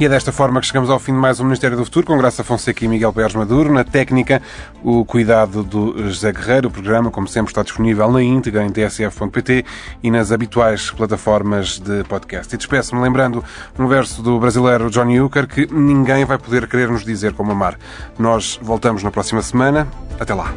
E 0.00 0.04
é 0.04 0.08
desta 0.08 0.30
forma 0.30 0.60
que 0.60 0.66
chegamos 0.68 0.90
ao 0.90 1.00
fim 1.00 1.12
de 1.12 1.18
mais 1.18 1.40
um 1.40 1.44
Ministério 1.44 1.76
do 1.76 1.84
Futuro, 1.84 2.06
com 2.06 2.16
Graça 2.16 2.44
Fonseca 2.44 2.84
e 2.84 2.88
Miguel 2.88 3.12
Pérez 3.12 3.34
Maduro. 3.34 3.72
Na 3.72 3.82
técnica, 3.82 4.40
o 4.80 5.04
cuidado 5.04 5.64
do 5.64 6.08
José 6.08 6.30
Guerreiro. 6.30 6.68
O 6.68 6.70
programa, 6.70 7.10
como 7.10 7.26
sempre, 7.26 7.50
está 7.50 7.64
disponível 7.64 8.08
na 8.12 8.22
íntegra 8.22 8.64
em 8.64 8.70
tsf.pt 8.70 9.64
e 10.00 10.08
nas 10.08 10.30
habituais 10.30 10.92
plataformas 10.92 11.80
de 11.80 12.04
podcast. 12.04 12.54
E 12.54 12.56
despeço-me 12.56 13.02
lembrando 13.02 13.44
um 13.76 13.88
verso 13.88 14.22
do 14.22 14.38
brasileiro 14.38 14.88
Johnny 14.88 15.20
Hooker 15.20 15.48
que 15.48 15.66
ninguém 15.66 16.24
vai 16.24 16.38
poder 16.38 16.68
querer 16.68 16.88
nos 16.88 17.04
dizer 17.04 17.32
como 17.32 17.50
amar. 17.50 17.76
Nós 18.16 18.56
voltamos 18.62 19.02
na 19.02 19.10
próxima 19.10 19.42
semana. 19.42 19.88
Até 20.20 20.32
lá. 20.32 20.54